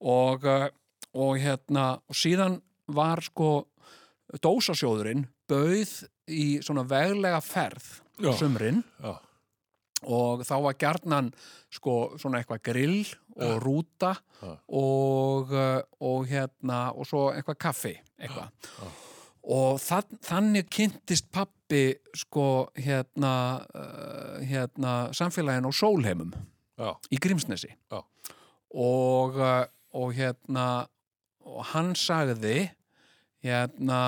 [0.00, 0.68] og, uh,
[1.16, 2.60] og hérna, og síðan
[2.92, 3.66] var sko
[4.42, 5.92] dósasjóðurinn bauð
[6.26, 7.86] í svona veglega ferð
[8.18, 8.32] Já.
[8.38, 9.14] sumrin Já.
[10.10, 11.30] og þá var gjarnan
[11.72, 13.04] sko svona eitthvað grill
[13.36, 14.52] og rúta Já.
[14.68, 18.50] og, uh, og hérna og svo eitthvað kaffi eitthvað.
[19.46, 26.32] Og þann, þannig kynntist pappi sko hérna uh, hérna samfélagin og sólheimum
[27.12, 27.70] í Grímsnesi.
[28.74, 29.62] Og, uh,
[29.94, 30.66] og hérna
[31.46, 32.66] og hann sagði
[33.44, 34.00] hérna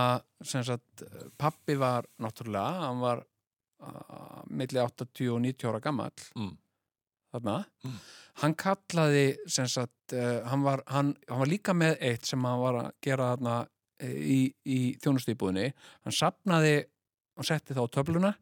[0.44, 1.02] sem sagt
[1.38, 3.24] pappi var náttúrulega, hann var
[3.82, 6.26] uh, milli 80 og 90 ára gamall.
[6.36, 6.56] Mm.
[7.28, 7.56] þarna.
[8.40, 12.62] Hann kallaði sem sagt, uh, hann, var, hann, hann var líka með eitt sem hann
[12.62, 13.56] var að gera þarna
[14.00, 15.66] eh, í, í þjónustýbúðinni
[16.06, 16.78] hann sapnaði
[17.38, 18.32] og setti þá töfluna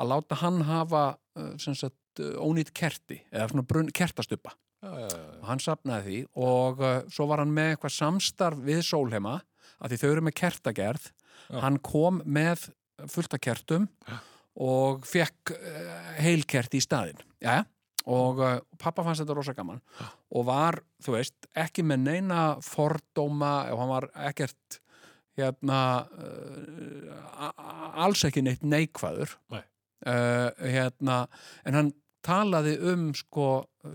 [0.00, 1.98] að láta hann hafa uh, sem sagt
[2.40, 5.20] ónýtt kerti eða svona brunn, kertastuppa Já, já, já.
[5.38, 6.80] og hann sapnaði því og
[7.14, 9.36] svo var hann með eitthvað samstarf við Sólheima
[9.82, 11.08] að því þau eru með kertagerð.
[11.62, 12.68] Hann kom með
[13.10, 13.88] fullt af kertum
[14.62, 17.18] og fekk uh, heilkert í staðinn.
[17.42, 17.62] Ja,
[18.06, 19.80] og uh, pappa fannst þetta rosa gaman.
[20.32, 24.78] Og var, þú veist, ekki með neina fordóma og hann var ekkert
[25.38, 25.78] hérna
[27.32, 29.36] a- alls ekki neitt neikvæður.
[29.54, 29.62] Nei.
[30.06, 31.22] uh, hérna,
[31.64, 31.92] en hann
[32.26, 33.48] talaði um sko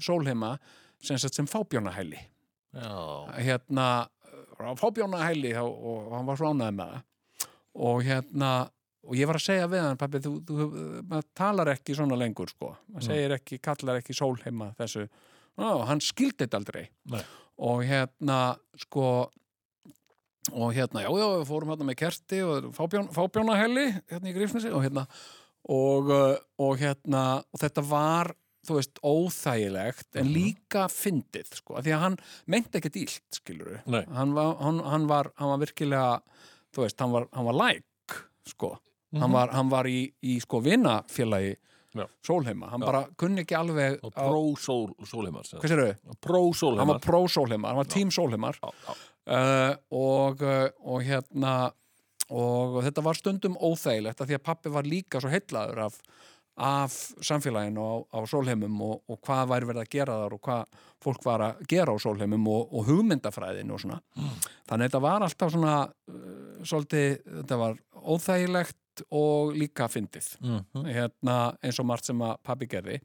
[0.04, 0.56] sólheima
[1.04, 2.20] sem, sem fábjónahæli.
[2.78, 2.92] Já.
[4.60, 7.06] Hérna fábjónahæli og, og hann var svona með það.
[7.88, 8.52] Og hérna
[9.08, 10.66] og ég var að segja við hann, pappi, þú, þú
[11.08, 12.74] maður talar ekki svona lengur sko.
[12.92, 15.06] Maður segir ekki, kallar ekki sólheima þessu.
[15.58, 16.88] Ó, hann skildi þetta aldrei.
[17.14, 17.22] Nei.
[17.58, 18.40] og hérna
[18.78, 19.32] sko
[20.54, 24.72] og hérna, já, já, við fórum hérna með kerti og fábjón, fábjónahelli hérna í Grífnesi
[24.72, 25.04] og hérna
[25.68, 28.32] og, uh, og hérna, og þetta var
[28.68, 32.18] þú veist, óþægilegt en líka fyndið, sko, af því að hann
[32.52, 34.04] meinti ekki dýlt, skilur Nei.
[34.14, 36.18] hann var, hann, hann var, hann var virkilega
[36.76, 38.20] þú veist, hann var, hann var like
[38.52, 38.74] sko,
[39.18, 41.56] hann var, hann var í, í sko vinafélagi
[41.98, 42.04] Já.
[42.22, 45.48] Sólheima, hann bara kunni ekki alveg Og á- pró-sól, sólheimar.
[45.48, 45.94] sem hvað sér þau?
[46.12, 46.88] hann Pró-sólheimar.
[46.92, 48.94] var pró-sólheimar, hann var tím sólheimar Já, já.
[49.34, 51.54] uh, og, uh, og hérna
[52.30, 55.98] og þetta var stundum óþægilegt af því að pappi var líka svo heillaður af,
[56.58, 60.80] af samfélaginu á, á sólheimum og, og hvað væri verið að gera þar og hvað
[61.06, 64.00] fólk var að gera á sólheimum og, og hugmyndafræðin og svona.
[64.18, 70.32] Þannig að þetta var alltaf svona uh, svolítið, þetta var óþægilegt og líka fyndið.
[70.42, 70.88] Mhm.
[70.90, 72.98] hérna, eins og margt sem að pappi gerði.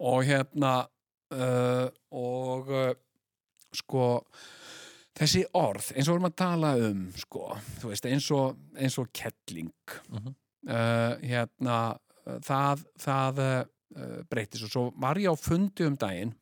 [0.00, 0.72] Og hérna
[1.36, 1.86] uh,
[2.16, 2.90] og uh,
[3.76, 4.08] sko
[5.18, 7.48] þessi orð, eins og við erum að tala um sko,
[7.82, 9.72] þú veist, eins og eins og kettling.
[10.68, 11.98] Uh, hérna
[12.44, 13.60] það, það uh,
[14.30, 16.34] breytist og svo var ég á fundi um daginn.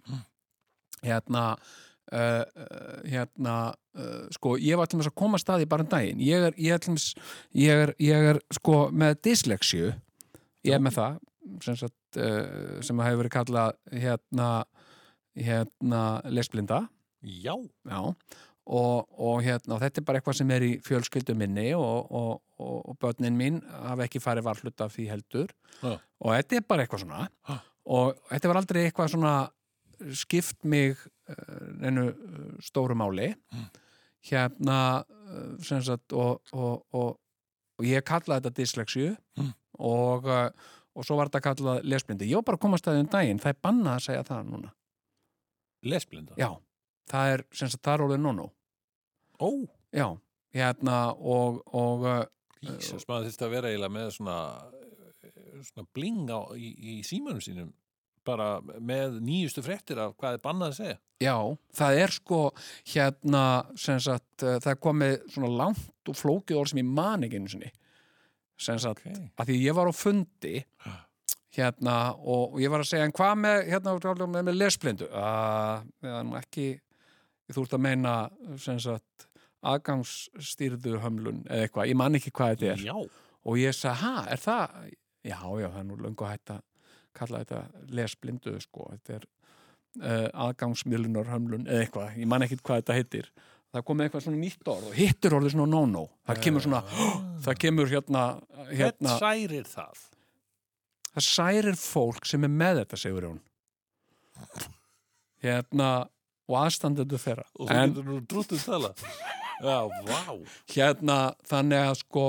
[1.06, 3.56] Hérna uh, uh, hérna
[3.98, 6.22] uh, sko, ég var til að koma að staði bara um daginn.
[6.24, 7.14] Ég er, ég er, dæmis-
[7.54, 9.92] ég er, ég er sko með dyslexíu.
[10.66, 11.18] Ég er með það
[11.62, 12.16] sem, sagt,
[12.82, 14.48] sem hefur verið kallað hérna
[15.38, 16.00] hérna
[16.32, 16.80] lesblinda.
[17.22, 17.54] Já.
[17.86, 18.00] Já,
[18.66, 22.96] og, og hérna, þetta er bara eitthvað sem er í fjölskyldu minni og, og, og,
[23.02, 25.52] börnin mín hafa ekki farið varhlut af því heldur
[25.82, 25.92] Já.
[25.96, 27.58] og þetta er bara eitthvað svona Ha.
[27.86, 29.34] og þetta var aldrei eitthvað svona
[30.12, 30.96] skipt mig
[31.30, 32.08] uh, einu
[32.66, 33.30] stóru máli
[34.26, 37.14] hérna uh, sem sagt og, og, og,
[37.78, 39.52] og ég kallaði þetta dyslexíu Mm.
[39.84, 40.24] og,
[40.96, 43.50] og svo var þetta kallað lesblindi ég var bara að komast að þeim daginn, það
[43.52, 44.70] er bannað að segja það núna
[45.86, 46.34] Lesblinda.
[46.40, 46.48] Já,
[47.10, 48.46] það er sem sagt það er orðið no-no
[49.36, 49.50] Ó.
[49.92, 50.06] Já,
[50.56, 52.22] hérna og, og uh,
[52.64, 54.36] Jesus, maður þurfti að vera eiginlega með svona,
[55.68, 57.74] svona bling á, í, í símanum sínum
[58.26, 60.96] bara með nýjustu fréttir af hvað er bannað að segja.
[61.22, 61.36] Já,
[61.78, 62.40] það er sko
[62.94, 63.42] hérna
[63.78, 67.40] sem sagt, uh, það er komið svona langt og flókið orð sem ég man ekki
[67.42, 67.70] einu sinni
[68.56, 69.20] sem sagt, Ok.
[69.36, 70.56] að því ég var á fundi
[71.56, 75.86] hérna og, og ég var að segja en hvað með, hérna, með, með lesblindu að
[76.00, 76.66] það er nú ekki
[77.54, 78.14] þú ert að meina
[78.62, 79.26] sem sagt
[79.66, 82.84] aðgangsstýrðu hömlun eða eitthvað, ég man ekki hvað þetta er.
[82.86, 82.96] Já.
[83.46, 84.78] og ég sagði, ha, er það?
[85.26, 86.62] Já, já, það er nú löngu hægt að
[87.16, 92.82] kalla þetta lesblindu sko, þetta er uh, aðgangsmiðlunar hömlun eða eitthvað, ég man ekki hvað
[92.82, 93.30] þetta heitir.
[93.74, 96.82] Það komið eitthvað svona nýtt orð og hittir orðið svona no-no, það kemur svona
[97.46, 98.26] það kemur hérna,
[98.70, 99.16] hérna.
[99.16, 100.04] Hvern særir það?
[101.16, 103.40] það særir fólk sem er með þetta, segur hún.
[105.44, 105.90] Hérna
[106.46, 108.90] og aðstandendur þeirra Og þú getur nú drúttið tala.
[109.56, 110.20] Já, vá.
[110.74, 111.16] hérna
[111.48, 112.26] þannig að sko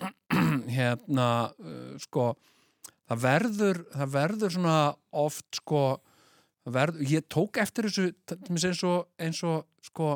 [0.78, 1.26] hérna
[1.60, 2.28] uh, sko
[3.10, 4.76] það verður, það verður svona
[5.20, 5.82] oft sko
[6.70, 8.06] verður, ég tók eftir þessu
[8.70, 10.12] eins og, eins og sko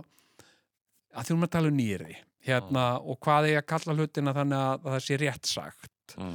[1.14, 4.60] að hún að tala um nýri hérna og hvað er ég að kalla hlutina þannig
[4.60, 5.90] að það sé rétt sagt
[6.20, 6.34] Mm.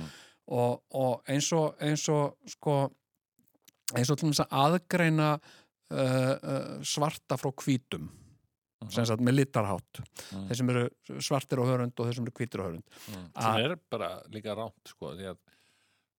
[0.50, 2.74] og, og eins og eins og sko
[3.96, 5.28] eins og til þess að aðgreina
[5.92, 8.10] uh, uh, svarta frá hvítum
[8.90, 10.00] sem sagt með litarhátt
[10.32, 10.48] Mhm.
[10.48, 10.84] þeir sem eru
[11.20, 13.26] svartir á hörund og þeir sem eru hvítir á hörund Mm.
[13.36, 15.38] Að- Sem er bara líka ránt, sko, því að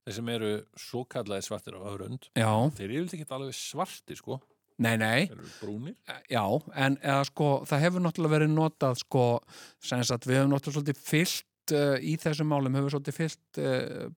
[0.07, 4.41] þeir sem eru svo kallaði svartir á öðrund, já, þeir eru ekki alveg svartir, sko.
[4.79, 5.95] nei, nei, Þeir eru brúnir.
[6.29, 6.45] já
[6.75, 9.41] en eða, sko, það hefur náttúrulega verið notað sko,
[9.81, 14.09] sem sagt, við hefum náttúrulega svolítið fyllt uh, í þessum málum hefur svolítið fyllt uh,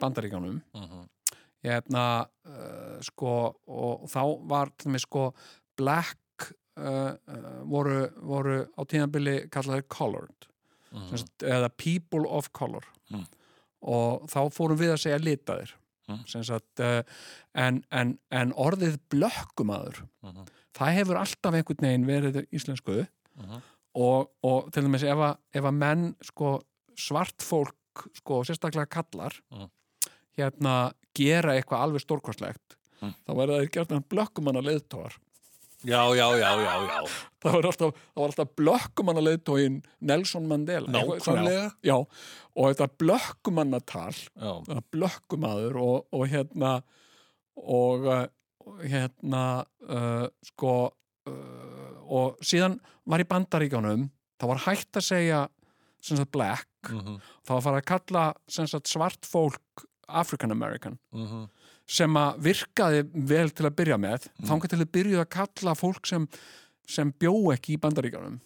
[1.64, 5.30] Mm hérna uh, sko og þá var til mig sko
[5.78, 6.18] black
[6.78, 7.14] uh,
[7.70, 10.50] voru, voru á tíðanbili kallaði colored
[10.94, 11.08] Mhm.
[11.10, 13.26] sem sagt, eða people of color Mm.
[13.82, 15.72] og þá fórum við að segja litaðir
[16.10, 16.44] Mm.
[16.44, 17.02] sagt, uh,
[17.56, 20.46] en, en, en orðið blökkumaður Mhm.
[20.76, 23.08] það hefur alltaf einhvern veginn verið íslensku
[23.38, 23.62] Mhm.
[23.96, 26.62] og, og til dæmis ef að, ef að menn sko
[26.96, 29.70] svart fólk sko sérstaklega kallar Mm.
[30.38, 33.12] hérna gera eitthvað alveg stórkostlegt Mm.
[33.28, 35.16] þá verða þeir gert hann blökkumanna leiðtóar
[35.84, 37.00] Já, já, já, já, já.
[37.44, 41.66] það var alltaf, það alltaf blökkumanna leiðtóin Nelson Mandela Nákvæmlega.
[41.84, 44.80] já, og þetta blökkumannatal Já.
[44.96, 46.72] blökkumaður og, og hérna
[47.60, 48.24] og uh,
[48.88, 49.44] hérna
[49.90, 50.74] uh, sko
[51.28, 54.08] uh, og síðan var í bandaríkjánum
[54.40, 55.44] þá var hægt að segja
[56.04, 57.20] sagt black Mhm.
[57.48, 61.48] þá var farið að kalla sagt svart fólk African American Mhm.
[61.88, 64.48] sem að virkaði vel til að byrja með mm.
[64.48, 66.28] þangar til að byrjuð að kalla fólk sem,
[66.88, 68.40] sem bjó ekki í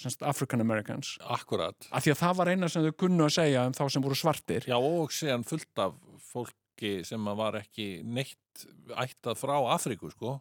[0.00, 1.76] sagt African Americans Akkurat.
[1.92, 4.14] af því að það var eina sem þau kunnu að segja um þá sem voru
[4.18, 5.94] svartir Já, og síðan fullt af
[6.32, 8.64] fólki sem var ekki neitt
[8.96, 10.40] ættað frá Afríku, sko.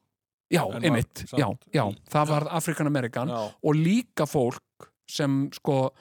[0.51, 3.41] já, einmitt, já, já, það var African American Já.
[3.63, 5.91] og líka fólk sem sko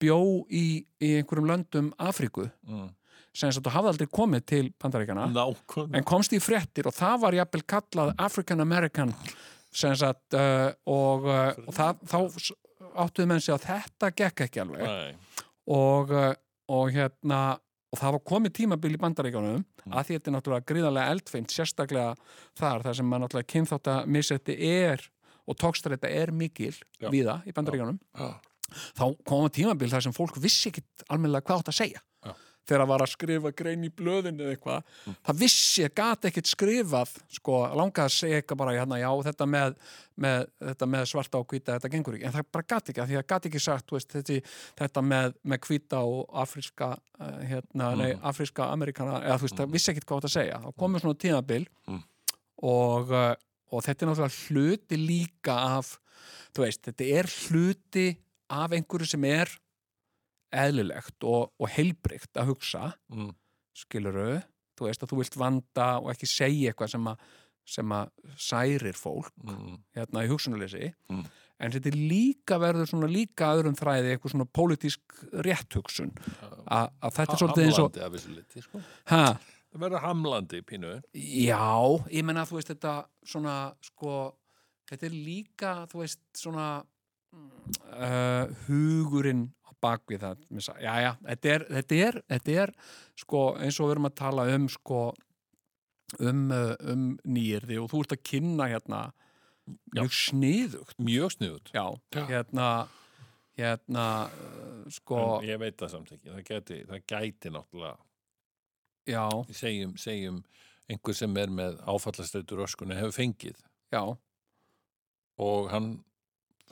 [0.00, 2.90] bjó í, í einhverjum löndum Afríku Mm.
[3.38, 5.28] Sem sagt, þú hafði aldrei komið til bandaríkjana
[5.94, 9.14] en komst í fréttir og það var jafnvel kallað African American
[9.74, 12.18] sem sagt uh, og, uh, og það, þá
[13.04, 15.16] áttuðu menn sig að þetta gekk ekki alveg.
[15.70, 16.32] Og, uh,
[16.74, 17.40] og hérna
[17.88, 22.10] og það var komið tímabil í bandaríkjunum að því þetta er náttúrulega gríðarlega eldfeint sérstaklega
[22.58, 25.04] þar, þar sem maður náttúrulega kynþátt að missetti er
[25.48, 27.08] og tókstrætta er mikil Já.
[27.08, 27.96] víða í bandaríkjunum.
[28.18, 28.36] Já.
[28.98, 32.02] þá koma tímabil þar sem fólk vissi ekkit almennilega hvað átt að segja.
[32.26, 32.34] Já.
[32.68, 34.90] Þegar það var að skrifa grein í blöðinu eða eitthvað,
[35.24, 39.78] það vissi, gat ekkit skrifað, sko, langaði að segja eitthvað bara, hérna, já, þetta með,
[40.20, 42.26] með þetta með svarta og hvíta, þetta gengur ekki.
[42.28, 44.38] En það bara gat ekki, því það gat ekki sagt, veist, þetta,
[44.82, 49.74] þetta með, með hvíta og afríska, uh, hérna, nei, afríska amerikana, eða þú veist, það
[49.78, 52.02] vissi ekkit hvað að segja, þá komið svona tímabil Mm.
[52.68, 53.32] og, uh,
[53.72, 55.94] og þetta er náttúrulega hluti líka af,
[56.56, 58.06] þú veist, þetta er hluti
[58.50, 59.50] af einhverju sem er
[60.52, 63.34] eðlilegt og, og heilbrygt að hugsa Mm.
[63.76, 64.42] skiluru,
[64.78, 67.18] þú veist að þú vilt vanda og ekki segja eitthvað sem að
[67.68, 68.08] sem að
[68.40, 69.78] særir fólk Mm.
[69.94, 71.24] hérna í hugsunarleysi Mm.
[71.60, 75.00] en þetta er líka verður svona líka öðrum þræði eitthvað svona pólitísk
[75.44, 76.12] rétt hugsun
[76.66, 78.80] A, að þetta er svolítið eins og liti, sko.
[79.06, 79.38] ha,
[79.70, 81.02] Það verður hamlandi, pínu.
[81.12, 84.34] já, ég menna þú veist þetta svona sko
[84.88, 86.82] þetta er líka, þú veist svona
[87.92, 90.42] uh, hugurinn á bakvið það
[90.82, 92.72] já, já, þetta er, þetta er, þetta er
[93.22, 95.00] sko eins og við erum að tala um sko
[96.20, 99.02] um, uh, um nýrði og þú ert að kynna hérna
[99.68, 100.00] Já.
[100.00, 101.70] mjög sniðugt Mjög sniðut.
[101.76, 101.84] já,
[102.16, 102.22] Já.
[102.30, 102.68] hérna
[103.58, 107.98] hérna uh, sko, En ég veit það samt ekki, það gæti, það gæti náttúrulega,
[109.10, 110.38] já, segjum, segjum
[110.88, 113.58] einhver sem er með áfallastreitur öskunni hefur fengið
[113.92, 114.00] já,
[115.38, 115.90] og hann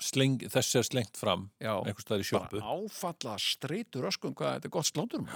[0.02, 4.70] sleng, þess er slengt fram einhvers staðar í sjoppu bara áfalla streitur öskun hvað þetta
[4.70, 5.26] er gott slótur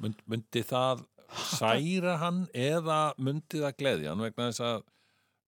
[0.00, 1.04] Mynd, myndi það
[1.50, 4.82] særa hann eða myndi það gleðja hann vegna þess að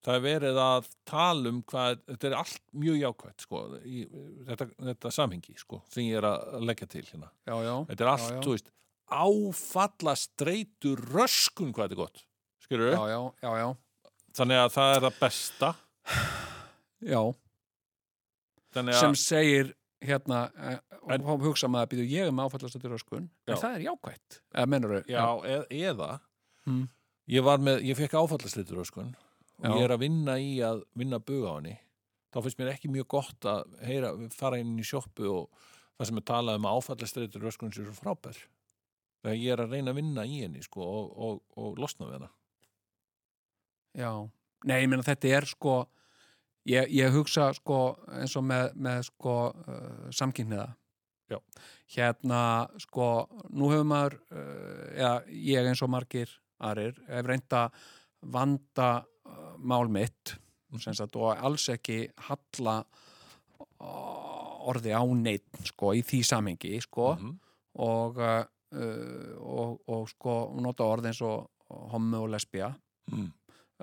[0.03, 4.03] það er verið að tala um hvað, þetta er allt mjög jákvætt sko, í,
[4.49, 7.31] þetta, þetta samhengi sko, sem ég er að leggja til hérna.
[7.47, 8.73] já, já, Þetta er allt, Já, þú veist,
[9.13, 12.25] áfalla streitur röskun hvað þetta er gott.
[12.63, 13.69] Skilur já,
[14.33, 15.73] Þannig að það er það besta.
[17.13, 17.21] já.
[18.73, 20.79] Þannig sem segir hérna eh,
[21.15, 23.85] En- og hugsa maður að býðu ég er með áfalla streitur öskun en það er
[23.89, 25.25] jákvætt eða já,
[25.55, 26.11] eð, eða
[26.67, 26.85] Mm.
[27.29, 29.09] ég var með, ég fekk áfalla streitur röskun
[29.59, 29.75] og Já.
[29.75, 31.79] ég er að vinna í að vinna bug á henni.
[32.33, 35.51] Þá finnst mér ekki mjög gott að heyra, fara inn í sjoppu og
[35.99, 38.39] það sem er talað um að áfalla streitur röskun sér svo frábær.
[39.23, 42.13] Þegar ég er að reyna að vinna í henni sko og, og, og losna við
[42.21, 42.31] hana.
[43.99, 44.11] Já,
[44.65, 45.75] nei, ég meina þetta er sko
[46.67, 50.69] ég, ég hugsa sko eins og með, með sko uh, samkynniða
[51.33, 51.39] Já.
[51.97, 53.07] hérna sko
[53.57, 56.29] nú hefur maður uh, eða ég eins og margir
[56.63, 57.63] aðrir hef reynda
[58.23, 58.91] vanda
[59.27, 60.37] uh, mál mitt
[60.81, 62.79] sem sagt, og alls ekki halla
[63.81, 67.33] uh, orði á neitt sko í því samhengi sko Mhm.
[67.83, 68.45] og, uh,
[69.41, 71.49] og, og sko nota orð eins og
[71.93, 72.73] homo og lesbía
[73.13, 73.33] Mm.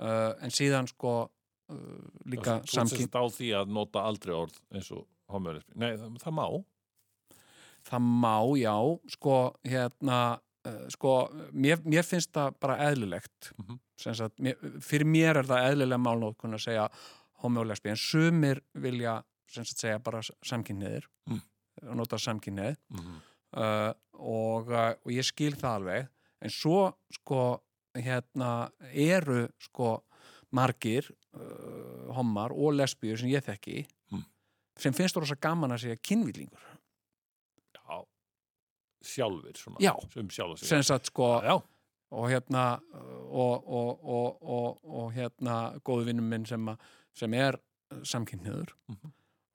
[0.00, 1.28] uh, en síðan sko
[1.70, 5.06] uh, líka Þú ert sem samkyn sagt á því að nota aldrei orð eins og
[5.30, 5.72] homorespi.
[5.78, 6.46] Nei, það, það má.
[7.90, 8.74] það má, já,
[9.14, 10.18] sko hérna,
[10.68, 11.14] uh, sko
[11.56, 13.78] mér, mér finnst það bara eðlilegt Mhm.
[14.00, 16.88] sem sagt, mér, fyrir mér er það eðlilega málnótkun að segja
[17.42, 21.40] homo og lesbí, en sumir vilja sagt segja bara samkynniðir Mm.
[21.88, 23.20] og nota samkynnið Mm.
[23.56, 26.08] uh, og, uh, og ég skil það alveg
[26.42, 27.60] en svo sko
[27.94, 30.02] hérna eru sko
[30.52, 34.24] margir uh, hommar og lesbíur sem ég þekki Mm.
[34.76, 36.64] sem finnst þú rosa gaman að segja kynvillingur
[37.76, 38.00] Já,
[39.02, 39.78] sjálfur svona.
[39.80, 39.94] Já.
[40.58, 41.54] Sem sagt sko Já,
[42.10, 42.80] og hérna
[43.30, 46.76] og, og, og, og, og hérna góðu vinnum minn sem, a,
[47.14, 47.58] sem er
[48.02, 49.12] samkynniður Mhm.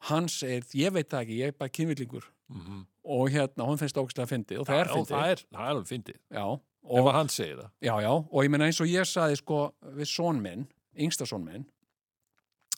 [0.10, 3.98] hann segir, ég veit það ekki, ég er bara kynvillingur mm og hérna, hún finnst
[4.02, 6.16] ógstlega fyndið og það er já, fyndið það er, er alveg fyndið.
[6.34, 6.46] já,
[6.86, 7.70] Ef að hann segir það.
[7.82, 9.60] já, já, og ég meina eins og ég saði sko
[9.94, 10.64] við són minn,
[10.98, 11.66] yngsta són minn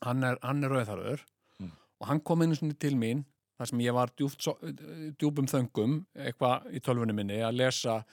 [0.05, 1.25] hann er, er rauðarður
[1.59, 1.71] Mm.
[1.99, 3.23] og hann kom einu til mín
[3.57, 4.45] þar sem ég var djúpt,
[5.17, 8.03] djúpum þöngum eitthvað í tölvunni minni að lesa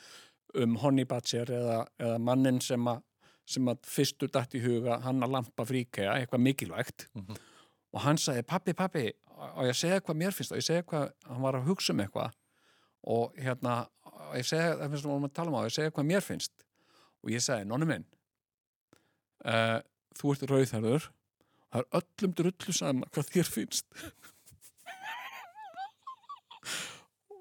[0.55, 3.03] um Honey Badger eða, eða mannin sem að
[3.47, 7.37] sem að fyrstur dætt í huga hann að lampa fríkega, eitthvað mikilvægt Mhm.
[7.93, 11.13] og hann sagði, pappi, pappi og ég segja hvað mér finnst og ég segja hvað,
[11.29, 12.33] hann var að hugsa um eitthvað
[13.05, 15.91] og hérna, og ég segja, það finnst við vorum að tala um á, ég segja
[15.91, 16.53] hvað mér finnst
[17.23, 18.07] og ég segi, nonni minn
[19.45, 19.81] uh,
[20.19, 21.11] þú ert rauðherður
[21.75, 23.87] það er öllum drullu sama hvað þér finnst.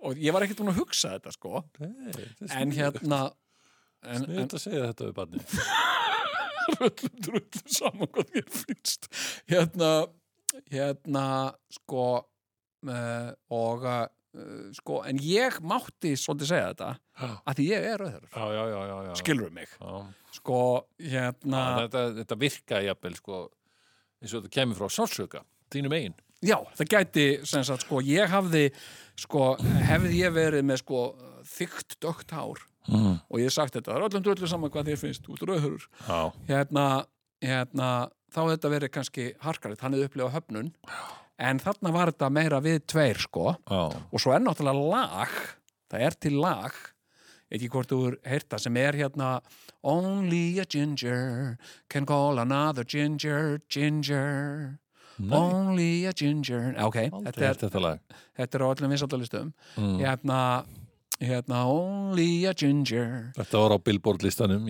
[0.03, 1.61] Og ég var ekkert búin að hugsa þetta sko.
[1.79, 3.21] En hérna
[4.03, 5.43] en, en Sniðt að segja þetta við barni.
[6.89, 9.07] öllum drullu sama hvað þér finnst.
[9.51, 9.93] Hérna
[10.73, 11.27] hérna
[11.73, 13.87] sko uh, og
[14.35, 18.45] uh, sko, en ég mátti svolítið segja þetta Já, að því ég er rauðherður já,
[18.57, 18.81] já, já.
[18.91, 19.13] já, já.
[19.21, 19.93] skilur mig Já.
[20.39, 20.59] sko,
[20.99, 23.39] hérna Já, þetta, þetta virka jafnvel sko
[24.23, 25.41] eins og þetta kemur frá sársöka
[25.73, 26.13] þínum eigin.
[26.43, 28.67] Já, það gæti, sem sagt, sko, ég hafði,
[29.19, 29.53] sko,
[29.87, 30.99] hefði ég verið með, sko,
[31.55, 33.13] þykkt dögt hár Mm.
[33.31, 35.85] og ég hef sagt þetta, það er öllum dröllu saman hvað þér finnst, út rauðhörur.
[36.03, 36.17] Já.
[36.49, 36.83] Hérna,
[37.39, 37.89] hérna,
[38.27, 40.71] þá hefði þetta verið kannski harkarið, hann hefði upplifað höfnun,
[41.43, 43.81] en þarna var þetta meira við tveir, sko, Já.
[43.91, 45.33] og svo er náttúrulega lag,
[45.91, 46.77] það er til lag,
[47.53, 49.33] ekki hvort þú er heyrta, sem er hérna
[49.83, 51.57] Only a ginger
[51.91, 54.79] can call another ginger, ginger,
[55.29, 56.95] only a ginger, ok,
[57.27, 57.81] þetta er, þetta
[58.39, 59.97] þetta er á öllum vinsaldalistum Mm.
[59.99, 60.39] hérna,
[61.21, 63.31] hérna only a ginger.
[63.37, 64.65] Þetta var á Billboard listanum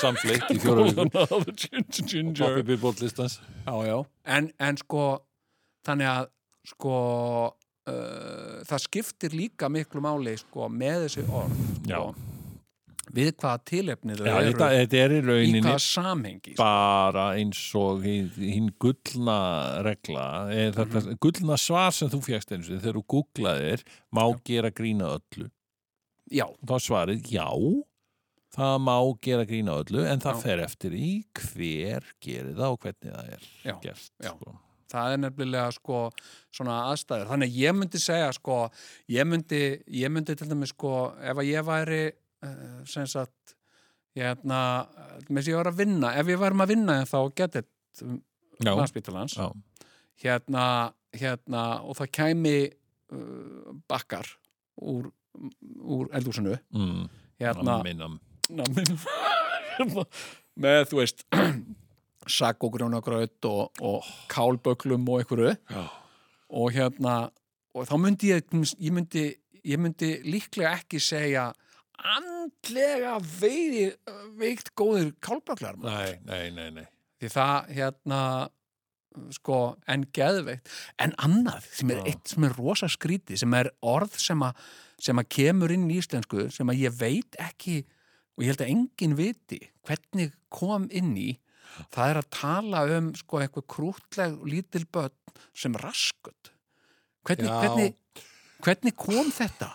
[0.00, 1.10] samfleitt í fjóra vikum.
[1.12, 2.64] Another ginger, ginger.
[4.24, 5.04] En, en sko
[5.86, 6.28] þannig að
[6.66, 6.94] sko
[7.86, 12.00] uh, það skiptir líka miklu máli sko með þessi orð Já.
[12.00, 12.32] sko,
[13.16, 16.58] við hvaða tilefni þau Já, eru þetta, þetta er í í hvaða samhengi sko.
[16.58, 19.36] bara eins og hinn hin gullna
[19.86, 21.18] regla, þetta Mhm.
[21.22, 25.50] gullna svar sem þú fjækst eins og þegar þú googlaðir, má gera grína öllu.
[26.30, 27.46] já, Þá er svarið já,
[28.56, 30.42] það má gera grína öllu, en það Já.
[30.42, 34.10] fer eftir í hver gerir það og hvernig það er Já, gert.
[34.20, 34.30] já.
[34.34, 34.58] Sko.
[34.92, 36.00] Það er nefnilega sko
[36.54, 38.58] svona aðstæður, þannig að ég myndi segja sko,
[39.12, 39.62] ég myndi,
[40.00, 43.56] ég myndi til dæmis sko, ef að ég væri uh, sem sagt
[44.16, 44.60] hérna,
[45.28, 47.68] með þess að ég var að vinna ef ég væri að vinna þá getið
[49.36, 49.48] já,
[50.24, 50.66] hérna,
[51.16, 54.30] hérna og það kæmi uh, bakkar
[54.76, 55.10] úr,
[55.82, 56.56] úr eldhúsinu.
[56.72, 57.08] Mm.
[57.40, 58.20] hérna, Namminam.
[58.48, 58.96] nammin
[60.62, 61.26] með þú veist
[62.30, 65.84] sakk og grjónagraut og, og kálböklum og einhverju Já.
[66.48, 67.16] og hérna
[67.76, 68.50] og þá myndi ég,
[68.80, 69.24] ég myndi,
[69.66, 71.50] ég myndi líklega ekki segja
[71.96, 73.88] andlega veiri,
[74.36, 76.18] veikt góðir kálböklar maður.
[76.28, 76.86] Nei, nei, nei, nei.
[77.20, 78.20] því það hérna
[79.32, 80.72] sko, en geðveikt
[81.02, 82.08] en annað sem er Já.
[82.12, 84.60] eitt sem er rosa skríti sem er orð sem að
[85.02, 87.82] sem að kemur inn í íslensku sem að ég veit ekki
[88.36, 91.30] og ég held að enginn viti hvernig kom inn í
[91.94, 95.14] það er að tala um sko eitthvað krútleg lítil börn
[95.56, 96.52] sem raskut.
[97.26, 98.22] Hvernig, hvernig,
[98.64, 99.72] hvernig kom þetta?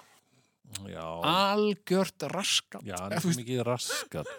[0.88, 2.86] Já, algjört raskat.
[2.88, 4.30] Já, mikið raskat.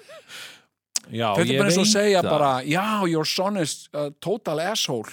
[1.10, 5.10] Já, þetta er bara eins og segja bara já, your son is a total asshole.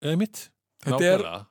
[0.00, 0.46] Eða mitt.
[0.80, 1.42] Þetta er- Nákvæmlega.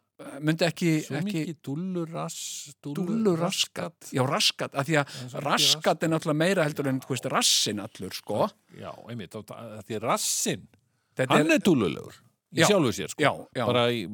[0.43, 2.37] Myndi ekki, ekki mikið dúllurass,
[2.83, 7.13] dúllur raskat já raskat, af því er að raskat er náttúrulega meira heldur en þú
[7.15, 10.67] veist, rassin allur sko Já, einmitt, og það- því rassin,
[11.15, 12.15] Þetta hann er dúllulegur
[12.53, 12.67] í Já.
[12.67, 13.21] sjálfu sér, sko.
[13.23, 14.07] já, já, Bara í,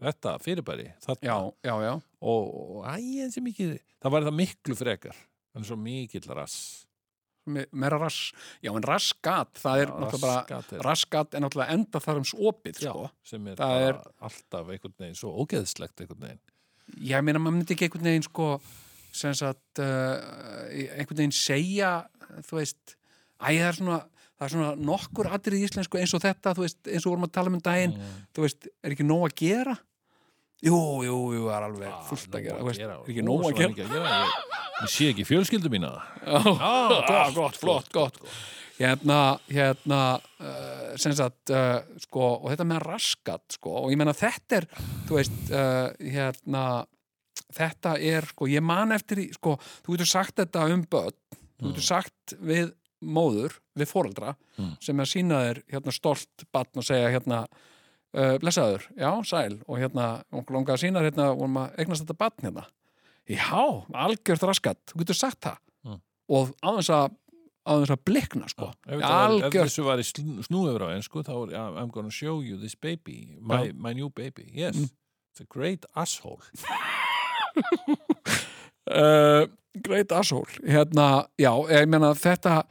[0.00, 0.88] þetta fyrirbæri,
[1.22, 5.16] já, já, já Og, og æ, en sem mikið, það var það miklu frekar.
[5.56, 6.86] Er svo mikill rass.
[7.50, 8.32] Me- meira rass,
[8.64, 12.80] já en raskat það er Já, náttúrulega bara raskat er- náttúrulega enda þar um opið
[12.84, 16.40] Já, sko sem er er- alltaf einhvern veginn svo ógeðslegt einhvern veginn.
[17.10, 18.48] ég meina maður myndi ekki einhvern veginn sko
[19.12, 20.16] sem sagt uh,
[20.96, 21.92] einhvern veginn segja
[22.46, 22.96] þú veist,
[23.42, 23.98] æ það er svona
[24.40, 27.32] það er svona nokkur atrið í íslensku eins og þetta veist, eins og vorum að
[27.36, 28.26] tala um um daginn Mm.
[28.34, 29.74] þú veist, er ekki nóg að gera
[30.66, 33.60] jú, jú, jú, það er alveg Ah, fullt að gera, veist, er ekki nóg að
[33.60, 33.70] gera.
[33.70, 34.32] Ég,
[34.84, 35.92] ég sé ekki fjölskyldu mína.
[36.24, 38.18] Já, Ah, gott, flott, gott
[38.80, 39.98] hérna, hérna
[40.40, 44.66] uh, sem sagt, uh, sko og þetta með raskat, sko, og ég menna þetta er,
[45.08, 46.62] þú veist, uh, hérna
[47.52, 51.12] þetta er, sko, ég man eftir í, sko, þú getur sagt þetta um börn,
[51.60, 52.72] þú getur sagt við
[53.04, 54.74] móður, við foreldra Mm.
[54.80, 57.46] sem er að sína þér, hérna, stolt barn og segja, hérna
[58.14, 59.58] uh, blessaður, já, sæl.
[59.68, 62.66] Og hérna, og langar að sína þér, hérna, vorum að eignast þetta barn, hérna.
[63.30, 63.62] Já,
[63.94, 65.58] algjört raskat, þú getur sagt það.
[65.86, 65.98] Mm.
[66.30, 67.16] og aðeins að
[67.70, 68.70] aðeins að blikna, sko.
[68.88, 72.56] Var, ef þessu var í snúið frá ensku þá er yeah, I'm gonna show you
[72.58, 73.74] this baby my, Já.
[73.76, 74.48] my new baby.
[74.54, 74.88] Yes, Mm.
[75.30, 76.40] it's a great asshole.
[78.90, 79.46] Uh,
[79.86, 80.48] great asshole.
[80.66, 82.64] Hérna, já, ég meina þetta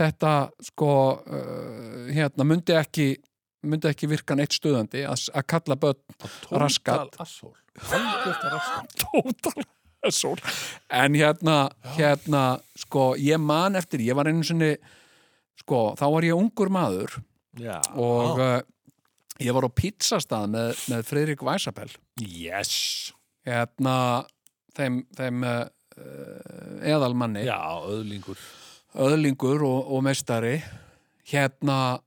[0.00, 0.32] þetta,
[0.64, 0.90] sko
[1.20, 3.08] uh, hérna, myndi ekki
[3.66, 6.00] myndi ekki virka neitt stuðandi að, að kalla börn
[6.62, 7.18] Raskat.
[9.02, 9.64] total
[10.08, 10.40] asshole.
[10.96, 11.56] En hérna,
[11.98, 12.44] hérna
[12.78, 14.72] sko, ég man eftir, ég var einu sinni
[15.60, 17.18] sko, þá var ég ungur maður
[17.60, 18.56] já, og uh,
[19.44, 21.90] ég var á pizzastað með, með Friðrik Væsapel
[22.24, 23.12] yes.
[23.44, 24.24] Hérna
[24.76, 25.68] þeim, þeim uh,
[26.80, 27.44] eðalmanni.
[27.44, 28.40] Já, öðlingur
[28.98, 30.58] öðlingur og, og meistari.
[31.30, 32.00] Hérna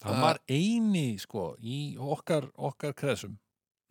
[0.00, 3.38] það var eini sko í okkar, okkar kresum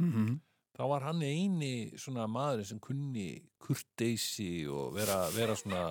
[0.02, 0.40] mm
[0.80, 5.90] þá var hann eini svona maður sem kunni kurteisi og vera, vera svona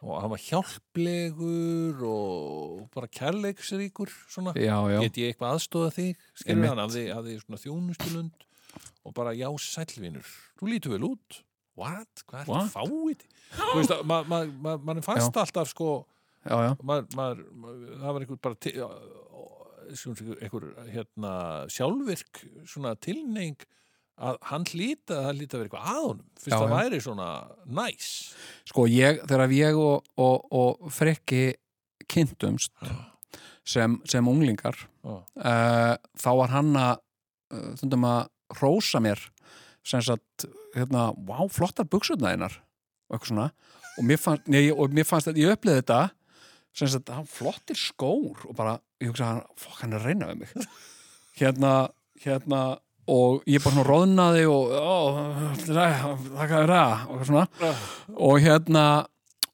[0.00, 4.54] og hann var hjálplegur og bara kærleiksríkur svona.
[4.56, 6.24] Já, já, get ég eitthvað aðstóða þig?
[6.36, 8.46] Skilur hann, hafði, hafði svona þjónustulund
[9.06, 11.40] og bara já sælvinur þú lítur vel út.
[11.76, 12.24] What?
[12.24, 13.24] hvað er þetta fáið?
[13.56, 15.90] þú veist að maður ma, ma, ma, fannst alltaf sko
[16.40, 17.42] já, maður, maður,
[18.00, 18.60] það var einhver bara
[19.92, 21.32] einhver hérna
[21.72, 22.44] sjálfvirk
[23.04, 23.66] tilneying
[24.16, 26.28] að hann hlýta það hlýta að vera eitthvað að honum.
[26.40, 26.76] Fyrst Já, það já.
[26.76, 27.28] væri svona
[27.78, 28.10] næs.
[28.70, 31.42] Sko ég, þegar ég og, og, og frekki
[32.08, 32.72] kynntumst
[33.66, 37.02] sem, sem unglingar uh, þá var hann að
[37.80, 38.22] þundum að
[38.60, 39.20] rósa mér
[39.86, 42.56] sem sagt, hérna, vá, flottar buksutna einar.
[43.06, 43.48] Og eitthvað svona.
[43.96, 46.00] Og mér fannst, nei, og mér fannst að ég upplýði þetta
[46.76, 48.42] sem sagt, hann flottir skór.
[48.48, 50.68] Og bara, ég hugsa hann, fokk, hann er að reyna við mig.
[51.36, 51.72] Hérna,
[52.24, 52.62] hérna
[53.06, 54.72] og ég bara svona roðnaði og
[55.66, 57.44] það og eitthvað svona
[58.16, 58.86] og hérna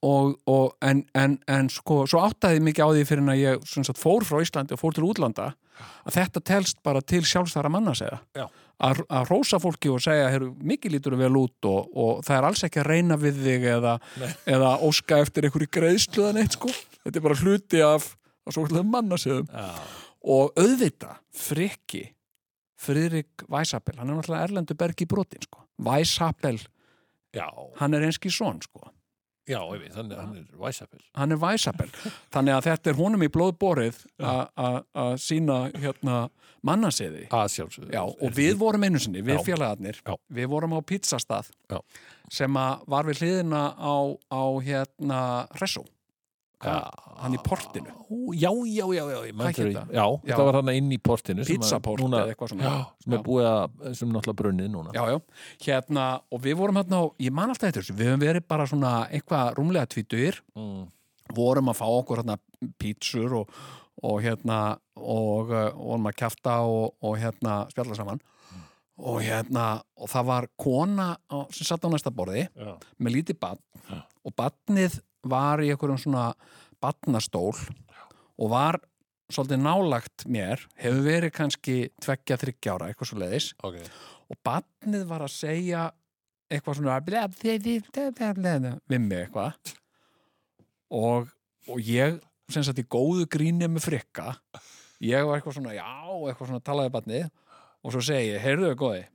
[0.02, 3.68] og, og en, en, en sko svo áttaði mikið á því fyrir en að ég
[3.74, 5.52] sagt, fór frá Íslandi og fór til útlanda
[6.06, 8.20] að þetta telst bara til sjálfstæra manna segja.
[8.82, 12.46] Að, að rósa fólki og segja heru, mikið lítur vel út og, og það er
[12.48, 13.92] alls ekki að reyna við þig eða,
[14.56, 16.72] eða óska eftir einhverju greiðsluðan eitt sko.
[17.04, 18.08] Þetta er bara hluti af,
[18.46, 19.68] af svo manna segja Já.
[20.22, 22.08] og auðvita frikki
[22.82, 25.60] Friðrik Weishapel, hann er náttúrulega Erlendu Bergi brotin sko.
[25.86, 26.58] Weishapel,
[27.32, 27.46] Já,
[27.78, 28.90] hann er einski son sko.
[29.48, 31.00] já, ég veit, hann er væsapil.
[31.14, 31.88] hann er Weishapel
[32.30, 36.28] þannig að þetta er honum í blóð borið að sína hérna
[36.62, 37.90] sjálfsögðu.
[37.90, 40.14] Já, og við vorum einu sinni, við félagarnir Já.
[40.30, 41.80] við vorum á pizzastað Já.
[42.30, 43.94] sem var við hliðina á,
[44.30, 45.20] á hérna
[45.58, 45.84] Hressó
[46.62, 46.76] Já.
[47.22, 47.90] hann í portinu
[48.38, 49.18] Já, já, já, já?
[49.92, 51.44] Já, það var hann inn í portinu.
[51.48, 52.64] Pizzaport eða eitthvað svona.
[52.64, 54.94] Já, sem er búið að, sem náttúrulega brunnið núna.
[54.94, 55.20] já, já,
[55.66, 59.54] hérna og við vorum hérna ég man alltaf þessu við höfum verið bara svona eitthvað
[59.58, 60.86] rúmlega tvítur Mm.
[61.34, 62.36] vorum að fá okkur hérna
[62.78, 63.54] pítsur og,
[64.02, 64.58] og hérna
[64.96, 68.20] og uh, vorum að kjafta og, og hérna spjalla saman
[69.02, 71.06] og hérna og það var kona
[71.50, 72.74] sem satt á næsta borði Já.
[73.00, 73.58] með lítið barn
[74.22, 76.30] og barnið var í einhverjum svona
[76.82, 78.80] barnastól og var
[79.32, 83.78] svolítið nálagt mér hefur verið kannski tveggja þryggja ára eitthvað svo leiðis Ok.
[84.32, 85.86] og barnið var að segja
[86.52, 86.98] eitthvað svona
[88.90, 89.72] við mig eitthvað.
[90.92, 91.30] Og,
[91.68, 92.18] og ég
[92.52, 94.34] sem sagt í góðu gríni með frikka
[95.02, 95.88] ég var eitthvað svona já,
[96.28, 97.30] eitthvað svona talaði barnið.
[97.82, 99.06] Og svo segi ég, heyrðu góði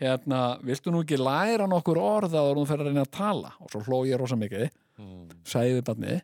[0.00, 3.70] hérna, viltu nú ekki læra nokkur orð að hún fer að reyna að tala og
[3.72, 5.24] svo hló ég rosa mikið, Mm.
[5.42, 6.20] sagði við barnið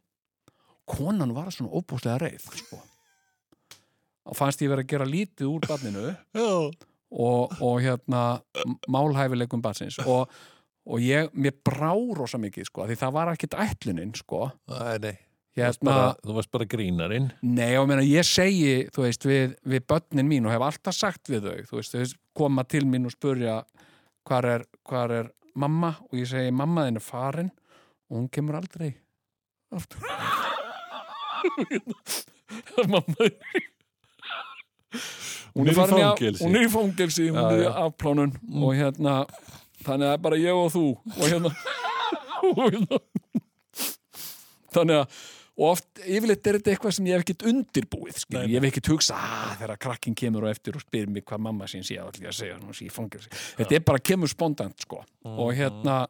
[0.87, 2.77] konan var svona óbúslega reið sko.
[4.31, 6.05] og fannst ég verið að gera lítið úr barninu
[7.11, 8.21] og, og hérna
[8.87, 10.31] málhæfileikum batsins og,
[10.87, 15.17] og ég, mér brá rosa mikið sko, því það var ekkit ætlunin sko, Nei, nei.
[15.59, 17.25] Hérna bara, þú varst bara grínarinn.
[17.43, 21.27] nei og meina, ég segi, þú veist, við, við börnin mín og hef alltaf sagt
[21.33, 23.57] við þau þú veist, þau koma til mín og spurja
[24.29, 27.51] hvar er, hvar er mamma og ég segi, mamma þinn er farin
[28.11, 28.93] og hún kemur aldrei
[29.75, 30.07] aftur
[32.91, 33.15] mamma
[35.55, 36.45] Hún er í farin fangelsi.
[36.45, 38.33] hún er í fangelsi, hún er í afplánun
[38.63, 39.15] og hérna
[39.83, 41.51] þannig að það er bara ég og þú og hérna,
[42.47, 42.99] og hérna.
[44.75, 45.07] þannig að
[45.61, 48.93] og oft, yfirleitt er þetta eitthvað sem ég hef ekkert undirbúið, Nei, ég hef ekkert
[48.95, 52.27] hugsa að þegar krakkin kemur og eftir og spyr mig hvað mamma sín sé, ætla
[52.27, 53.33] ég að segja hún sé í fangelsi.
[53.59, 55.03] Þetta er bara kemur spontant, sko.
[55.29, 56.07] Og hérna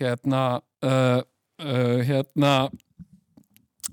[0.00, 0.42] hérna
[0.84, 1.20] uh,
[1.62, 2.52] uh, hérna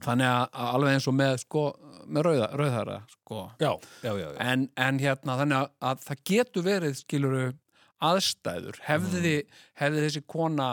[0.01, 1.65] þannig að að alveg eins og með sko,
[2.07, 3.41] með rauða, rauðhæra sko.
[3.61, 3.73] Já,
[4.05, 4.29] já, já.
[4.41, 7.43] en, en hérna þannig að, að það getur verið skiluru
[8.01, 8.79] aðstæður.
[8.87, 9.35] Hefði,
[9.77, 10.71] hefði þessi kona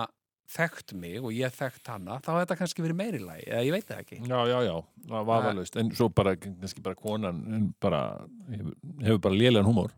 [0.48, 3.74] þekkt mig og ég þekkt hana þá hefði þetta kannski verið meiri lagi eða ég
[3.74, 4.18] veit það ekki.
[4.24, 4.74] Já, já, já,
[5.10, 8.02] það var varlaust en svo bara, kannski bara konan en bara,
[8.48, 9.92] hefur, hefur bara lélegan húmór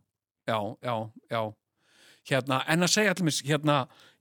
[0.51, 0.94] já, já,
[1.31, 1.43] já.
[2.31, 3.77] Hérna, en að segja allir hérna,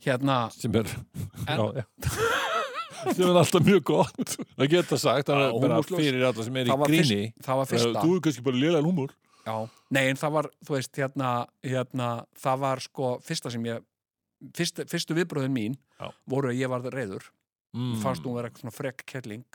[0.06, 1.86] hérna sem er já, já.
[3.10, 6.70] sem er alltaf mjög gott það geta sagt, það er bara fyrir alla sem er
[6.70, 7.22] í gríni.
[7.42, 8.06] það var fyrsta.
[8.06, 9.18] Þú er kannski bara lélegan húmór
[9.50, 9.58] já,
[9.90, 11.36] nei, en það var, þú veist, hérna,
[11.66, 13.86] hérna það var sko fyrsta sem ég
[14.56, 16.10] fyrst, fyrstu viðbröðin mín Já.
[16.30, 17.26] voru að ég varð reyður
[17.76, 17.98] mm.
[18.04, 19.46] fannst hún vera eitthvað svona frekk kettling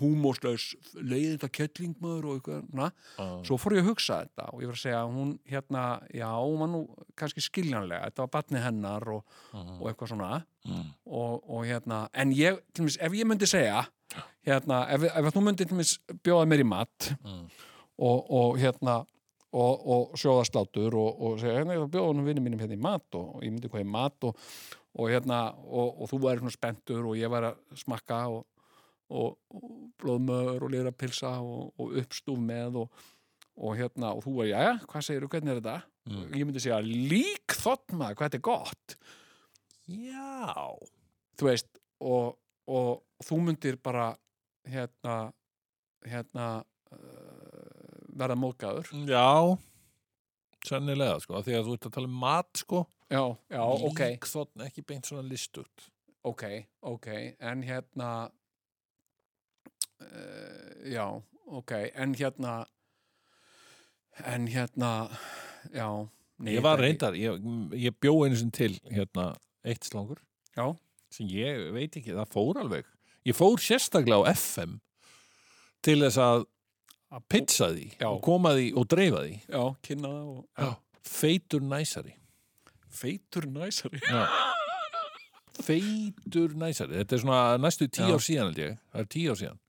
[0.00, 4.70] húmóslaus leiði þetta kettling maður og eitthvað svo fór ég að hugsa þetta og ég
[4.70, 5.82] var að segja hún hérna,
[6.16, 6.80] já, hún var nú
[7.20, 10.90] kannski skiljanlega, þetta var batni hennar og, og eitthvað svona Mm.
[11.08, 13.78] og, og hérna, en ég, til dæmis, ef ég myndi segja
[14.44, 17.46] hérna, ef, ef þú myndi til dæmis bjóða mér í mat Mm.
[17.96, 18.98] og, og hérna
[19.50, 22.76] og, og sjóða slátur og, og segja, hérna, ég var bjóða hún vinni mínum hérna
[22.76, 24.44] í mat og, ég myndi hvað í mat og,
[24.94, 28.44] og hérna, og, og þú væri svona spenntur og ég væri að smakka og,
[29.98, 33.00] blóðmör og lýra pilsa og, og uppstúf með og,
[33.58, 35.78] og hérna, og þú væri, jæja, hvað segirðu, hvernig er þetta?
[36.10, 36.28] Mm.
[36.38, 38.96] Ég myndi segja, lík þótt maður, hvað þetta er gott
[39.90, 40.78] já.
[41.38, 42.38] þú veist og,
[42.70, 44.12] og þú myndir bara
[44.70, 45.16] hérna
[46.06, 46.46] hérna
[46.94, 47.39] uh,
[48.20, 49.58] verða móðgæður já
[50.66, 52.82] sennilega sko, því að þú ert að tala um mat sko.
[53.10, 55.88] Já, já, ok, líkþotn ekki beint svona listut
[56.26, 56.44] ok,
[56.80, 57.08] ok
[57.40, 58.10] en hérna
[60.04, 61.06] uh, já,
[61.46, 62.54] ok en hérna
[64.26, 64.92] en hérna
[65.72, 65.88] já,
[66.36, 67.40] nei, ég var reyndar, ég,
[67.78, 69.32] ég bjó einu sem til hérna
[69.64, 70.20] eitt slangur.
[70.56, 70.66] Já,
[71.12, 72.88] sem ég veit ekki, það fór alveg.
[73.28, 74.78] Ég fór sérstaklega á FM
[75.84, 76.46] til þess að
[77.10, 78.06] að pizza því Já.
[78.10, 79.34] og koma því og dreifa því.
[79.50, 80.70] Já, kynna það og Já.
[81.10, 82.14] feitur næsari.
[82.90, 84.00] Feitur næsari?
[85.60, 87.00] Feitur næsari.
[87.00, 88.78] Þetta er svona næstu tíu ár síðan held ég.
[88.92, 89.60] Það er tíu ár síðan.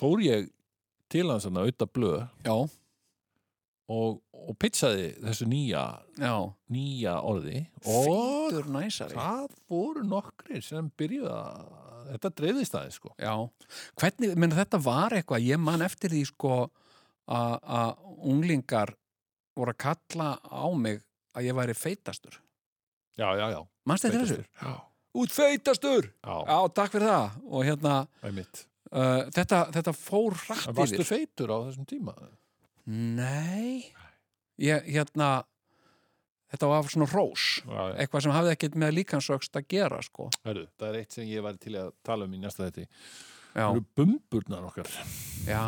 [0.00, 0.50] Fór ég
[1.10, 2.20] til hans að auðvitað blöð.
[3.90, 5.84] Og, og pizzaði þessu nýja
[6.70, 7.64] nýja orði.
[7.84, 9.16] Og feitur næsari.
[9.18, 13.34] það voru nokkrir sem byrjuði að þetta dreifðist aðeins sko Já,
[14.00, 16.54] hvernig, menn þetta var eitthvað, ég man eftir því sko
[17.30, 17.92] að
[18.26, 18.94] unglingar
[19.56, 21.02] voru að kalla á mig
[21.36, 22.40] að ég væri feitastur
[23.20, 23.60] Já, já, já.
[23.86, 24.44] Manst þetta þessu?
[24.62, 24.72] Já.
[25.20, 26.06] Út feitastur!
[26.22, 27.94] Já, Já, takk fyrir það og hérna,
[28.24, 28.62] einmitt.
[28.94, 32.14] uh, þetta, þetta fór hratt En varstu yfir feitur á þessum tíma?
[32.86, 33.90] Nei
[34.60, 35.42] ég, hérna
[36.52, 37.96] þetta var svona rós Já, já.
[38.04, 40.28] eitthvað sem hafði ekkert með líkansöxt að gera sko.
[40.44, 42.86] Hörru, það er eitt sem ég væri til að tala um í næsta þetta.
[42.86, 44.94] já, Það eru bumburnar okkar.
[45.46, 45.64] já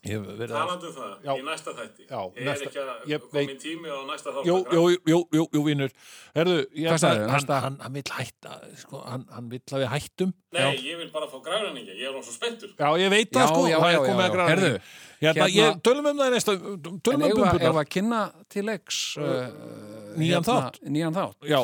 [0.00, 0.60] Ég hef verið að...
[0.64, 1.30] Talandi um það, Já.
[1.36, 2.04] í næsta þætti.
[2.08, 5.42] Já, er næsta- ekki að ég komin veit- tími á næsta þátt Jú, jú, jú,
[5.52, 5.90] jú, vinnur.
[6.32, 7.58] Ég hann, næsta?
[7.60, 10.32] hann, hann vill hætta, sko, hann, hann vill að við hættum.
[10.56, 12.72] Nei, ég vil bara fá græðræningi, ég er hún svo spenntur.
[12.80, 14.48] Já, ég veit Já, það, sko, já, það já, er komið já, að já.
[14.48, 14.72] Heyrðu,
[15.20, 16.56] hérna, hérna- ég, tölum um það í næsta,
[17.04, 19.02] tölum um að, ef að kynna til leiks
[20.18, 20.80] Nýjan þátt?
[20.88, 21.60] nýjan þátt Já,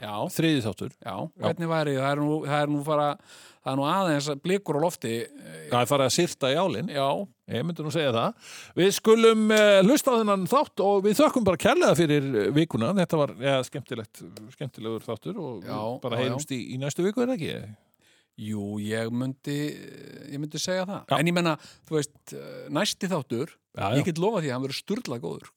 [0.00, 0.92] já, þriði þáttur.
[1.04, 3.08] já, hvernig væri það er nú, það er nú fara
[3.62, 5.12] það er nú aðeins blikur á lofti
[5.70, 6.88] Það er farið að syrta í álinn.
[6.92, 7.06] já,
[7.52, 8.50] Ég myndi nú segja það.
[8.80, 12.94] Við skulum uh, hlusta á þennan þátt og við þökkum bara kærlega fyrir eh, vikuna.
[12.96, 14.22] Þetta var ja, skemmtilegt,
[14.54, 17.74] skemmtilegur þáttur og Já, bara já, heyrumst í, í næstu viku, er það ekki?
[18.42, 19.58] jú, ég myndi
[20.32, 21.18] ég myndi segja það, Já.
[21.20, 21.52] en ég menna
[21.84, 25.50] þú veist, uh, næsti þáttur Já, ég get lofa því að hann verður sturla góður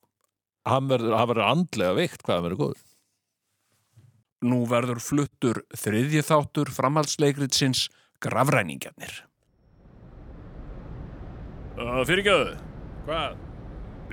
[0.66, 2.84] Hann verður, hann verður andlega veikt hvað hann verður góður.
[4.46, 7.88] Nú verður fluttur þriðji þáttur framhaldsleikritsins
[8.24, 9.16] Grafræningjarnir.
[11.76, 12.56] Uh, Fyrirgjöðu,
[13.06, 13.36] Hvað?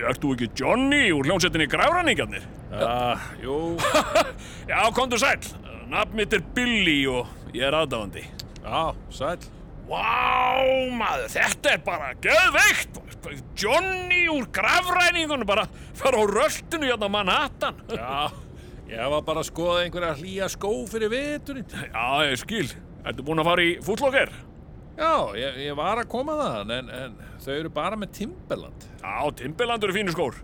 [0.03, 2.45] ert þú ekki Johnny úr hljómsettinni Grafræningarnir?
[2.73, 3.57] Já, jú.
[4.71, 5.39] Já, komdu sæl.
[5.93, 8.25] Nafn mitt er Billy og ég er aðdáðandi.
[8.65, 9.37] Já, sæl.
[9.87, 10.03] Vá,
[10.97, 13.01] maður, þetta er bara geðveikt.
[13.57, 17.83] Johnny úr Grafræningunum bara fara á röltinu hérna á Manhattan.
[17.89, 18.31] Já,
[18.91, 21.69] ég var bara að skoða einhverja hlýja skó fyrir veturinn.
[21.71, 22.67] Já, ég skil.
[23.07, 24.33] Ertu búin að fara í fútlokker?
[24.99, 28.89] Já, ég, ég var að koma það, en, en þau eru bara með Timberland.
[29.01, 30.37] Já, Timberland eru fínu skór.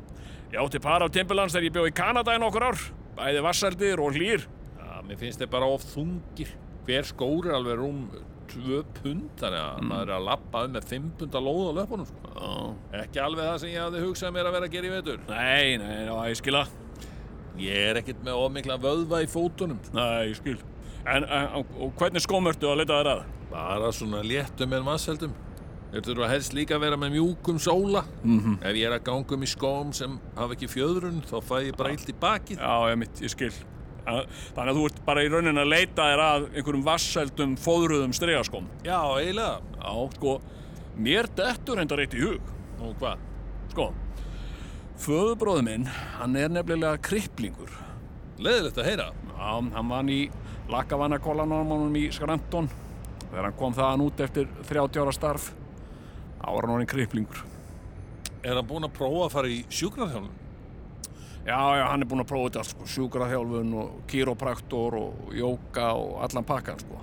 [0.48, 2.80] Ég átti par af Timberlands þegar ég bjó í Kanada í nokkur ár.
[3.18, 4.46] Bæði vassaldir og hlýr.
[4.78, 6.54] Já, mér finnst þeir bara of þungir.
[6.88, 8.06] Hver skór er alveg rúm
[8.52, 12.08] 2 pund, þannig að maður er að lappa um með 5 pund að lóða löpunum,
[12.10, 12.32] sko.
[12.34, 13.00] Já.
[13.02, 15.24] Ekki alveg það sem ég hafði hugsað mér að vera að gera í vetur.
[15.28, 16.76] Nei, nei, já, ég skil það.
[17.58, 19.80] Ég er ekkert með of mikla vöðva í fótunum.
[19.96, 20.58] Nei, ég skil.
[21.08, 23.22] En, en og hvernig skóm ertu að leita þér að?
[23.50, 25.36] Bara svona léttum en vasseldum.
[25.88, 28.04] Þeir þurfa helst líka að vera með mjúkum sóla.
[28.20, 28.58] -hmm.
[28.60, 31.76] Ef ég er að ganga um í skóm sem hafa ekki fjöðrun, þá fæ ég
[31.76, 32.58] bara illt í bakið.
[32.60, 33.52] Já, ég mitt, ég skil.
[34.08, 38.68] Þannig að þú ert bara í raunin að leita þér að einhverjum vasseldum, fóðruðum stregaskóm.
[38.86, 39.58] Já, eiginlega.
[39.78, 40.34] Já, sko,
[40.96, 42.52] mér dettur enda reitt í hug.
[42.78, 43.24] Nú, hvað?
[43.74, 43.88] Sko,
[45.04, 45.86] föðubróðu minn,
[46.18, 47.74] hann er nefnilega kripplingur.
[48.38, 49.08] Leðilegt að heyra.
[49.28, 50.20] Já, hann vann í
[50.72, 52.70] lakavannakólanómanum í Skranton.
[53.28, 55.52] Þegar hann kom þaðan út eftir 30 ára starf,
[56.40, 57.44] var hann orðinn kripplingur.
[58.40, 60.47] Er hann búinn að prófa að fara í sjúkraþjálfun?
[61.48, 65.86] Já, já, hann er búinn að prófa þetta allt, sko, sjúkraþjálfun og kýrópraktor og jóka
[65.96, 66.98] og allan pakkan, sko.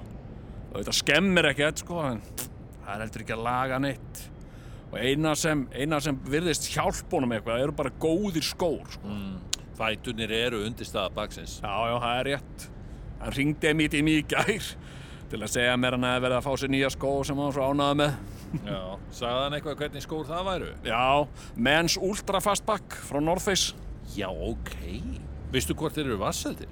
[0.70, 2.22] Og þetta skemmir ekkert, sko, en
[2.84, 4.22] það er heldur ekki að laga neitt.
[4.92, 9.16] Og eina sem, eina sem virðist hjálp honum eitthvað, eru bara góðir skór, sko.
[9.76, 11.58] Fæturnir eru undirstaða baksins.
[11.64, 12.68] Já, já, það er rétt.
[13.24, 14.70] Hann ringdi mig í gær
[15.32, 17.66] til að segja mér hann að verið að fá sér nýja skó sem hann svo
[17.72, 18.14] ánaði með.
[18.70, 18.82] Já.
[19.18, 20.70] Sagði hann eitthvað hvernig skór það væru?
[20.86, 21.08] Já,
[21.58, 23.74] Men's Ultra Fastback frá North Face.
[24.14, 24.76] Já, ok.
[25.54, 26.70] Veistu hvort þeir eru vasseldir?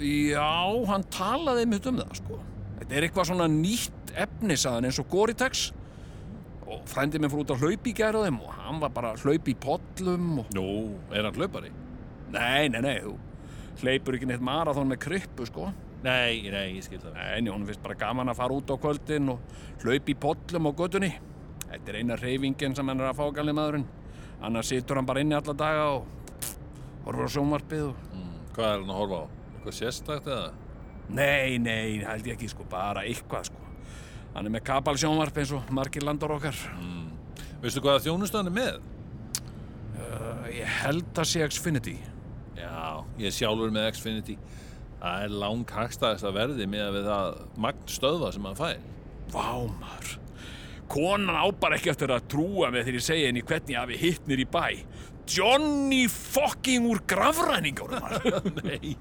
[0.00, 0.48] Já,
[0.88, 2.38] hann talaði mitt um það, sko.
[2.78, 5.66] Þetta er eitthvað svona nýtt efni, sagðan, eins og Gore-Tex.
[6.72, 9.52] Og frændi minn fór út að hlaupi í þeim og hann var bara að hlaupi
[9.52, 10.54] í pollum og...
[10.56, 10.66] Nú,
[11.12, 11.72] er hann hlaupari?
[12.32, 13.18] Nei, nei, nei, þú
[13.82, 15.70] hleypur ekki neitt marathon með krippu, sko.
[16.02, 17.18] Nei, nei, ég skil það.
[17.18, 20.72] Nei, hún finnst bara gaman að fara út á kvöldin og hlaupi í pollum á
[20.80, 21.12] gödunni.
[21.68, 23.86] Þetta er eina reyfingin sem hann er að fá galið maðurinn.
[24.42, 26.06] Annars situr hann bara inni alla daga og
[27.06, 28.06] horfur á sjónvarpið og...
[28.12, 29.24] Mm, hvað er hann að horfa á?
[29.52, 30.48] Eitthvað sérstakt eða?
[31.12, 33.62] Nei, nei, held ég ekki, sko, bara eitthvað, sko.
[34.32, 36.58] Hann er með kapal sjónvarp eins og margir landar okkar.
[37.62, 38.78] Veistu hvað þjónustu hann er með?
[39.92, 41.94] Uh, ég held að sé Xfinity.
[42.58, 44.34] Já, ég sjálfur með Xfinity.
[45.02, 48.82] Það er lang hagstæðist að verði með við það magn stöðva sem hann fær.
[49.30, 49.46] Vá,
[49.78, 50.16] maður.
[50.90, 53.98] Konan á bara ekki eftir að trúa með þegar ég segi henni hvernig ég hafi
[54.02, 54.66] hittnir í bæ.
[55.32, 58.40] Johnny fucking úr grafræningur, maður.
[58.66, 58.96] nei,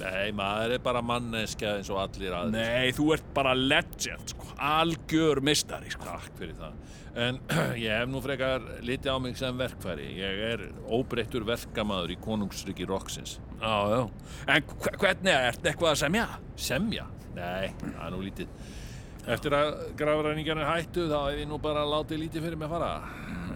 [0.00, 2.56] nei, maður er bara manneskja eins og allir aðeins.
[2.56, 4.48] Nei, þú ert bara legend, sko.
[4.64, 6.08] Algjör mistari, sko.
[6.08, 6.80] Takk fyrir það.
[7.18, 7.38] En
[7.84, 10.08] ég hef nú frekar litið á mig sem verkfæri.
[10.18, 13.36] Ég er óbreyttur verkamaður í konungsriki Roxins.
[13.60, 14.02] Já, já.
[14.48, 16.26] En hve- hvernig er þetta eitthvað að semja?
[16.70, 17.06] Semja?
[17.36, 18.74] Nei, það er nú lítið.
[19.28, 22.92] Eftir að grafræningarnir hættu þá hef ég nú bara látið lítið fyrir mig að fara.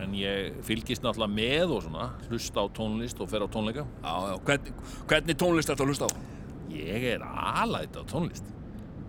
[0.04, 3.86] En ég fylgist náttúrulega með og svona, hlusta á tónlist og fer á tónleika.
[4.02, 6.12] Já, já, hvernig, hvernig tónlist þetta að hlusta á?
[6.76, 8.50] Ég er alæt á tónlist.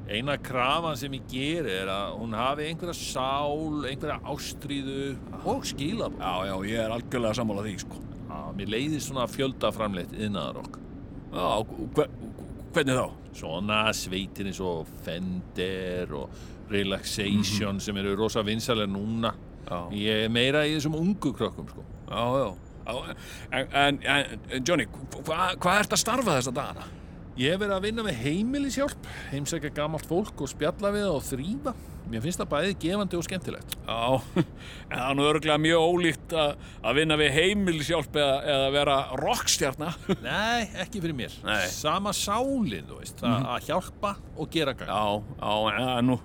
[0.07, 5.14] Eina krafan sem ég ger er að hún hafi einhverja sál, einhverja ástríðu
[5.44, 6.23] og skilabóð.
[6.23, 7.99] Já, já, ég er algjörlega sammála því, sko.
[8.30, 10.80] Já, mér leiðir svona fjöldaframleitt innaðarokk.
[11.34, 11.45] Já,
[11.99, 12.15] hver,
[12.72, 13.19] hvernig þá?
[13.34, 16.41] Svona sveitir eins og Fender og
[16.74, 19.34] Relaxation sem eru rosa vinsalega núna.
[19.64, 19.78] Já.
[19.95, 21.86] Ég er meira í þessum ungu krökkum, sko.
[22.10, 22.54] Já,
[23.54, 26.90] en, en, en Johnny, hvað hva ert að starfa þessa dagana?
[27.40, 31.74] Ég hef verið að vinna með heimilisjálp, heimsækja gamalt fólk og spjalla við og þrýfa.
[32.12, 33.74] Mér finnst það bæði gefandi og skemmtilegt.
[33.88, 34.02] Já,
[34.38, 36.52] en það er nú örgulega mjög ólíkt að,
[36.84, 39.90] að vinna við heimilishjálp eða, eða vera rockstjarna.
[40.28, 41.40] Nei, ekki fyrir mér.
[41.48, 41.64] Nei.
[41.74, 44.91] Sama sálin, þú veist, mm að hjálpa og gera gang.
[44.94, 46.20] Já, já, en það er nú,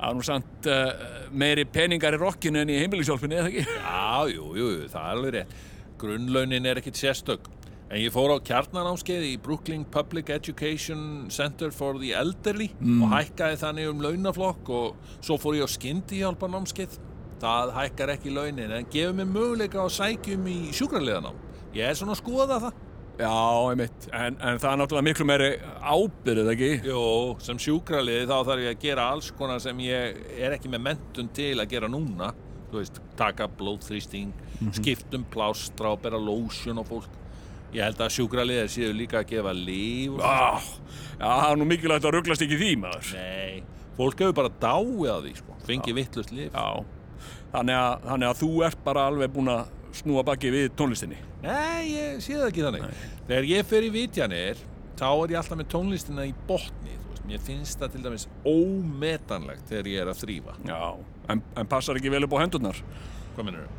[0.00, 1.06] það er nú samt uh,
[1.36, 3.64] meiri peningar í rockinu en í heimilishjálpinu, eða ekki?
[3.76, 5.56] Já, jú, jú, það er alveg rétt.
[6.00, 7.50] Grunnlaunin er ekkit sérstök.
[7.90, 12.68] En ég fór á kjarnanámskeið í Brooklyn Public Education Center for the Elderly
[13.02, 16.94] og hækkaði þannig um launaflokk og svo fór ég á skyndihjálparnámskeið.
[17.42, 21.42] Það hækkar ekki launin en gefur mér möguleika á sækjum í sjúkraliðanám.
[21.74, 22.78] Ég er svona að skoða það.
[23.20, 25.48] Já, einmitt, en, en það er náttúrulega miklu meiri
[25.84, 26.68] ábyrðið, ekki?
[26.88, 27.00] Jó,
[27.44, 31.28] sem sjúkraliði þá þarf ég að gera alls konar sem ég er ekki með mentun
[31.36, 32.30] til að gera núna.
[32.70, 34.30] Þú veist, taka blóðþrýsting,
[34.78, 37.18] skiptum plástra og bera lotion á fólk.
[37.74, 40.38] Ég held að sjúkraliðir séu líka að gefa líf og Já,
[41.20, 43.10] það er nú mikilvægt að rugglast ekki því, maður.
[43.18, 45.58] Nei, fólk hefur bara dáið að því, sko.
[45.68, 46.56] Fengið vittlust líf.
[46.56, 51.18] Já, þannig að, þannig að þú ert bara alveg búin að snúa baki við tónlistinni.
[51.42, 53.04] Nei, ég sé það ekki þannig.
[53.28, 54.64] Þegar ég fer í vitjanir,
[55.00, 56.96] þá er ég alltaf með tónlistina í botni.
[57.30, 60.56] Mér finnst það til dæmis ómetanlegt þegar ég er að þrýfa.
[60.66, 60.80] Já,
[61.30, 62.80] en, en passar ekki vel upp á hendurnar?
[63.36, 63.76] Hvað minnur þau?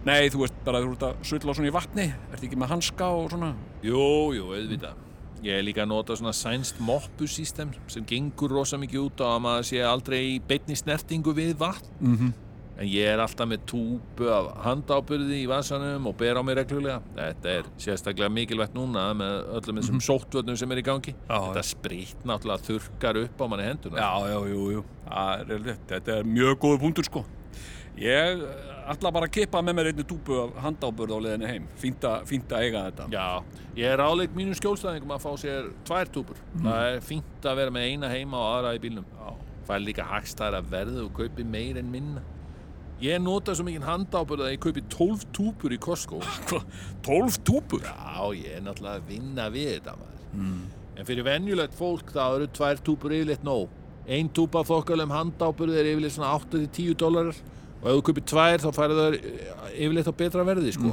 [0.00, 3.08] Nei, þú veist bara þú ert að sulla svona í vatni, ert ekki með hanska
[3.12, 3.50] og svona?
[3.84, 5.06] Jú, jú, auðvitað.
[5.44, 9.42] Ég er líka að nota svona sænst moppusystem sem gengur rosa mikið út á að
[9.46, 11.88] maður sé aldrei í beinni snertingu við vatn.
[12.00, 12.32] Mm -hmm.
[12.80, 17.02] En ég er alltaf með túbu af handábyrði í vasanum og ber á mig reglulega.
[17.12, 21.12] Þetta er sérstaklega mikilvægt núna með öllum þessum sóttvöldum sem er í gangi.
[21.12, 24.00] Já, Þetta spritt náttúrulega þurkar upp á manni henduna.
[24.00, 24.86] Já, já, jú, jú.
[25.04, 25.84] Það er rétt.
[25.92, 27.24] Þetta er mjög góð punktur, sko.
[28.00, 28.46] Ég
[28.88, 31.68] ætla bara að kippa með mér einni túbu af handábörð á leðinni heim.
[31.76, 32.32] Fínt að,
[32.62, 33.10] eiga þetta.
[33.12, 33.26] Já,
[33.76, 36.40] ég er áleik mínum skjólstæðingum að fá sér tvær túbur.
[36.56, 39.04] Það er fínt að vera með eina heima og aðra í bílnum.
[39.20, 39.34] Já.
[39.68, 42.24] Það er líka hagstæðar að verða og kaupi meir en minna.
[43.00, 46.18] Ég nota svo mikið handábörð að ég kaupi 12 túbur í Costco.
[46.50, 46.60] Hva,
[47.06, 47.86] 12 túbur?
[47.86, 50.26] Já, ég er náttúrulega að vinna við þetta maður.
[51.00, 53.70] En fyrir venjulegt fólk þá eru tvær túbur yfirleitt nóg.
[54.10, 57.40] Ein túba þokkalum handábörð er yfirleitt svona 8-10 dólarar
[57.80, 59.16] og ef þú kaupir tvær þá færðu þær
[59.70, 60.92] yfirleitt á betra verði sko.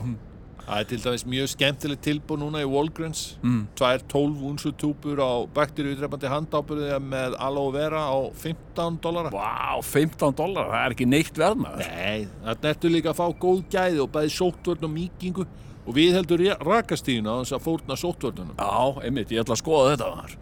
[0.68, 3.22] Það er til dæmis mjög skemmtilegt tilbúð núna í Walgreens.
[3.40, 3.62] Mm.
[3.80, 9.32] Tvær 12 unsu túbur á bakteríudrepandi handábörði með aloe vera á 15 dólara.
[9.32, 11.88] Vá, 15 dólar, það er ekki neitt verðmaður.
[11.88, 15.48] Nei, þarna ertu líka að fá góð gæði og bæði sóttvörn og mýkingu
[15.88, 18.60] og við heldur rakastíðina á þess að fórna sóttvörnunum.
[18.60, 20.36] Já, einmitt, ég ætla að skoða þetta þar.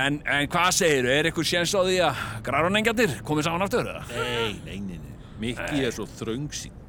[0.00, 3.92] En, en hvað segir er eitthvað séns á því að græronengjarnir komið saman aftur?
[4.16, 5.14] Nei, nei, nei, nei.
[5.44, 6.85] Mikki er svo þröngsýn.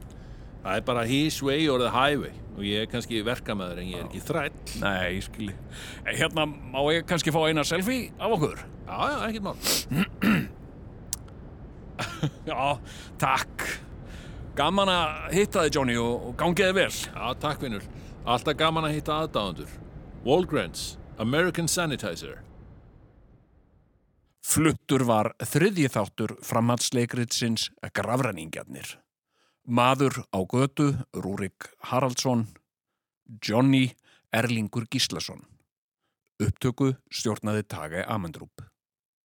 [0.67, 4.01] Það er bara his way or the highway og ég er kannski verkamæður en ég
[4.01, 4.55] er ekki þræll.
[4.81, 5.53] Nei, skilji.
[6.09, 8.63] Hérna, má ég kannski fá eina selfie af okkur?
[8.87, 9.57] Já, já, ekkert mál.
[12.49, 12.77] Já,
[13.17, 13.63] takk.
[14.57, 16.91] Gaman að hitta þig, Johnny, og, gangiði vel.
[16.91, 17.87] Já, takk vinnur.
[18.27, 19.73] Alltaf gaman að hitta aðdáðandur.
[20.27, 20.85] Walgreens,
[21.17, 22.43] American Sanitizer.
[24.45, 28.97] Fluttur var þriðji þáttur framhaldsleikritsins Grafræningjarnir.
[29.67, 32.45] Maður á götu, Rúrik Haraldsson,
[33.43, 33.91] Johnny
[34.31, 35.41] Erlingur Gíslason.
[36.39, 38.63] Upptöku stjórnaði Tage Amendrup.